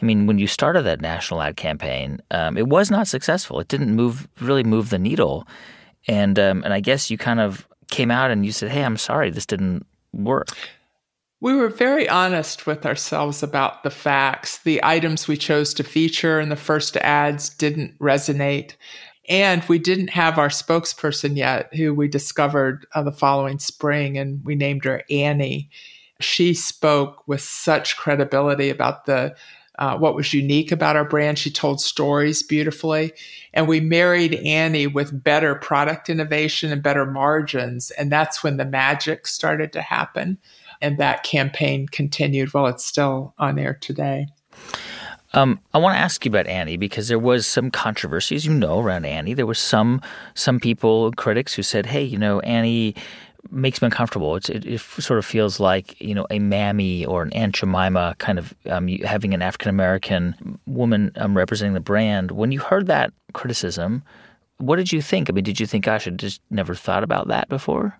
I 0.00 0.04
mean, 0.04 0.26
when 0.26 0.38
you 0.38 0.46
started 0.46 0.82
that 0.82 1.00
national 1.00 1.40
ad 1.40 1.56
campaign, 1.56 2.20
um, 2.30 2.58
it 2.58 2.68
was 2.68 2.90
not 2.90 3.08
successful. 3.08 3.60
It 3.60 3.68
didn't 3.68 3.94
move, 3.94 4.28
really 4.40 4.64
move 4.64 4.90
the 4.90 4.98
needle. 4.98 5.46
And, 6.08 6.38
um, 6.38 6.62
and 6.64 6.72
I 6.72 6.80
guess 6.80 7.10
you 7.10 7.16
kind 7.16 7.40
of 7.40 7.66
came 7.90 8.10
out 8.10 8.30
and 8.30 8.44
you 8.44 8.52
said, 8.52 8.70
hey, 8.70 8.84
I'm 8.84 8.98
sorry, 8.98 9.30
this 9.30 9.46
didn't 9.46 9.86
work. 10.12 10.48
We 11.46 11.54
were 11.54 11.68
very 11.68 12.08
honest 12.08 12.66
with 12.66 12.84
ourselves 12.84 13.40
about 13.40 13.84
the 13.84 13.90
facts. 13.90 14.58
The 14.58 14.80
items 14.82 15.28
we 15.28 15.36
chose 15.36 15.72
to 15.74 15.84
feature 15.84 16.40
in 16.40 16.48
the 16.48 16.56
first 16.56 16.96
ads 16.96 17.50
didn't 17.50 17.96
resonate. 18.00 18.72
And 19.28 19.62
we 19.68 19.78
didn't 19.78 20.10
have 20.10 20.38
our 20.38 20.48
spokesperson 20.48 21.36
yet, 21.36 21.72
who 21.72 21.94
we 21.94 22.08
discovered 22.08 22.84
uh, 22.96 23.04
the 23.04 23.12
following 23.12 23.60
spring, 23.60 24.18
and 24.18 24.44
we 24.44 24.56
named 24.56 24.84
her 24.86 25.04
Annie. 25.08 25.70
She 26.18 26.52
spoke 26.52 27.22
with 27.28 27.42
such 27.42 27.96
credibility 27.96 28.68
about 28.68 29.06
the 29.06 29.36
uh, 29.78 29.96
what 29.96 30.16
was 30.16 30.34
unique 30.34 30.72
about 30.72 30.96
our 30.96 31.04
brand. 31.04 31.38
She 31.38 31.50
told 31.52 31.80
stories 31.80 32.42
beautifully. 32.42 33.12
And 33.54 33.68
we 33.68 33.78
married 33.78 34.34
Annie 34.34 34.86
with 34.88 35.22
better 35.22 35.54
product 35.54 36.08
innovation 36.08 36.72
and 36.72 36.82
better 36.82 37.06
margins. 37.06 37.92
And 37.92 38.10
that's 38.10 38.42
when 38.42 38.56
the 38.56 38.64
magic 38.64 39.26
started 39.26 39.72
to 39.74 39.82
happen 39.82 40.38
and 40.80 40.98
that 40.98 41.22
campaign 41.22 41.86
continued. 41.88 42.52
while 42.54 42.66
it's 42.66 42.84
still 42.84 43.34
on 43.38 43.58
air 43.58 43.74
today. 43.74 44.26
Um, 45.32 45.60
I 45.74 45.78
want 45.78 45.94
to 45.94 46.00
ask 46.00 46.24
you 46.24 46.30
about 46.30 46.46
Annie 46.46 46.76
because 46.76 47.08
there 47.08 47.18
was 47.18 47.46
some 47.46 47.70
controversy, 47.70 48.36
as 48.36 48.46
you 48.46 48.54
know, 48.54 48.80
around 48.80 49.04
Annie. 49.04 49.34
There 49.34 49.46
was 49.46 49.58
some 49.58 50.00
some 50.34 50.60
people, 50.60 51.12
critics, 51.12 51.52
who 51.52 51.62
said, 51.62 51.86
"Hey, 51.86 52.02
you 52.02 52.16
know, 52.16 52.40
Annie 52.40 52.94
makes 53.50 53.82
me 53.82 53.86
uncomfortable. 53.86 54.36
It, 54.36 54.48
it, 54.48 54.80
sort 54.80 55.18
of 55.18 55.26
feels 55.26 55.60
like 55.60 56.00
you 56.00 56.14
know 56.14 56.26
a 56.30 56.38
mammy 56.38 57.04
or 57.04 57.22
an 57.22 57.32
Aunt 57.32 57.54
Jemima 57.54 58.14
kind 58.18 58.38
of 58.38 58.54
um, 58.66 58.88
having 58.88 59.34
an 59.34 59.42
African 59.42 59.68
American 59.68 60.58
woman 60.66 61.12
um, 61.16 61.36
representing 61.36 61.74
the 61.74 61.80
brand. 61.80 62.30
When 62.30 62.52
you 62.52 62.60
heard 62.60 62.86
that 62.86 63.12
criticism, 63.32 64.02
what 64.58 64.76
did 64.76 64.92
you 64.92 65.02
think? 65.02 65.28
I 65.28 65.32
mean, 65.32 65.44
did 65.44 65.60
you 65.60 65.66
think, 65.66 65.86
I 65.86 65.98
just 65.98 66.40
never 66.50 66.74
thought 66.74 67.04
about 67.04 67.28
that 67.28 67.48
before? 67.48 67.98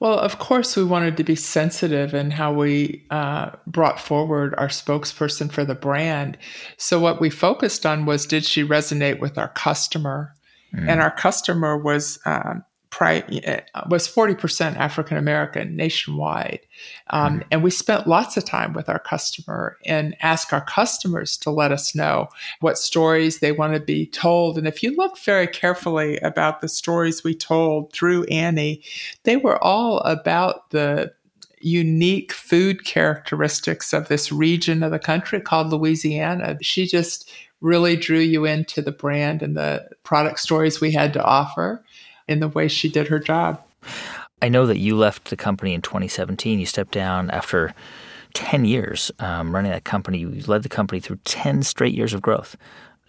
Well, 0.00 0.18
of 0.18 0.38
course, 0.38 0.76
we 0.76 0.84
wanted 0.84 1.16
to 1.16 1.24
be 1.24 1.36
sensitive 1.36 2.14
in 2.14 2.32
how 2.32 2.52
we 2.52 3.04
uh, 3.10 3.50
brought 3.66 4.00
forward 4.00 4.54
our 4.58 4.68
spokesperson 4.68 5.50
for 5.50 5.64
the 5.64 5.74
brand. 5.74 6.36
So, 6.76 7.00
what 7.00 7.20
we 7.20 7.30
focused 7.30 7.86
on 7.86 8.04
was 8.04 8.26
did 8.26 8.44
she 8.44 8.64
resonate 8.64 9.20
with 9.20 9.38
our 9.38 9.48
customer? 9.48 10.34
Mm. 10.74 10.88
And 10.88 11.00
our 11.00 11.14
customer 11.14 11.78
was 11.78 12.18
um, 12.26 12.64
pri- 12.94 13.24
was 13.90 14.06
40% 14.06 14.76
African 14.76 15.16
American 15.16 15.74
nationwide. 15.74 16.60
Um, 17.10 17.40
mm. 17.40 17.44
And 17.50 17.60
we 17.64 17.72
spent 17.72 18.06
lots 18.06 18.36
of 18.36 18.44
time 18.44 18.72
with 18.72 18.88
our 18.88 19.00
customer 19.00 19.76
and 19.84 20.16
ask 20.20 20.52
our 20.52 20.64
customers 20.64 21.36
to 21.38 21.50
let 21.50 21.72
us 21.72 21.96
know 21.96 22.28
what 22.60 22.78
stories 22.78 23.40
they 23.40 23.50
want 23.50 23.74
to 23.74 23.80
be 23.80 24.06
told. 24.06 24.56
And 24.56 24.68
if 24.68 24.80
you 24.80 24.94
look 24.94 25.18
very 25.18 25.48
carefully 25.48 26.18
about 26.18 26.60
the 26.60 26.68
stories 26.68 27.24
we 27.24 27.34
told 27.34 27.92
through 27.92 28.24
Annie, 28.26 28.84
they 29.24 29.36
were 29.36 29.62
all 29.62 29.98
about 30.02 30.70
the 30.70 31.12
unique 31.58 32.32
food 32.32 32.84
characteristics 32.84 33.92
of 33.92 34.06
this 34.06 34.30
region 34.30 34.84
of 34.84 34.92
the 34.92 35.00
country 35.00 35.40
called 35.40 35.72
Louisiana. 35.72 36.58
She 36.62 36.86
just 36.86 37.28
really 37.60 37.96
drew 37.96 38.20
you 38.20 38.44
into 38.44 38.80
the 38.82 38.92
brand 38.92 39.42
and 39.42 39.56
the 39.56 39.88
product 40.04 40.38
stories 40.38 40.80
we 40.80 40.92
had 40.92 41.12
to 41.14 41.24
offer 41.24 41.83
in 42.28 42.40
the 42.40 42.48
way 42.48 42.68
she 42.68 42.88
did 42.88 43.08
her 43.08 43.18
job. 43.18 43.62
I 44.42 44.48
know 44.48 44.66
that 44.66 44.78
you 44.78 44.96
left 44.96 45.30
the 45.30 45.36
company 45.36 45.74
in 45.74 45.82
2017. 45.82 46.58
You 46.58 46.66
stepped 46.66 46.92
down 46.92 47.30
after 47.30 47.74
10 48.34 48.64
years 48.64 49.10
um, 49.18 49.54
running 49.54 49.72
that 49.72 49.84
company. 49.84 50.18
You 50.18 50.42
led 50.46 50.62
the 50.62 50.68
company 50.68 51.00
through 51.00 51.18
10 51.24 51.62
straight 51.62 51.94
years 51.94 52.12
of 52.12 52.20
growth. 52.20 52.56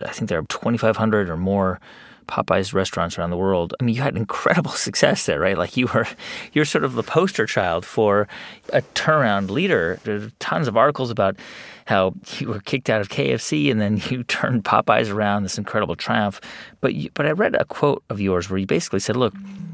I 0.01 0.11
think 0.11 0.29
there 0.29 0.39
are 0.39 0.45
2,500 0.45 1.29
or 1.29 1.37
more 1.37 1.79
Popeyes 2.27 2.73
restaurants 2.73 3.17
around 3.17 3.29
the 3.29 3.37
world. 3.37 3.73
I 3.79 3.83
mean, 3.83 3.95
you 3.95 4.01
had 4.01 4.15
incredible 4.17 4.71
success 4.71 5.25
there, 5.25 5.39
right? 5.39 5.57
Like 5.57 5.77
you 5.77 5.87
were, 5.93 6.07
you're 6.53 6.65
sort 6.65 6.83
of 6.83 6.93
the 6.93 7.03
poster 7.03 7.45
child 7.45 7.85
for 7.85 8.27
a 8.71 8.81
turnaround 8.93 9.49
leader. 9.49 9.99
There 10.03 10.15
are 10.17 10.31
tons 10.39 10.67
of 10.67 10.77
articles 10.77 11.09
about 11.09 11.37
how 11.85 12.13
you 12.39 12.49
were 12.49 12.59
kicked 12.59 12.89
out 12.89 13.01
of 13.01 13.09
KFC 13.09 13.71
and 13.71 13.79
then 13.79 14.01
you 14.09 14.23
turned 14.27 14.63
Popeyes 14.63 15.13
around, 15.13 15.43
this 15.43 15.57
incredible 15.57 15.95
triumph. 15.95 16.41
But 16.81 16.93
you, 16.95 17.09
but 17.13 17.25
I 17.25 17.31
read 17.31 17.55
a 17.55 17.65
quote 17.65 18.03
of 18.09 18.19
yours 18.19 18.49
where 18.49 18.59
you 18.59 18.67
basically 18.67 18.99
said, 18.99 19.15
"Look, 19.15 19.33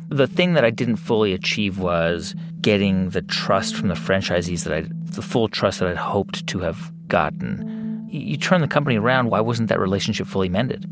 the 0.10 0.28
thing 0.28 0.54
that 0.54 0.64
I 0.64 0.70
didn't 0.70 0.98
fully 0.98 1.34
achieve 1.34 1.80
was 1.80 2.36
getting 2.62 3.10
the 3.10 3.22
trust 3.22 3.76
from 3.76 3.88
the 3.88 3.96
franchisees 3.96 4.64
that 4.64 4.74
I, 4.74 4.86
the 4.90 5.22
full 5.22 5.48
trust 5.48 5.80
that 5.80 5.90
I'd 5.90 5.98
hoped 5.98 6.48
to 6.48 6.60
have 6.60 6.92
gotten." 7.08 8.08
You 8.10 8.38
turned 8.38 8.62
the 8.62 8.68
company 8.68 8.98
around. 8.98 9.30
Why 9.30 9.40
wasn't 9.40 9.70
that 9.70 9.80
relationship 9.80 10.28
fully 10.28 10.50
mended? 10.50 10.86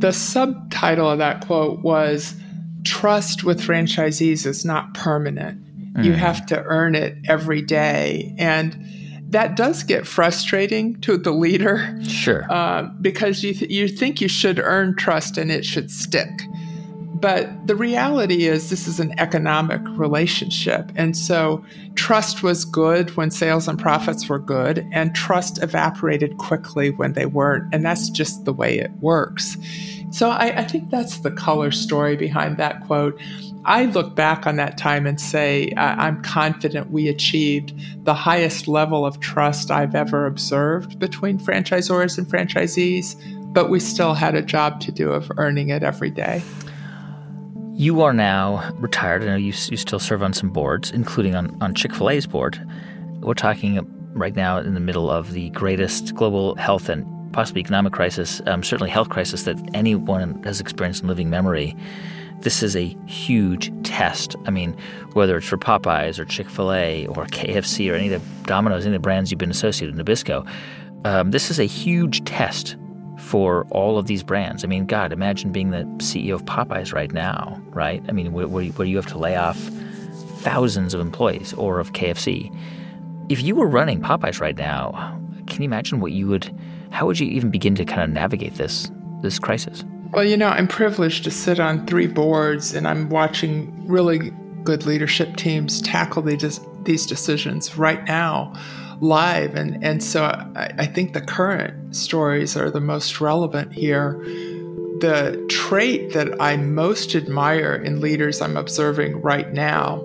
The 0.00 0.12
subtitle 0.12 1.10
of 1.10 1.18
that 1.18 1.44
quote 1.44 1.80
was 1.80 2.34
Trust 2.84 3.44
with 3.44 3.60
franchisees 3.60 4.46
is 4.46 4.64
not 4.64 4.94
permanent. 4.94 5.62
Mm. 5.94 6.04
You 6.04 6.12
have 6.12 6.46
to 6.46 6.62
earn 6.62 6.94
it 6.94 7.18
every 7.28 7.62
day. 7.62 8.34
And 8.38 8.76
that 9.30 9.56
does 9.56 9.82
get 9.82 10.06
frustrating 10.06 11.00
to 11.00 11.16
the 11.16 11.32
leader. 11.32 11.96
Sure. 12.06 12.46
Uh, 12.50 12.88
because 13.00 13.42
you, 13.42 13.54
th- 13.54 13.70
you 13.70 13.88
think 13.88 14.20
you 14.20 14.28
should 14.28 14.58
earn 14.58 14.96
trust 14.96 15.38
and 15.38 15.50
it 15.50 15.64
should 15.64 15.90
stick. 15.90 16.28
But 17.20 17.66
the 17.66 17.76
reality 17.76 18.46
is, 18.46 18.70
this 18.70 18.88
is 18.88 18.98
an 18.98 19.12
economic 19.18 19.82
relationship. 19.90 20.90
And 20.96 21.14
so 21.14 21.62
trust 21.94 22.42
was 22.42 22.64
good 22.64 23.14
when 23.14 23.30
sales 23.30 23.68
and 23.68 23.78
profits 23.78 24.26
were 24.26 24.38
good, 24.38 24.88
and 24.90 25.14
trust 25.14 25.62
evaporated 25.62 26.38
quickly 26.38 26.90
when 26.90 27.12
they 27.12 27.26
weren't. 27.26 27.74
And 27.74 27.84
that's 27.84 28.08
just 28.08 28.46
the 28.46 28.54
way 28.54 28.78
it 28.78 28.90
works. 29.00 29.58
So 30.10 30.30
I, 30.30 30.58
I 30.58 30.64
think 30.64 30.90
that's 30.90 31.18
the 31.18 31.30
color 31.30 31.70
story 31.70 32.16
behind 32.16 32.56
that 32.56 32.84
quote. 32.86 33.20
I 33.64 33.84
look 33.84 34.16
back 34.16 34.46
on 34.46 34.56
that 34.56 34.76
time 34.76 35.06
and 35.06 35.20
say, 35.20 35.72
I'm 35.76 36.22
confident 36.22 36.90
we 36.90 37.08
achieved 37.08 37.74
the 38.04 38.14
highest 38.14 38.66
level 38.66 39.06
of 39.06 39.20
trust 39.20 39.70
I've 39.70 39.94
ever 39.94 40.26
observed 40.26 40.98
between 40.98 41.38
franchisors 41.38 42.18
and 42.18 42.26
franchisees, 42.26 43.16
but 43.52 43.70
we 43.70 43.78
still 43.78 44.14
had 44.14 44.34
a 44.34 44.42
job 44.42 44.80
to 44.80 44.92
do 44.92 45.12
of 45.12 45.30
earning 45.36 45.68
it 45.68 45.82
every 45.82 46.10
day. 46.10 46.42
You 47.74 48.02
are 48.02 48.12
now 48.12 48.72
retired. 48.74 49.22
I 49.22 49.26
know 49.26 49.36
you, 49.36 49.52
you 49.52 49.76
still 49.76 49.98
serve 49.98 50.22
on 50.22 50.32
some 50.32 50.50
boards, 50.50 50.90
including 50.90 51.34
on, 51.34 51.56
on 51.62 51.74
Chick 51.74 51.94
fil 51.94 52.10
A's 52.10 52.26
board. 52.26 52.58
We're 53.20 53.34
talking 53.34 53.78
right 54.12 54.34
now 54.34 54.58
in 54.58 54.74
the 54.74 54.80
middle 54.80 55.10
of 55.10 55.32
the 55.32 55.50
greatest 55.50 56.14
global 56.14 56.56
health 56.56 56.88
and 56.88 57.06
possibly 57.32 57.60
economic 57.60 57.92
crisis, 57.92 58.40
um, 58.46 58.62
certainly 58.62 58.90
health 58.90 59.08
crisis 59.08 59.44
that 59.44 59.58
anyone 59.74 60.42
has 60.42 60.60
experienced 60.60 61.02
in 61.02 61.08
living 61.08 61.30
memory. 61.30 61.76
This 62.40 62.62
is 62.62 62.74
a 62.74 62.96
huge 63.06 63.70
test. 63.82 64.34
I 64.46 64.50
mean, 64.50 64.76
whether 65.12 65.36
it's 65.36 65.46
for 65.46 65.58
Popeyes 65.58 66.18
or 66.18 66.24
Chick 66.24 66.48
fil 66.48 66.72
A 66.72 67.06
or 67.06 67.26
KFC 67.26 67.90
or 67.92 67.94
any 67.94 68.12
of 68.12 68.22
the 68.22 68.46
Domino's, 68.46 68.86
any 68.86 68.94
of 68.94 69.02
the 69.02 69.04
brands 69.04 69.30
you've 69.30 69.38
been 69.38 69.50
associated 69.50 69.96
with, 69.96 70.06
Nabisco, 70.06 70.48
um, 71.04 71.30
this 71.30 71.50
is 71.50 71.58
a 71.58 71.64
huge 71.64 72.24
test 72.24 72.76
for 73.18 73.66
all 73.70 73.98
of 73.98 74.06
these 74.06 74.22
brands. 74.22 74.64
I 74.64 74.66
mean, 74.66 74.86
God, 74.86 75.12
imagine 75.12 75.52
being 75.52 75.70
the 75.70 75.84
CEO 75.98 76.34
of 76.34 76.44
Popeyes 76.46 76.92
right 76.92 77.12
now, 77.12 77.60
right? 77.68 78.02
I 78.08 78.12
mean, 78.12 78.32
where, 78.32 78.48
where 78.48 78.86
you 78.86 78.96
have 78.96 79.06
to 79.08 79.18
lay 79.18 79.36
off 79.36 79.58
thousands 80.40 80.94
of 80.94 81.00
employees 81.00 81.52
or 81.54 81.78
of 81.78 81.92
KFC. 81.92 82.54
If 83.28 83.42
you 83.42 83.54
were 83.54 83.66
running 83.66 84.00
Popeyes 84.00 84.40
right 84.40 84.56
now, 84.56 85.20
can 85.46 85.62
you 85.62 85.66
imagine 85.66 86.00
what 86.00 86.12
you 86.12 86.26
would, 86.28 86.54
how 86.90 87.06
would 87.06 87.18
you 87.18 87.28
even 87.28 87.50
begin 87.50 87.74
to 87.76 87.84
kind 87.84 88.02
of 88.02 88.10
navigate 88.10 88.54
this, 88.54 88.90
this 89.22 89.38
crisis? 89.38 89.84
Well, 90.12 90.24
you 90.24 90.36
know, 90.36 90.48
I'm 90.48 90.66
privileged 90.66 91.24
to 91.24 91.30
sit 91.30 91.60
on 91.60 91.86
three 91.86 92.08
boards 92.08 92.74
and 92.74 92.86
I'm 92.86 93.08
watching 93.08 93.86
really 93.86 94.30
good 94.64 94.84
leadership 94.84 95.36
teams 95.36 95.80
tackle 95.80 96.22
these, 96.22 96.60
these 96.82 97.06
decisions 97.06 97.76
right 97.76 98.04
now 98.06 98.52
live. 99.00 99.54
And, 99.54 99.82
and 99.82 100.02
so 100.02 100.24
I, 100.24 100.72
I 100.78 100.86
think 100.86 101.12
the 101.12 101.20
current 101.20 101.94
stories 101.96 102.56
are 102.56 102.70
the 102.70 102.80
most 102.80 103.20
relevant 103.20 103.72
here. 103.72 104.12
The 105.00 105.42
trait 105.48 106.12
that 106.12 106.40
I 106.42 106.56
most 106.56 107.14
admire 107.14 107.74
in 107.74 108.00
leaders 108.00 108.42
I'm 108.42 108.56
observing 108.56 109.22
right 109.22 109.50
now 109.52 110.04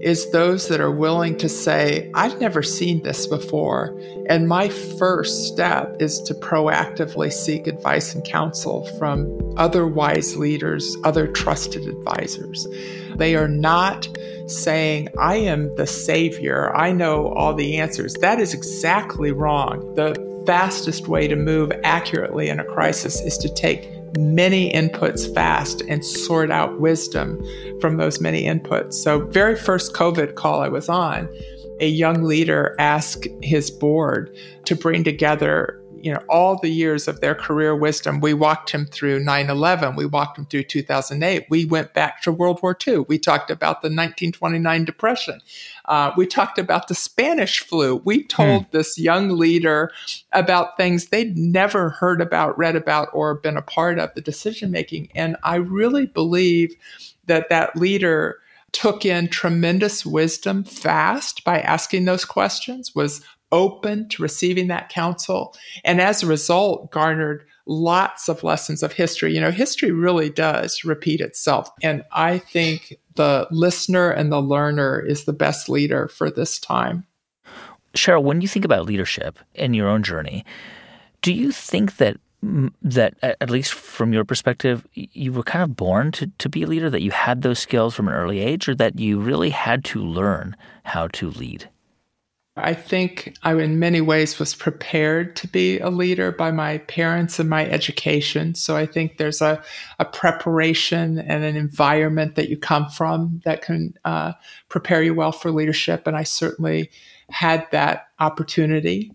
is 0.00 0.30
those 0.30 0.68
that 0.68 0.80
are 0.80 0.90
willing 0.90 1.36
to 1.38 1.48
say, 1.48 2.10
I've 2.14 2.40
never 2.40 2.62
seen 2.62 3.02
this 3.02 3.26
before. 3.26 3.98
And 4.28 4.48
my 4.48 4.68
first 4.68 5.46
step 5.46 5.96
is 6.00 6.20
to 6.22 6.34
proactively 6.34 7.32
seek 7.32 7.66
advice 7.66 8.14
and 8.14 8.24
counsel 8.24 8.86
from 8.98 9.54
other 9.56 9.86
wise 9.86 10.36
leaders, 10.36 10.96
other 11.04 11.26
trusted 11.26 11.88
advisors. 11.88 12.66
They 13.16 13.34
are 13.34 13.48
not 13.48 14.08
saying, 14.46 15.08
I 15.18 15.36
am 15.36 15.74
the 15.76 15.86
savior, 15.86 16.74
I 16.76 16.92
know 16.92 17.32
all 17.34 17.54
the 17.54 17.78
answers. 17.78 18.14
That 18.14 18.38
is 18.38 18.54
exactly 18.54 19.32
wrong. 19.32 19.94
The 19.94 20.28
fastest 20.46 21.08
way 21.08 21.28
to 21.28 21.36
move 21.36 21.72
accurately 21.84 22.48
in 22.48 22.60
a 22.60 22.64
crisis 22.64 23.20
is 23.20 23.36
to 23.38 23.52
take 23.52 23.90
many 24.16 24.72
inputs 24.72 25.32
fast 25.34 25.82
and 25.82 26.04
sort 26.04 26.50
out 26.50 26.80
wisdom 26.80 27.42
from 27.80 27.96
those 27.96 28.20
many 28.20 28.44
inputs. 28.44 28.94
So, 28.94 29.26
very 29.26 29.56
first 29.56 29.94
COVID 29.94 30.34
call 30.34 30.60
I 30.60 30.68
was 30.68 30.88
on, 30.88 31.28
a 31.80 31.88
young 31.88 32.22
leader 32.22 32.74
asked 32.78 33.26
his 33.42 33.70
board 33.70 34.34
to 34.64 34.74
bring 34.74 35.04
together 35.04 35.80
you 36.02 36.12
know 36.12 36.22
all 36.28 36.58
the 36.58 36.68
years 36.68 37.08
of 37.08 37.20
their 37.20 37.34
career 37.34 37.74
wisdom 37.74 38.20
we 38.20 38.34
walked 38.34 38.70
him 38.70 38.86
through 38.86 39.22
9-11 39.22 39.96
we 39.96 40.06
walked 40.06 40.38
him 40.38 40.46
through 40.46 40.62
2008 40.62 41.46
we 41.50 41.64
went 41.64 41.94
back 41.94 42.22
to 42.22 42.32
world 42.32 42.60
war 42.62 42.76
ii 42.86 42.98
we 42.98 43.18
talked 43.18 43.50
about 43.50 43.82
the 43.82 43.88
1929 43.88 44.84
depression 44.84 45.40
uh, 45.86 46.12
we 46.16 46.26
talked 46.26 46.58
about 46.58 46.88
the 46.88 46.94
spanish 46.94 47.60
flu 47.60 47.96
we 48.04 48.24
told 48.24 48.64
hmm. 48.64 48.68
this 48.70 48.98
young 48.98 49.30
leader 49.30 49.90
about 50.32 50.76
things 50.76 51.06
they'd 51.06 51.36
never 51.36 51.90
heard 51.90 52.20
about 52.20 52.56
read 52.58 52.76
about 52.76 53.08
or 53.12 53.34
been 53.34 53.56
a 53.56 53.62
part 53.62 53.98
of 53.98 54.12
the 54.14 54.20
decision 54.20 54.70
making 54.70 55.08
and 55.14 55.36
i 55.42 55.56
really 55.56 56.06
believe 56.06 56.74
that 57.26 57.48
that 57.48 57.76
leader 57.76 58.38
took 58.72 59.04
in 59.04 59.28
tremendous 59.28 60.04
wisdom 60.04 60.62
fast 60.62 61.42
by 61.44 61.60
asking 61.60 62.04
those 62.04 62.24
questions 62.24 62.94
was 62.94 63.22
open 63.52 64.08
to 64.10 64.22
receiving 64.22 64.68
that 64.68 64.88
counsel. 64.88 65.54
And 65.84 66.00
as 66.00 66.22
a 66.22 66.26
result, 66.26 66.90
garnered 66.90 67.44
lots 67.66 68.28
of 68.28 68.42
lessons 68.42 68.82
of 68.82 68.92
history. 68.92 69.34
You 69.34 69.40
know, 69.40 69.50
history 69.50 69.92
really 69.92 70.30
does 70.30 70.84
repeat 70.84 71.20
itself. 71.20 71.68
And 71.82 72.02
I 72.12 72.38
think 72.38 72.94
the 73.14 73.46
listener 73.50 74.10
and 74.10 74.32
the 74.32 74.40
learner 74.40 75.00
is 75.00 75.24
the 75.24 75.32
best 75.32 75.68
leader 75.68 76.08
for 76.08 76.30
this 76.30 76.58
time. 76.58 77.06
Cheryl, 77.94 78.22
when 78.22 78.40
you 78.40 78.48
think 78.48 78.64
about 78.64 78.86
leadership 78.86 79.38
in 79.54 79.74
your 79.74 79.88
own 79.88 80.02
journey, 80.02 80.44
Do 81.22 81.32
you 81.32 81.52
think 81.52 81.96
that 81.96 82.16
that 82.82 83.14
at 83.20 83.50
least 83.50 83.74
from 83.74 84.12
your 84.12 84.24
perspective 84.24 84.86
you 84.94 85.32
were 85.32 85.42
kind 85.42 85.64
of 85.64 85.74
born 85.74 86.12
to, 86.12 86.30
to 86.38 86.48
be 86.48 86.62
a 86.62 86.68
leader 86.68 86.88
that 86.88 87.02
you 87.02 87.10
had 87.10 87.42
those 87.42 87.58
skills 87.58 87.96
from 87.96 88.06
an 88.06 88.14
early 88.14 88.38
age 88.38 88.68
or 88.68 88.76
that 88.76 88.96
you 88.96 89.18
really 89.18 89.50
had 89.50 89.82
to 89.84 90.00
learn 90.00 90.54
how 90.84 91.08
to 91.08 91.30
lead 91.30 91.68
I 92.62 92.74
think 92.74 93.36
I, 93.42 93.54
in 93.54 93.78
many 93.78 94.00
ways, 94.00 94.38
was 94.38 94.54
prepared 94.54 95.36
to 95.36 95.48
be 95.48 95.78
a 95.78 95.90
leader 95.90 96.32
by 96.32 96.50
my 96.50 96.78
parents 96.78 97.38
and 97.38 97.48
my 97.48 97.66
education. 97.66 98.54
So 98.54 98.76
I 98.76 98.86
think 98.86 99.18
there's 99.18 99.40
a, 99.40 99.62
a 99.98 100.04
preparation 100.04 101.18
and 101.18 101.44
an 101.44 101.56
environment 101.56 102.34
that 102.34 102.48
you 102.48 102.56
come 102.56 102.88
from 102.88 103.40
that 103.44 103.62
can 103.62 103.94
uh, 104.04 104.32
prepare 104.68 105.02
you 105.02 105.14
well 105.14 105.32
for 105.32 105.50
leadership. 105.50 106.06
And 106.06 106.16
I 106.16 106.22
certainly 106.22 106.90
had 107.30 107.66
that 107.72 108.08
opportunity. 108.18 109.12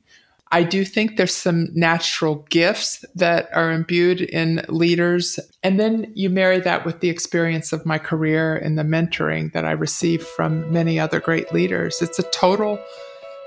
I 0.52 0.62
do 0.62 0.86
think 0.86 1.18
there's 1.18 1.34
some 1.34 1.70
natural 1.74 2.46
gifts 2.50 3.04
that 3.16 3.50
are 3.54 3.72
imbued 3.72 4.22
in 4.22 4.64
leaders. 4.70 5.40
And 5.64 5.80
then 5.80 6.12
you 6.14 6.30
marry 6.30 6.60
that 6.60 6.86
with 6.86 7.00
the 7.00 7.10
experience 7.10 7.74
of 7.74 7.88
my 7.88 7.98
career 7.98 8.56
and 8.56 8.78
the 8.78 8.84
mentoring 8.84 9.52
that 9.54 9.66
I 9.66 9.72
received 9.72 10.28
from 10.28 10.72
many 10.72 11.00
other 11.00 11.20
great 11.20 11.52
leaders. 11.52 12.04
It's 12.04 12.20
a 12.20 12.30
total 12.30 12.80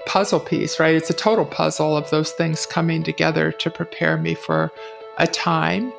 puzzle 0.07 0.41
piece, 0.41 0.81
right? 0.81 0.95
It's 0.95 1.11
a 1.11 1.15
total 1.15 1.45
puzzle 1.45 1.97
of 1.97 2.09
those 2.11 2.31
things 2.33 2.65
coming 2.65 3.03
together 3.03 3.53
to 3.53 3.71
prepare 3.71 4.17
me 4.17 4.35
for 4.35 4.73
a 5.19 5.27
time. 5.27 5.93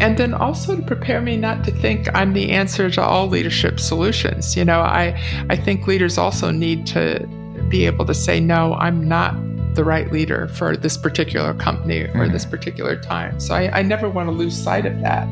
And 0.00 0.16
then 0.16 0.34
also 0.34 0.76
to 0.76 0.82
prepare 0.82 1.20
me 1.20 1.36
not 1.36 1.64
to 1.64 1.70
think 1.70 2.08
I'm 2.14 2.32
the 2.32 2.50
answer 2.50 2.90
to 2.90 3.02
all 3.02 3.28
leadership 3.28 3.78
solutions. 3.78 4.56
You 4.56 4.64
know, 4.64 4.80
I, 4.80 5.18
I 5.48 5.56
think 5.56 5.86
leaders 5.86 6.18
also 6.18 6.50
need 6.50 6.86
to 6.88 7.26
be 7.68 7.86
able 7.86 8.04
to 8.06 8.14
say, 8.14 8.40
no, 8.40 8.74
I'm 8.74 9.06
not 9.06 9.34
the 9.74 9.84
right 9.84 10.10
leader 10.12 10.48
for 10.48 10.76
this 10.76 10.96
particular 10.96 11.54
company 11.54 12.02
or 12.02 12.08
mm-hmm. 12.08 12.32
this 12.32 12.44
particular 12.44 13.00
time. 13.00 13.40
So 13.40 13.54
I, 13.54 13.78
I 13.78 13.82
never 13.82 14.08
want 14.08 14.28
to 14.28 14.32
lose 14.32 14.56
sight 14.56 14.84
of 14.84 15.00
that. 15.00 15.28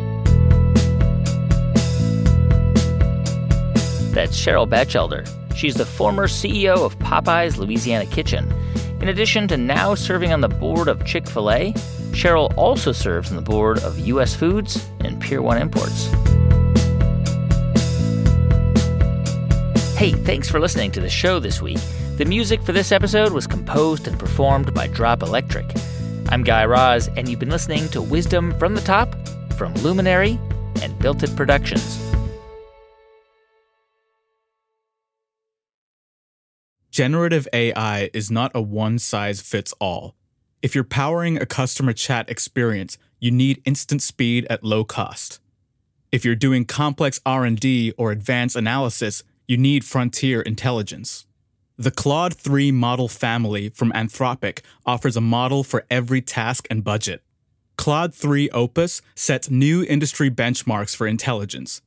That's 4.14 4.38
Cheryl 4.40 4.68
Bachelder. 4.68 5.28
She's 5.54 5.74
the 5.74 5.86
former 5.86 6.26
CEO 6.26 6.84
of 6.84 6.98
Popeye's 6.98 7.58
Louisiana 7.58 8.06
Kitchen. 8.06 8.52
In 9.00 9.08
addition 9.08 9.48
to 9.48 9.56
now 9.56 9.94
serving 9.94 10.32
on 10.32 10.40
the 10.40 10.48
board 10.48 10.88
of 10.88 11.04
Chick 11.04 11.26
fil 11.28 11.50
A, 11.50 11.72
Cheryl 12.12 12.52
also 12.56 12.92
serves 12.92 13.30
on 13.30 13.36
the 13.36 13.42
board 13.42 13.78
of 13.80 13.98
U.S. 14.00 14.34
Foods 14.34 14.86
and 15.00 15.20
Pier 15.20 15.40
1 15.40 15.58
Imports. 15.58 16.06
Hey, 19.96 20.12
thanks 20.12 20.48
for 20.48 20.60
listening 20.60 20.90
to 20.92 21.00
the 21.00 21.10
show 21.10 21.38
this 21.38 21.60
week. 21.60 21.78
The 22.16 22.24
music 22.24 22.62
for 22.62 22.72
this 22.72 22.92
episode 22.92 23.32
was 23.32 23.46
composed 23.46 24.08
and 24.08 24.18
performed 24.18 24.74
by 24.74 24.86
Drop 24.86 25.22
Electric. 25.22 25.66
I'm 26.30 26.42
Guy 26.42 26.64
Raz, 26.64 27.08
and 27.16 27.28
you've 27.28 27.40
been 27.40 27.50
listening 27.50 27.88
to 27.90 28.00
Wisdom 28.00 28.58
from 28.58 28.74
the 28.74 28.80
Top 28.80 29.14
from 29.56 29.74
Luminary 29.74 30.38
and 30.82 30.98
Built 30.98 31.22
It 31.22 31.34
Productions. 31.36 32.09
Generative 37.00 37.48
AI 37.54 38.10
is 38.12 38.30
not 38.30 38.52
a 38.54 38.60
one 38.60 38.98
size 38.98 39.40
fits 39.40 39.72
all. 39.80 40.16
If 40.60 40.74
you're 40.74 40.84
powering 40.84 41.38
a 41.40 41.46
customer 41.46 41.94
chat 41.94 42.28
experience, 42.28 42.98
you 43.18 43.30
need 43.30 43.62
instant 43.64 44.02
speed 44.02 44.46
at 44.50 44.62
low 44.62 44.84
cost. 44.84 45.40
If 46.12 46.26
you're 46.26 46.34
doing 46.34 46.66
complex 46.66 47.18
R&D 47.24 47.94
or 47.96 48.12
advanced 48.12 48.54
analysis, 48.54 49.22
you 49.48 49.56
need 49.56 49.82
frontier 49.82 50.42
intelligence. 50.42 51.24
The 51.78 51.90
Claude 51.90 52.34
3 52.34 52.70
model 52.70 53.08
family 53.08 53.70
from 53.70 53.92
Anthropic 53.92 54.60
offers 54.84 55.16
a 55.16 55.22
model 55.22 55.64
for 55.64 55.86
every 55.90 56.20
task 56.20 56.66
and 56.70 56.84
budget. 56.84 57.22
Claude 57.78 58.14
3 58.14 58.50
Opus 58.50 59.00
sets 59.14 59.48
new 59.48 59.82
industry 59.84 60.30
benchmarks 60.30 60.94
for 60.94 61.06
intelligence. 61.06 61.80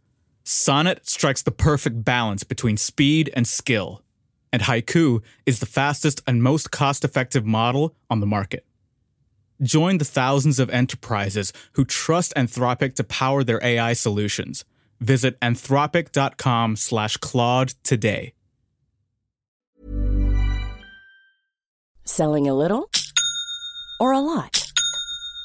Sonnet 0.44 1.08
strikes 1.08 1.44
the 1.44 1.52
perfect 1.52 2.04
balance 2.04 2.44
between 2.44 2.78
speed 2.78 3.30
and 3.36 3.48
skill 3.48 4.02
and 4.54 4.62
Haiku 4.62 5.22
is 5.46 5.60
the 5.60 5.66
fastest 5.66 6.22
and 6.26 6.42
most 6.42 6.72
cost 6.72 7.04
effective 7.04 7.46
model 7.46 7.96
on 8.10 8.22
the 8.22 8.26
market. 8.26 8.66
Join 9.62 9.98
the 9.98 10.06
thousands 10.06 10.60
of 10.60 10.70
enterprises 10.70 11.52
who 11.74 11.84
trust 11.84 12.34
Anthropic 12.36 12.94
to 12.96 13.04
power 13.04 13.44
their 13.44 13.64
AI 13.64 13.94
solutions. 13.94 14.64
Visit 15.02 15.40
anthropic.com 15.42 16.76
slash 16.76 17.18
Claude 17.18 17.74
today. 17.84 18.34
Selling 22.06 22.48
a 22.48 22.54
little 22.54 22.90
or 24.00 24.12
a 24.12 24.20
lot? 24.20 24.63